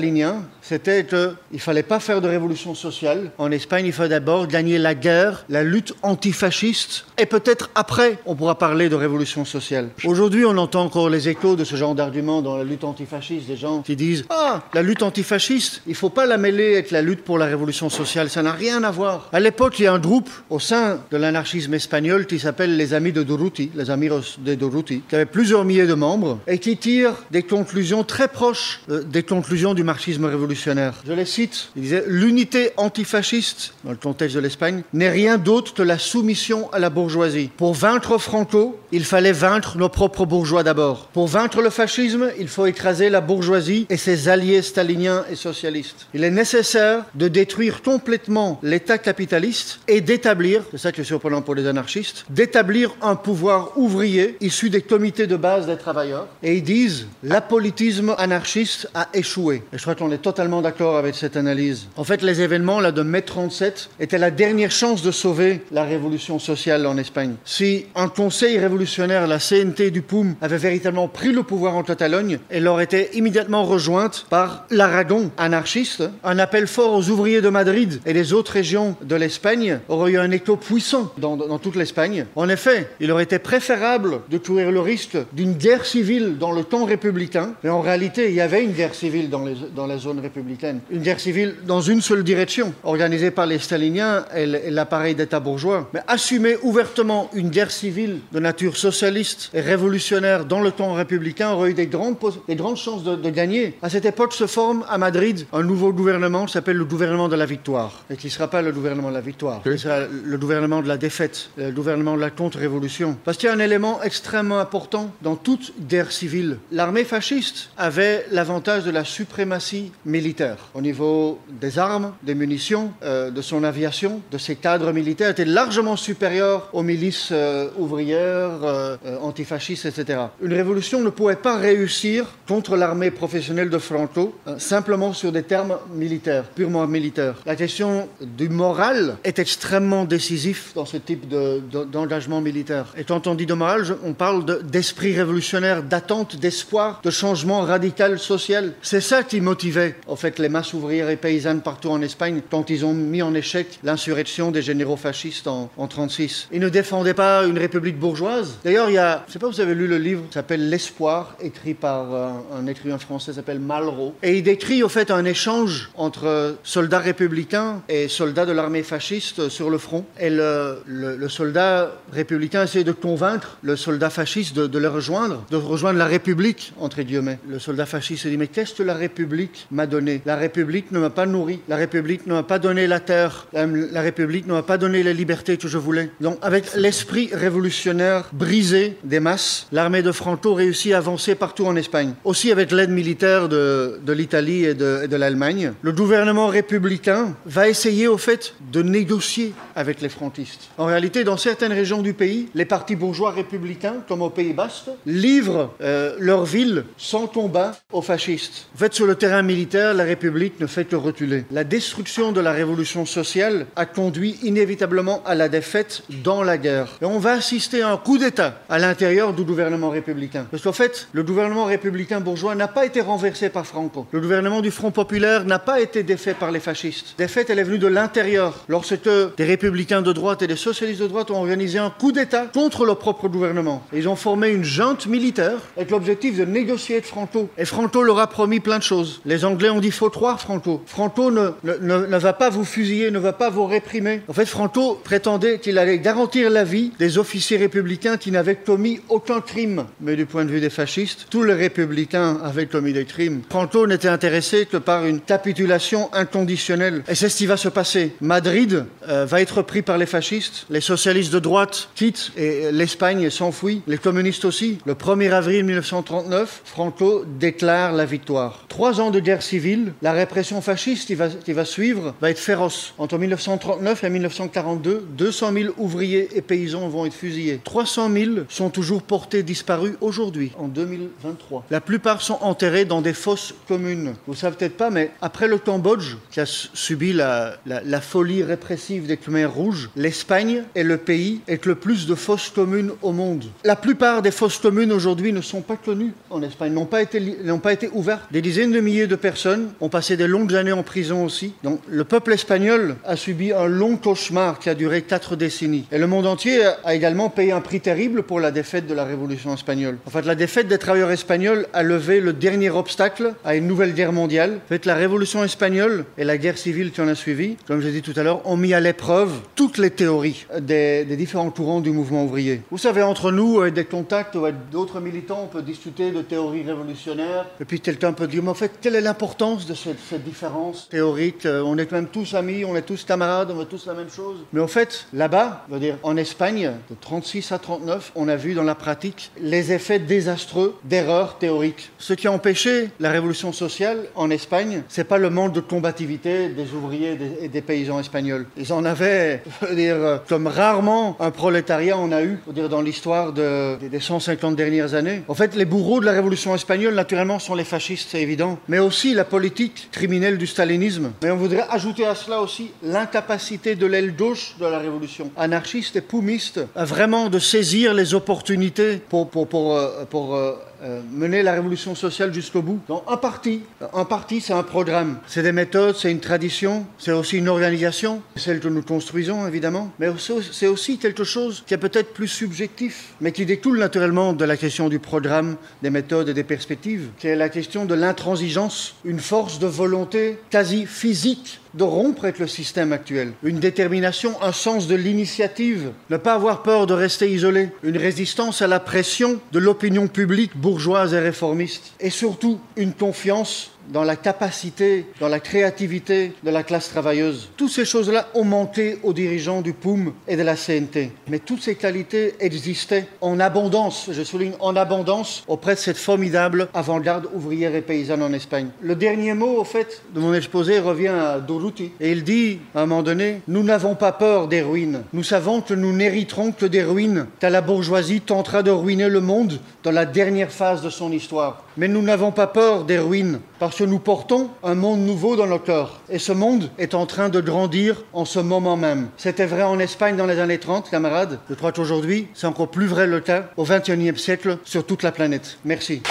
c'était 0.63 1.05
qu'il 1.05 1.35
ne 1.53 1.59
fallait 1.59 1.83
pas 1.83 2.01
faire 2.01 2.21
de 2.21 2.29
révolution 2.29 2.75
sociale. 2.75 3.31
En 3.39 3.51
Espagne, 3.51 3.87
il 3.87 3.93
faut 3.93 4.07
d'abord 4.07 4.47
gagner 4.47 4.79
la 4.79 4.95
guerre, 4.95 5.45
la 5.49 5.65
lutte 5.65 5.95
antifasciste, 6.03 7.07
et 7.19 7.27
peut-être 7.27 7.71
après, 7.75 8.19
on 8.27 8.35
pourra 8.35 8.57
parler 8.59 8.89
de 8.89 8.95
révolution 8.95 9.45
sociale. 9.45 9.89
Aujourd'hui, 10.05 10.45
on 10.45 10.57
entend 10.59 10.83
encore 10.83 11.09
les 11.09 11.29
échos 11.29 11.57
de 11.57 11.65
ce 11.65 11.77
genre 11.77 11.95
d'arguments 11.95 12.43
dans 12.43 12.57
la 12.57 12.65
lutte 12.65 12.85
antifasciste, 12.85 13.47
des 13.47 13.57
gens 13.57 13.83
qui 13.83 13.97
disent 13.97 14.25
Ah, 14.31 14.63
la 14.75 14.83
lutte 14.83 15.03
antifasciste, 15.03 15.83
il 15.87 15.91
ne 15.91 15.97
faut 15.97 16.11
pas 16.11 16.27
la 16.27 16.37
mêler 16.37 16.75
avec 16.75 16.91
la 16.91 17.03
lutte 17.03 17.25
pour 17.25 17.39
la 17.39 17.47
révolution 17.47 17.91
sociale, 17.91 18.31
ça 18.31 18.43
n'a 18.43 18.53
rien 18.53 18.85
à 18.85 18.91
voir. 18.91 19.29
À 19.33 19.41
l'époque, 19.41 19.79
il 19.79 19.85
y 19.85 19.87
a 19.87 19.93
un 19.93 19.99
groupe 19.99 20.31
au 20.51 20.59
sein 20.59 21.01
de 21.11 21.17
l'anarchisme 21.17 21.75
espagnol 21.75 22.27
qui 22.27 22.39
s'appelle 22.39 22.77
les 22.77 22.95
Amis 22.95 23.13
de 23.13 23.23
Durruti, 23.23 23.71
les 23.75 23.91
Amiros 23.91 24.39
de 24.39 24.55
Durruti, 24.55 25.03
qui 25.09 25.15
avait 25.15 25.27
plusieurs 25.27 25.65
milliers 25.65 25.87
de 25.87 25.95
membres 25.95 26.39
et 26.47 26.59
qui 26.59 26.77
tire 26.77 27.13
des 27.31 27.43
conclusions 27.43 28.05
très 28.05 28.29
proches 28.29 28.81
euh, 28.89 29.03
des 29.03 29.23
conclusions 29.23 29.75
du 29.75 29.85
marxisme 29.91 30.25
révolutionnaire. 30.25 30.95
Je 31.05 31.13
les 31.13 31.25
cite. 31.25 31.71
Il 31.75 31.83
disait 31.83 32.05
L'unité 32.07 32.71
antifasciste, 32.77 33.75
dans 33.83 33.91
le 33.91 33.97
contexte 33.97 34.37
de 34.37 34.41
l'Espagne, 34.41 34.83
n'est 34.93 35.11
rien 35.11 35.37
d'autre 35.37 35.75
que 35.75 35.83
la 35.83 35.99
soumission 35.99 36.71
à 36.73 36.79
la 36.79 36.91
bourgeoisie. 36.91 37.51
Pour 37.57 37.75
vaincre 37.75 38.17
Franco, 38.19 38.79
il 38.93 39.05
fallait 39.05 39.33
vaincre 39.33 39.77
nos 39.79 39.89
propres 39.89 40.27
bourgeois 40.27 40.63
d'abord. 40.63 41.09
Pour 41.13 41.27
vaincre 41.27 41.61
le 41.61 41.71
fascisme, 41.71 42.31
il 42.39 42.47
faut 42.47 42.67
écraser 42.67 43.11
la 43.11 43.21
bourgeoisie 43.21 43.87
et 43.91 43.97
ses 43.97 44.29
alliés 44.29 44.63
staliniens 44.63 45.25
et 45.29 45.35
socialistes. 45.35 46.07
Il 46.15 46.23
est 46.23 46.31
nécessaire 46.31 47.05
de 47.17 47.27
détruire 47.27 47.83
complètement 47.83 48.61
l'État 48.63 48.99
capitaliste 48.99 49.81
et 49.89 50.01
d'établir, 50.01 50.63
c'est 50.71 50.79
ça 50.79 50.93
qui 50.93 51.01
est 51.01 51.05
surprenant 51.05 51.43
pour 51.43 51.57
les 51.57 51.67
anarchistes, 51.67 52.27
d'établir 52.31 52.95
un 53.03 53.17
pouvoir 53.17 53.77
ouvrier 53.77 54.37
issu 54.41 54.71
des 54.71 54.83
comités 54.83 55.27
de 55.27 55.37
base 55.37 55.67
des 55.67 55.77
travailleurs. 55.77 56.29
Et 56.45 56.57
ils 56.57 56.63
disent 56.63 57.09
l'apolitisme 57.25 58.15
anarchiste 58.19 58.89
a 58.95 59.09
échoué. 59.15 59.65
Je 59.81 59.85
crois 59.87 59.95
qu'on 59.95 60.13
est 60.13 60.19
totalement 60.19 60.61
d'accord 60.61 60.99
avec 60.99 61.15
cette 61.15 61.39
analyse. 61.39 61.87
En 61.97 62.05
fait, 62.05 62.21
les 62.21 62.43
événements 62.43 62.83
de 62.83 63.03
mai 63.03 63.23
37 63.23 63.89
étaient 63.99 64.19
la 64.19 64.31
dernière 64.31 64.71
chance 64.71 65.01
de 65.01 65.11
sauver 65.11 65.63
la 65.73 65.85
révolution 65.85 66.39
sociale 66.39 66.85
en 66.85 66.99
Espagne. 66.99 67.37
Si 67.47 67.87
un 67.95 68.09
conseil 68.09 68.59
révolutionnaire, 68.59 69.27
la 69.27 69.39
CNT 69.39 69.91
du 69.91 70.03
POUM, 70.03 70.35
avait 70.43 70.59
véritablement 70.59 71.09
pris 71.09 71.33
le 71.33 71.45
pouvoir 71.45 71.77
en 71.77 71.83
Catalogne, 71.83 72.41
elle 72.51 72.69
aurait 72.69 72.85
été 72.85 73.17
immédiatement 73.17 73.65
rejointe 73.65 74.27
par 74.29 74.67
l'Aragon 74.69 75.31
anarchiste. 75.39 76.03
Un 76.25 76.39
appel 76.39 76.67
fort 76.67 76.93
aux 76.93 77.09
ouvriers 77.09 77.41
de 77.41 77.49
Madrid 77.49 78.03
et 78.05 78.13
des 78.13 78.35
autres 78.35 78.53
régions 78.53 78.97
de 79.01 79.17
l'Espagne 79.17 79.79
aurait 79.89 80.13
eu 80.13 80.19
un 80.19 80.31
écho 80.31 80.57
puissant 80.57 81.11
dans, 81.17 81.39
dans 81.39 81.59
toute 81.59 81.77
l'Espagne. 81.77 82.27
En 82.37 82.51
effet, 82.51 82.91
il 83.01 83.11
aurait 83.11 83.23
été 83.23 83.39
préférable 83.39 84.21
de 84.31 84.37
courir 84.37 84.73
le 84.73 84.81
risque 84.81 85.17
d'une 85.33 85.55
guerre 85.55 85.87
civile 85.87 86.37
dans 86.37 86.53
le 86.53 86.65
temps 86.65 86.85
républicain, 86.85 87.55
mais 87.65 87.71
en 87.71 87.81
réalité, 87.81 88.29
il 88.29 88.35
y 88.35 88.43
avait 88.43 88.63
une 88.63 88.73
guerre 88.73 88.95
civile 88.95 89.31
dans, 89.31 89.47
les, 89.47 89.55
dans 89.75 89.87
la 89.87 89.99
zone 89.99 90.21
républicaine. 90.21 90.81
Une 90.91 91.03
guerre 91.03 91.21
civile 91.21 91.55
dans 91.67 91.81
une 91.81 92.01
seule 92.01 92.25
direction, 92.25 92.73
organisée 92.85 93.31
par 93.31 93.47
les 93.47 93.59
staliniens 93.59 94.25
et 94.35 94.47
l'appareil 94.71 95.15
d'État 95.15 95.41
bourgeois. 95.41 95.89
Mais 95.93 96.01
assumer 96.07 96.57
ouvertement 96.63 97.31
une 97.35 97.51
guerre 97.51 97.71
civile 97.71 98.19
de 98.33 98.41
nature 98.41 98.77
socialiste 98.77 99.51
et 99.55 99.61
révolutionnaire 99.61 100.45
dans 100.45 100.61
le 100.61 100.71
temps 100.71 100.95
républicain 100.95 101.51
aurait 101.51 101.71
eu 101.71 101.75
des 101.75 101.87
grandes, 101.87 102.17
des 102.49 102.57
grandes 102.57 102.77
chances 102.77 103.05
de, 103.05 103.17
de 103.17 103.31
gagner. 103.31 103.77
À 103.83 103.91
cette 103.91 104.05
époque 104.05 104.33
se 104.33 104.47
forme 104.47 104.85
à 104.89 104.99
Madrid 104.99 105.47
un 105.53 105.63
nouveau 105.63 105.93
gouvernement 105.93 106.47
qui 106.47 106.53
s'appelle 106.53 106.77
le 106.77 106.85
gouvernement 106.85 107.29
de 107.29 107.37
la 107.37 107.47
victoire, 107.47 108.05
et 108.11 108.17
qui 108.17 108.27
ne 108.29 108.33
sera 108.33 108.49
pas 108.49 108.63
le 108.63 108.73
gouvernement 108.73 109.09
de 109.09 109.15
la 109.15 109.21
victoire, 109.21 109.63
qui 109.63 109.79
sera 109.79 110.01
le 110.25 110.39
gouvernement 110.39 110.83
de 110.83 110.89
la 110.89 110.97
défaite, 110.97 111.51
le 111.57 111.71
gouvernement 111.71 112.17
de 112.17 112.21
la 112.21 112.31
contre-révolution. 112.31 113.17
Parce 113.25 113.37
qu'il 113.37 113.49
y 113.49 113.53
a 113.53 113.55
un 113.55 113.59
élément 113.59 114.03
extrêmement 114.03 114.59
important 114.59 115.13
dans 115.23 115.37
toute 115.37 115.73
guerre 115.87 116.13
civile. 116.13 116.59
L'armée 116.73 117.05
fasciste 117.05 117.71
avait 117.77 118.27
l'avantage 118.31 118.85
de 118.85 118.91
la 118.91 119.05
suprématie 119.05 119.60
militaire 120.05 120.57
au 120.75 120.81
niveau 120.81 121.39
des 121.61 121.79
armes, 121.79 122.13
des 122.23 122.35
munitions, 122.35 122.93
euh, 123.03 123.31
de 123.31 123.43
son 123.43 123.65
aviation, 123.65 124.21
de 124.31 124.39
ses 124.39 124.57
cadres 124.57 124.93
militaires, 124.93 125.31
était 125.31 125.45
largement 125.45 125.97
supérieur 125.97 126.69
aux 126.73 126.83
milices 126.83 127.31
euh, 127.33 127.69
ouvrières, 127.79 128.63
euh, 128.63 128.97
antifascistes, 129.21 129.87
etc. 129.87 130.21
Une 130.43 130.55
révolution 130.55 131.01
ne 131.01 131.11
pouvait 131.11 131.37
pas 131.37 131.57
réussir 131.57 132.27
contre 132.49 132.77
l'armée 132.77 133.11
professionnelle 133.11 133.71
de 133.71 133.79
Franco 133.79 134.35
simplement 134.59 135.13
sur 135.13 135.33
des 135.33 135.43
termes 135.43 135.77
militaires, 135.95 136.45
purement 136.45 136.87
militaires. 136.87 137.35
La 137.47 137.57
question 137.57 138.09
du 138.21 138.49
moral 138.49 139.17
est 139.25 139.39
extrêmement 139.39 140.05
décisif 140.05 140.73
dans 140.75 140.87
ce 140.87 140.97
type 140.97 141.29
d'engagement 141.29 142.41
militaire. 142.41 142.87
Et 142.97 143.05
quand 143.05 143.27
on 143.27 143.35
dit 143.35 143.47
de 143.47 143.55
moral, 143.55 143.85
on 144.05 144.13
parle 144.13 144.63
d'esprit 144.65 145.15
révolutionnaire, 145.15 145.83
d'attente, 145.83 146.37
d'espoir, 146.37 147.01
de 147.03 147.11
changement 147.11 147.63
radical 147.63 148.19
social. 148.19 148.73
C'est 148.83 149.01
ça 149.01 149.23
qui 149.23 149.41
motivait, 149.51 149.97
en 150.07 150.15
fait, 150.15 150.39
les 150.39 150.49
masses 150.49 150.75
ouvrières 150.75 151.11
et 151.11 151.17
paysannes 151.17 151.61
partout 151.61 151.89
en 151.89 152.01
Espagne 152.03 152.41
quand 152.49 152.71
ils 152.71 152.85
ont 152.85 152.95
mis 152.95 153.21
en 153.21 153.35
échec 153.35 153.81
l'insurrection 153.83 154.53
des 154.53 154.63
généraux 154.63 154.97
fascistes 154.97 155.49
en, 155.49 155.63
1936. 155.77 156.49
Ils 156.53 156.61
ne 156.61 156.69
défendaient 156.69 157.15
pas 157.15 157.45
une 157.45 157.59
république 157.59 157.99
bourgeoise. 157.99 158.59
D'ailleurs, 158.63 158.91
il 158.91 158.95
y 158.95 158.99
a, 158.99 159.25
je 159.27 159.33
sais 159.33 159.41
pas 159.41 159.49
si 159.49 159.55
vous 159.57 159.61
avez 159.61 159.75
lu 159.75 159.89
le 159.89 159.99
livre, 159.99 160.23
qui 160.29 160.35
s'appelle 160.35 160.71
L'espoir, 160.71 161.35
écrit 161.41 161.75
par 161.75 162.15
euh, 162.15 162.29
un, 162.57 162.67
écrivain 162.69 162.99
français, 162.99 163.33
s'appelle 163.33 163.59
Malraux. 163.59 164.15
Et 164.23 164.39
il 164.39 164.45
décrit, 164.45 164.85
au 164.85 164.89
fait, 164.89 165.11
un 165.11 165.25
échange 165.25 165.91
entre 165.97 166.57
soldats 166.63 167.01
républicains 167.01 167.83
et 167.89 168.07
soldats 168.07 168.47
de 168.47 168.53
l'armée 168.53 168.85
fasciste 168.85 169.49
sur 169.49 169.69
le 169.69 169.79
front. 169.79 170.05
Et 170.21 170.31
le, 170.31 171.29
soldat 171.29 171.91
républicain 172.13 172.63
essaie 172.63 172.85
de 172.85 172.93
convaincre 172.93 173.59
le 173.63 173.75
soldat 173.75 174.11
fasciste 174.11 174.55
de, 174.55 174.69
de 174.69 174.79
le 174.79 174.89
rejoindre, 174.89 175.45
de 175.51 175.57
rejoindre 175.57 175.99
la 175.99 176.07
République, 176.07 176.73
entre 176.79 177.03
guillemets. 177.03 177.41
Le 177.49 177.59
soldat 177.59 177.87
fasciste 177.87 178.23
se 178.23 178.29
dit, 178.29 178.37
mais 178.37 178.47
qu'est-ce 178.47 178.75
que 178.75 178.85
la 178.85 178.95
République? 178.95 179.40
M'a 179.71 179.87
donné 179.87 180.21
La 180.27 180.37
République 180.37 180.91
ne 180.93 180.99
m'a 180.99 181.11
pas 181.11 181.27
nourri. 181.27 181.61
La 181.69 181.77
République 181.77 182.27
ne 182.27 182.35
m'a 182.35 182.43
pas 182.43 182.59
donné 182.59 182.87
la 182.87 183.01
terre. 183.01 183.47
La, 183.53 183.67
la 183.67 184.01
République 184.01 184.47
ne 184.47 184.53
m'a 184.53 184.63
pas 184.63 184.79
donné 184.79 185.03
les 185.03 185.15
libertés 185.15 185.57
que 185.57 185.69
je 185.69 185.79
voulais. 185.79 186.11
Donc, 186.21 186.39
avec 186.43 186.75
l'esprit 186.75 187.31
révolutionnaire 187.33 188.29
brisé 188.33 188.97
des 189.05 189.21
masses, 189.21 189.67
l'armée 189.73 190.03
de 190.03 190.13
Franco 190.13 190.55
réussit 190.55 190.93
à 190.93 190.99
avancer 190.99 191.35
partout 191.35 191.67
en 191.67 191.77
Espagne. 191.77 192.13
Aussi 192.25 192.51
avec 192.51 192.73
l'aide 192.73 192.91
militaire 192.91 193.49
de, 193.49 194.01
de 194.05 194.13
l'Italie 194.13 194.65
et 194.65 194.75
de, 194.75 195.07
de 195.07 195.17
l'Allemagne. 195.17 195.73
Le 195.83 195.93
gouvernement 195.93 196.49
républicain 196.49 197.35
va 197.47 197.69
essayer, 197.69 198.09
au 198.09 198.19
fait, 198.19 198.55
de 198.73 198.83
négocier 198.83 199.53
avec 199.77 200.01
les 200.01 200.09
frontistes. 200.09 200.69
En 200.79 200.87
réalité, 200.87 201.25
dans 201.25 201.37
certaines 201.37 201.73
régions 201.73 202.03
du 202.03 202.15
pays, 202.15 202.49
les 202.55 202.65
partis 202.65 202.97
bourgeois 202.97 203.31
républicains, 203.31 203.97
comme 204.09 204.23
au 204.23 204.31
Pays 204.31 204.53
Basque, 204.53 204.91
livrent 205.07 205.73
euh, 205.81 206.17
leur 206.19 206.45
ville 206.45 206.85
sans 206.97 207.27
combat 207.27 207.73
aux 207.93 208.03
fascistes. 208.03 208.67
En 208.75 208.79
fait, 208.79 208.95
sur 208.95 209.07
le 209.07 209.15
terrain 209.15 209.30
militaire, 209.43 209.95
la 209.95 210.05
République 210.05 210.61
ne 210.61 210.67
fait 210.67 210.85
que 210.85 210.97
reculer. 210.97 211.45
La 211.51 211.65
destruction 211.65 212.33
de 212.33 212.41
la 212.41 212.53
révolution 212.53 213.07
sociale 213.07 213.67
a 213.77 213.87
conduit 213.87 214.39
inévitablement 214.43 215.23
à 215.25 215.35
la 215.35 215.49
défaite 215.49 216.03
dans 216.23 216.43
la 216.43 216.59
guerre. 216.59 216.89
Et 217.01 217.05
on 217.05 217.19
va 217.19 217.33
assister 217.33 217.83
à 217.83 217.91
un 217.91 217.97
coup 217.97 218.19
d'État 218.19 218.61
à 218.69 218.79
l'intérieur 218.79 219.33
du 219.33 219.45
gouvernement 219.45 219.91
républicain. 219.91 220.47
Parce 220.51 220.63
qu'en 220.63 220.73
fait, 220.73 221.09
le 221.13 221.23
gouvernement 221.23 221.65
républicain 221.65 222.21
bourgeois 222.21 222.55
n'a 222.55 222.69
pas 222.69 222.85
été 222.85 223.01
renversé 223.01 223.49
par 223.49 223.67
Franco. 223.67 224.07
Le 224.13 224.21
gouvernement 224.21 224.61
du 224.61 224.71
Front 224.71 224.91
populaire 224.91 225.45
n'a 225.45 225.59
pas 225.59 225.81
été 225.81 226.03
défait 226.03 226.35
par 226.35 226.51
les 226.51 226.61
fascistes. 226.61 227.15
Défaite, 227.19 227.51
elle 227.51 227.59
est 227.59 227.65
venue 227.65 227.79
de 227.79 227.87
l'intérieur, 227.87 228.65
lorsque 228.69 229.09
des 229.37 229.45
républicains 229.45 230.03
de 230.03 230.13
droite 230.13 230.43
et 230.43 230.47
des 230.47 230.57
socialistes 230.57 231.03
de 231.03 231.07
droite 231.07 231.31
ont 231.31 231.39
organisé 231.39 231.79
un 231.79 231.91
coup 231.91 232.13
d'État 232.13 232.47
contre 232.53 232.85
leur 232.85 232.99
propre 232.99 233.29
gouvernement. 233.29 233.83
Ils 233.93 234.09
ont 234.09 234.17
formé 234.17 234.51
une 234.51 234.65
junte 234.65 235.07
militaire 235.07 235.59
avec 235.77 235.91
l'objectif 235.91 236.37
de 236.37 236.45
négocier 236.45 236.97
avec 236.97 237.07
Franco. 237.07 237.49
Et 237.57 237.65
Franco 237.65 238.03
leur 238.03 238.19
a 238.19 238.27
promis 238.27 238.61
plein 238.61 238.79
de 238.79 238.83
choses. 238.83 239.10
Les 239.25 239.45
Anglais 239.45 239.71
ont 239.71 239.81
dit 239.81 239.91
faut 239.91 240.11
croire 240.11 240.41
Franco. 240.41 240.83
Franco 240.87 241.31
ne, 241.31 242.17
va 242.19 242.33
pas 242.33 242.51
vous 242.51 242.65
fusiller, 242.65 243.11
ne 243.11 243.19
va 243.19 243.33
pas 243.33 243.51
vous 243.51 243.67
réprimer. 243.67 244.23
En 244.29 244.33
fait, 244.33 244.47
Franco 244.47 245.01
prétendait 245.03 245.59
qu'il 245.59 245.79
allait 245.79 245.99
garantir 245.99 246.51
la 246.51 246.65
vie 246.65 246.93
des 246.99 247.19
officiers 247.19 247.57
républicains 247.57 248.17
qui 248.17 248.31
n'avaient 248.31 248.57
commis 248.57 249.01
aucun 249.09 249.41
crime. 249.41 249.85
Mais 250.01 250.17
du 250.17 250.27
point 250.27 250.45
de 250.45 250.51
vue 250.51 250.61
des 250.61 250.71
fascistes, 250.71 251.27
tous 251.31 251.43
les 251.43 251.55
républicains 251.55 252.39
avaient 252.43 252.67
commis 252.67 252.93
des 252.93 253.05
crimes. 253.05 253.43
Franco 253.49 253.87
n'était 253.87 254.09
intéressé 254.09 254.67
que 254.67 254.77
par 254.77 255.05
une 255.07 255.21
capitulation 255.21 256.13
inconditionnelle. 256.13 257.03
Et 257.09 257.15
c'est 257.15 257.29
ce 257.29 257.37
qui 257.37 257.47
va 257.47 257.57
se 257.57 257.69
passer. 257.69 258.15
Madrid 258.21 258.85
euh, 259.09 259.25
va 259.25 259.41
être 259.41 259.63
pris 259.63 259.83
par 259.83 259.99
les 259.99 260.07
fascistes. 260.07 260.67
Les 260.71 260.81
socialistes 260.81 261.33
de 261.33 261.39
droite 261.39 261.89
quittent 261.95 262.33
et 262.37 262.73
l'Espagne 262.73 263.31
s'enfuit. 263.31 263.83
Les 263.87 263.99
communistes 263.99 264.45
aussi. 264.45 264.79
Le 264.87 264.95
1er 264.95 265.33
avril 265.33 265.65
1939, 265.65 266.63
Franco 266.65 267.25
déclare 267.39 267.93
la 267.93 268.05
victoire. 268.05 268.65
Trois 268.69 269.00
de 269.09 269.21
guerre 269.21 269.43
civile, 269.43 269.95
la 270.03 270.13
répression 270.13 270.61
fasciste 270.61 271.07
qui 271.07 271.53
va, 271.53 271.65
suivre 271.65 272.15
va 272.21 272.31
être 272.31 272.39
féroce. 272.39 272.93
Entre 272.99 273.17
1939 273.17 274.05
et 274.05 274.11
1942, 274.11 275.07
200 275.17 275.53
000 275.53 275.75
ouvriers 275.79 276.29
et 276.35 276.43
paysans 276.43 276.89
vont 276.89 277.07
être 277.07 277.15
fusillés. 277.15 277.61
300 277.65 278.11
000 278.13 278.31
sont 278.51 278.69
toujours 278.69 279.03
portés 279.03 279.43
disparus 279.43 279.95
aujourd'hui, 280.03 280.53
en 280.59 280.69
2023. 280.69 281.65
La 281.71 281.81
plupart 281.81 282.21
sont 282.21 282.39
enterrés 282.43 282.85
dans 282.85 283.01
des 283.01 283.15
fosses 283.15 283.55
communes. 283.67 284.15
Vous 284.27 284.35
savez 284.35 284.57
peut-être 284.57 284.77
pas, 284.77 284.91
mais 284.91 285.13
après 285.23 285.49
le 285.49 285.57
Cambodge, 285.57 286.17
qui 286.31 286.41
a 286.41 286.47
subi 286.47 287.15
la, 287.15 287.57
folie 288.03 288.43
répressive 288.43 289.07
des 289.07 289.17
Khmers 289.17 289.55
rouges, 289.55 289.91
l'Espagne 289.97 290.65
est 290.75 290.83
le 290.83 290.99
pays 290.99 291.41
avec 291.49 291.65
le 291.65 291.77
plus 291.77 292.07
de 292.07 292.15
fosses 292.15 292.51
communes 292.51 292.91
au 293.03 293.13
monde. 293.13 293.45
La 293.65 293.77
plupart 293.77 294.21
des 294.21 294.31
fosses 294.31 294.59
communes 294.59 294.93
aujourd'hui 294.93 295.33
ne 295.33 295.41
sont 295.41 295.63
pas 295.63 295.77
connues 295.77 296.13
en 296.29 296.43
Espagne, 296.43 296.73
n'ont 296.73 296.87
pas 296.87 297.03
été, 297.03 297.21
pas 297.63 297.73
été 297.73 297.89
ouvertes. 297.93 298.25
Des 298.33 298.43
dizaines 298.43 298.73
de 298.73 298.81
milliers 298.91 299.07
de 299.07 299.15
personnes 299.15 299.71
ont 299.81 299.89
passé 299.89 300.17
des 300.17 300.27
longues 300.27 300.55
années 300.57 300.73
en 300.73 300.83
prison 300.83 301.25
aussi. 301.25 301.55
Donc 301.63 301.81
le 301.89 302.03
peuple 302.03 302.33
espagnol 302.33 302.97
a 303.05 303.15
subi 303.15 303.53
un 303.53 303.67
long 303.67 303.97
cauchemar 303.97 304.59
qui 304.59 304.69
a 304.69 304.75
duré 304.75 305.03
quatre 305.03 305.37
décennies. 305.37 305.87
Et 305.93 305.99
le 305.99 306.09
monde 306.09 306.27
entier 306.27 306.61
a 306.85 306.93
également 306.93 307.31
payé 307.31 307.53
un 307.53 307.61
prix 307.61 307.81
terrible 307.81 308.25
pour 308.25 308.41
la 308.41 308.51
défaite 308.51 308.89
de 308.89 308.95
la 308.95 309.05
révolution 309.05 309.55
espagnole. 309.55 309.99
En 310.07 310.11
fait, 310.11 310.27
la 310.27 310.35
défaite 310.35 310.67
des 310.67 310.79
travailleurs 310.79 311.13
espagnols 311.13 311.67
a 311.73 311.85
levé 311.85 312.21
le 312.21 312.33
dernier 312.33 312.71
obstacle 312.71 313.35
à 313.45 313.55
une 313.55 313.69
nouvelle 313.69 313.95
guerre 313.95 314.13
mondiale. 314.13 314.59
En 314.65 314.69
fait, 314.69 314.87
la 314.87 314.97
révolution 314.97 315.45
espagnole 315.45 316.05
et 316.19 316.25
la 316.25 316.37
guerre 316.37 316.59
civile 316.59 316.91
qui 316.91 317.01
en 317.01 317.07
a 317.07 317.15
suivi, 317.15 317.57
comme 317.69 317.81
j'ai 317.81 317.93
dit 317.93 318.03
tout 318.03 318.15
à 318.17 318.25
l'heure, 318.25 318.45
ont 318.45 318.57
mis 318.57 318.75
à 318.75 318.81
l'épreuve 318.81 319.31
toutes 319.55 319.79
les 319.79 319.91
théories 319.91 320.47
des, 320.61 321.05
différents 321.05 321.51
courants 321.51 321.81
du 321.81 321.91
mouvement 321.91 322.25
ouvrier. 322.25 322.63
Vous 322.73 322.79
savez, 322.79 323.03
entre 323.03 323.31
nous, 323.31 323.61
avec 323.61 323.75
des 323.75 323.85
contacts 323.85 324.35
avec 324.35 324.55
d'autres 324.73 325.01
militants, 325.01 325.43
on 325.45 325.47
peut 325.47 325.63
discuter 325.63 326.11
de 326.11 326.23
théories 326.23 326.65
révolutionnaires. 326.65 327.47
Et 327.61 327.65
puis 327.65 327.81
quelqu'un 327.81 328.13
peut 328.13 328.27
dire, 328.27 328.43
mais 328.43 328.51
en 328.51 328.55
fait, 328.55 328.80
quelle 328.81 328.97
est 328.97 329.01
l'importance 329.01 329.67
de 329.67 329.75
cette, 329.75 329.99
différence 330.25 330.89
théorique 330.89 331.47
On 331.47 331.79
est 331.79 331.91
même 331.93 332.09
tous 332.09 332.35
amis, 332.35 332.65
on 332.65 332.77
est 332.77 332.83
tous 332.83 333.05
camarades, 333.05 333.51
on 333.51 333.55
veut 333.55 333.65
tous 333.65 333.87
la 333.87 333.95
même 333.95 334.11
chose. 334.11 334.39
Mais 334.53 334.61
en 334.61 334.67
fait, 334.67 335.07
là-bas, 335.13 335.67
dire, 335.79 335.97
en 336.03 336.17
Espagne, 336.17 336.73
de 336.91 336.97
36 337.01 337.53
à 337.53 337.59
39, 337.59 338.13
on 338.15 338.29
a 338.29 338.37
vu 338.37 338.55
dans 338.55 338.63
la 338.63 338.75
pratique 338.75 339.31
les 339.41 339.73
effets 339.73 339.99
désastreux 339.99 340.77
d'erreurs 340.85 341.39
théoriques. 341.39 341.91
Ce 341.99 342.13
qui 342.13 342.27
a 342.27 342.33
empêché 342.33 342.91
la 343.01 343.11
révolution 343.11 343.53
sociale 343.53 344.07
en 344.15 344.31
Espagne, 344.31 344.83
c'est 344.89 345.05
pas 345.05 345.19
le 345.19 345.31
manque 345.31 345.53
de 345.53 345.61
combativité 345.61 346.49
des 346.49 346.73
ouvriers 346.73 347.19
et 347.41 347.49
des 347.49 347.63
paysans 347.63 348.01
espagnols. 348.01 348.47
Ils 348.57 348.73
en 348.73 348.85
avaient, 348.85 349.43
dire, 349.73 350.23
comme 350.29 350.47
rarement 350.47 351.17
un 351.21 351.31
prolétariat 351.31 351.97
on 351.99 352.13
a 352.13 352.23
eu, 352.23 352.39
dire, 352.53 352.69
dans 352.69 352.83
l'histoire 352.83 353.33
de, 353.33 353.77
des 353.77 354.01
150 354.01 354.57
dernières 354.57 354.95
années. 354.95 355.23
En 355.29 355.35
fait, 355.35 355.55
les 355.55 355.65
bourreaux 355.65 356.01
de 356.01 356.07
la 356.07 356.13
révolution 356.13 356.55
espagnole, 356.55 356.95
naturellement, 356.95 357.39
sont 357.39 357.55
les 357.55 357.65
fascistes, 357.65 358.09
c'est 358.11 358.23
évident, 358.23 358.59
mais 358.71 358.79
aussi 358.79 359.15
la 359.15 359.25
politique 359.25 359.89
criminelle 359.91 360.39
du 360.39 360.47
stalinisme. 360.47 361.11
Mais 361.25 361.33
on 361.33 361.37
voudrait 361.37 361.67
ajouter 361.71 362.07
à 362.07 362.15
cela 362.15 362.41
aussi 362.41 362.71
l'incapacité 362.85 363.75
de 363.75 363.85
l'aile 363.85 364.15
gauche 364.15 364.55
de 364.61 364.65
la 364.65 364.79
révolution, 364.79 365.33
anarchiste 365.37 365.97
et 365.97 366.01
poumiste, 366.01 366.61
vraiment 366.77 367.31
de 367.31 367.41
saisir 367.41 367.95
les 367.95 368.15
opportunités 368.15 368.99
pour, 369.09 369.29
pour, 369.29 369.49
pour, 369.49 369.77
euh, 369.77 370.05
pour 370.09 370.37
euh, 370.83 371.01
mener 371.13 371.43
la 371.43 371.53
révolution 371.53 371.95
sociale 371.95 372.33
jusqu'au 372.33 372.63
bout. 372.63 372.81
Donc, 372.89 373.03
un 373.07 373.17
parti, 373.17 373.63
un 373.93 374.05
parti, 374.05 374.41
c'est 374.41 374.53
un 374.53 374.63
programme, 374.63 375.19
c'est 375.27 375.43
des 375.43 375.53
méthodes, 375.53 375.97
c'est 375.97 376.11
une 376.11 376.21
tradition, 376.21 376.87
c'est 376.99 377.13
aussi 377.13 377.39
une 377.39 377.49
organisation, 377.49 378.23
celle 378.37 378.61
que 378.61 378.69
nous 378.69 378.83
construisons 378.83 379.47
évidemment, 379.47 379.91
mais 379.99 380.09
c'est 380.53 380.67
aussi 380.67 380.99
quelque 380.99 381.25
chose 381.25 381.63
qui 381.67 381.75
est 381.75 381.79
peut-être 381.79 382.13
plus 382.13 382.29
subjectif, 382.29 383.15
mais 383.21 383.33
qui 383.33 383.47
découle 383.47 383.79
naturellement 383.79 384.33
de 384.33 384.45
la 384.45 384.57
question 384.57 384.89
du 384.89 384.99
programme, 384.99 385.57
des 385.83 385.91
méthodes 385.91 386.29
et 386.29 386.35
des 386.35 386.45
perspectives, 386.45 387.09
qui 387.19 387.27
est 387.27 387.37
la 387.37 387.49
question 387.49 387.85
de 387.85 387.95
l'intransigeance, 387.95 388.95
une 389.05 389.21
force 389.21 389.59
de 389.59 389.67
volonté 389.67 390.39
quasi 390.51 390.87
physique 390.87 391.61
de 391.75 391.85
rompre 391.85 392.25
avec 392.25 392.39
le 392.39 392.47
système 392.47 392.93
actuel. 392.93 393.33
Une 393.43 393.61
détermination, 393.61 394.35
un 394.43 394.53
sens 394.53 394.87
de 394.87 394.95
l'initiative, 394.95 395.93
ne 396.11 396.17
pas 396.17 396.35
avoir 396.35 396.63
peur 396.63 396.87
de 396.87 396.95
rester 396.95 397.31
isolé, 397.31 397.71
une 397.83 397.97
résistance 397.97 398.63
à 398.63 398.67
la 398.67 398.81
pression 398.81 399.41
de 399.53 399.59
l'opinion 399.59 400.09
publique 400.09 400.57
bourgeoise 400.71 401.15
et 401.15 401.19
réformiste, 401.19 401.95
et 401.99 402.11
surtout 402.11 402.61
une 402.77 402.93
confiance 402.93 403.73
dans 403.91 404.05
la 404.05 404.17
capacité, 404.17 405.07
dans 405.21 405.29
la 405.29 405.41
créativité 405.41 406.33
de 406.43 406.51
la 406.51 406.63
classe 406.63 406.89
travailleuse. 406.89 407.51
Toutes 407.57 407.71
ces 407.71 407.85
choses-là 407.85 408.29
ont 408.35 408.45
manqué 408.45 408.99
aux 409.03 409.13
dirigeants 409.13 409.61
du 409.61 409.73
POUM 409.73 410.13
et 410.29 410.37
de 410.37 410.43
la 410.43 410.57
CNT. 410.57 411.13
Mais 411.29 411.39
toutes 411.39 411.63
ces 411.63 411.75
qualités 411.75 412.35
existaient 412.41 413.07
en 413.21 413.41
abondance, 413.41 414.09
je 414.13 414.23
souligne 414.23 414.53
en 414.61 414.77
abondance, 414.77 415.45
auprès 415.49 415.75
de 415.75 415.81
cette 415.81 415.97
formidable 415.97 416.69
avant-garde 416.75 417.29
ouvrière 417.35 417.75
et 417.75 417.83
paysanne 417.83 418.23
en 418.23 418.33
Espagne. 418.33 418.69
Le 418.81 418.95
dernier 418.95 419.35
mot, 419.35 419.59
au 419.59 419.65
fait, 419.65 420.03
de 420.15 420.21
mon 420.21 420.35
exposé 420.35 420.79
revient 420.79 421.09
à 421.09 421.41
Durruti. 421.41 421.93
Et 422.01 422.13
il 422.13 422.25
dit, 422.25 422.59
à 422.75 422.83
un 422.83 422.87
moment 422.87 423.03
donné, 423.03 423.43
nous 423.49 423.63
n'avons 423.63 423.95
pas 423.95 424.13
peur 424.13 424.49
des 424.49 424.63
ruines. 424.63 425.03
Nous 425.13 425.23
savons 425.23 425.61
que 425.61 425.75
nous 425.75 425.93
n'hériterons 425.93 426.53
que 426.53 426.67
des 426.67 426.83
ruines, 426.83 427.27
car 427.39 427.51
la 427.51 427.61
bourgeoisie 427.61 428.21
tentera 428.21 428.63
de 428.63 428.71
ruiner 428.71 429.09
le 429.09 429.21
monde 429.21 429.61
dans 429.83 429.91
la 429.91 430.07
dernière 430.07 430.51
phase 430.51 430.83
de 430.83 430.91
son 430.91 431.13
histoire. 431.13 431.65
Mais 431.77 431.89
nous 431.89 432.03
n'avons 432.03 432.33
pas 432.33 432.47
peur 432.47 432.85
des 432.85 432.99
ruines, 432.99 433.41
parce 433.61 433.77
que 433.77 433.85
nous 433.85 433.99
portons 433.99 434.49
un 434.65 434.75
monde 434.75 435.01
nouveau 435.01 435.37
dans 435.37 435.47
nos 435.47 435.59
cœurs. 435.59 436.01
Et 436.09 436.19
ce 436.19 436.33
monde 436.33 436.71
est 436.79 436.95
en 436.95 437.05
train 437.05 437.29
de 437.29 437.41
grandir 437.43 438.03
en 438.15 438.25
ce 438.25 438.41
moment 438.41 438.77
même. 438.77 439.09
C'était 439.19 439.45
vrai 439.45 439.63
en 439.63 439.79
Espagne 439.79 440.17
dans 440.17 440.25
les 440.25 440.39
années 440.39 440.59
30, 440.59 440.91
camarades. 440.91 441.39
Je 441.51 441.55
crois 441.55 441.71
qu'aujourd'hui, 441.71 442.27
c'est 442.33 442.47
encore 442.47 442.69
plus 442.69 442.87
vrai 442.87 443.07
le 443.07 443.21
cas 443.21 443.51
au 443.59 443.65
XXIe 443.65 444.19
siècle 444.19 444.57
sur 444.65 444.85
toute 444.87 445.03
la 445.03 445.13
planète. 445.13 445.59
Merci. 445.67 446.03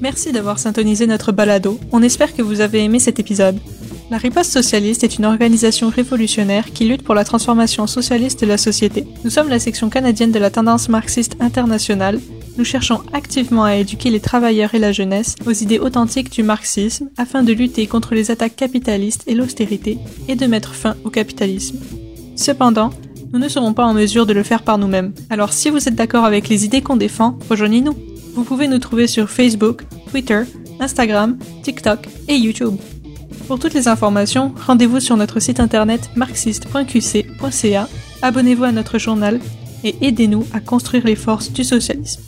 Merci 0.00 0.32
d'avoir 0.32 0.58
syntonisé 0.58 1.06
notre 1.06 1.32
balado. 1.32 1.78
On 1.92 2.02
espère 2.02 2.34
que 2.34 2.40
vous 2.40 2.62
avez 2.62 2.82
aimé 2.82 2.98
cet 2.98 3.18
épisode. 3.18 3.58
La 4.10 4.16
Riposte 4.16 4.52
Socialiste 4.52 5.04
est 5.04 5.18
une 5.18 5.26
organisation 5.26 5.90
révolutionnaire 5.90 6.72
qui 6.72 6.86
lutte 6.86 7.02
pour 7.02 7.14
la 7.14 7.24
transformation 7.24 7.86
socialiste 7.86 8.40
de 8.40 8.46
la 8.46 8.56
société. 8.56 9.06
Nous 9.22 9.28
sommes 9.28 9.50
la 9.50 9.58
section 9.58 9.90
canadienne 9.90 10.32
de 10.32 10.38
la 10.38 10.50
tendance 10.50 10.88
marxiste 10.88 11.36
internationale. 11.40 12.18
Nous 12.56 12.64
cherchons 12.64 13.02
activement 13.12 13.64
à 13.64 13.76
éduquer 13.76 14.08
les 14.08 14.20
travailleurs 14.20 14.74
et 14.74 14.78
la 14.78 14.92
jeunesse 14.92 15.34
aux 15.44 15.52
idées 15.52 15.78
authentiques 15.78 16.32
du 16.32 16.42
marxisme 16.42 17.10
afin 17.18 17.42
de 17.42 17.52
lutter 17.52 17.86
contre 17.86 18.14
les 18.14 18.30
attaques 18.30 18.56
capitalistes 18.56 19.24
et 19.26 19.34
l'austérité 19.34 19.98
et 20.26 20.36
de 20.36 20.46
mettre 20.46 20.74
fin 20.74 20.96
au 21.04 21.10
capitalisme. 21.10 21.78
Cependant, 22.34 22.90
nous 23.34 23.38
ne 23.38 23.48
serons 23.48 23.74
pas 23.74 23.84
en 23.84 23.92
mesure 23.92 24.24
de 24.24 24.32
le 24.32 24.42
faire 24.42 24.62
par 24.62 24.78
nous-mêmes. 24.78 25.12
Alors 25.28 25.52
si 25.52 25.68
vous 25.68 25.86
êtes 25.86 25.96
d'accord 25.96 26.24
avec 26.24 26.48
les 26.48 26.64
idées 26.64 26.80
qu'on 26.80 26.96
défend, 26.96 27.38
rejoignez-nous. 27.50 27.94
Vous 28.34 28.44
pouvez 28.44 28.68
nous 28.68 28.78
trouver 28.78 29.06
sur 29.06 29.28
Facebook, 29.28 29.84
Twitter, 30.10 30.44
Instagram, 30.80 31.36
TikTok 31.62 32.08
et 32.28 32.36
YouTube. 32.36 32.76
Pour 33.48 33.58
toutes 33.58 33.72
les 33.72 33.88
informations, 33.88 34.52
rendez-vous 34.66 35.00
sur 35.00 35.16
notre 35.16 35.40
site 35.40 35.58
internet 35.58 36.10
marxiste.qc.ca, 36.16 37.88
abonnez-vous 38.20 38.64
à 38.64 38.72
notre 38.72 38.98
journal 38.98 39.40
et 39.84 39.94
aidez-nous 40.02 40.46
à 40.52 40.60
construire 40.60 41.06
les 41.06 41.16
forces 41.16 41.50
du 41.50 41.64
socialisme. 41.64 42.20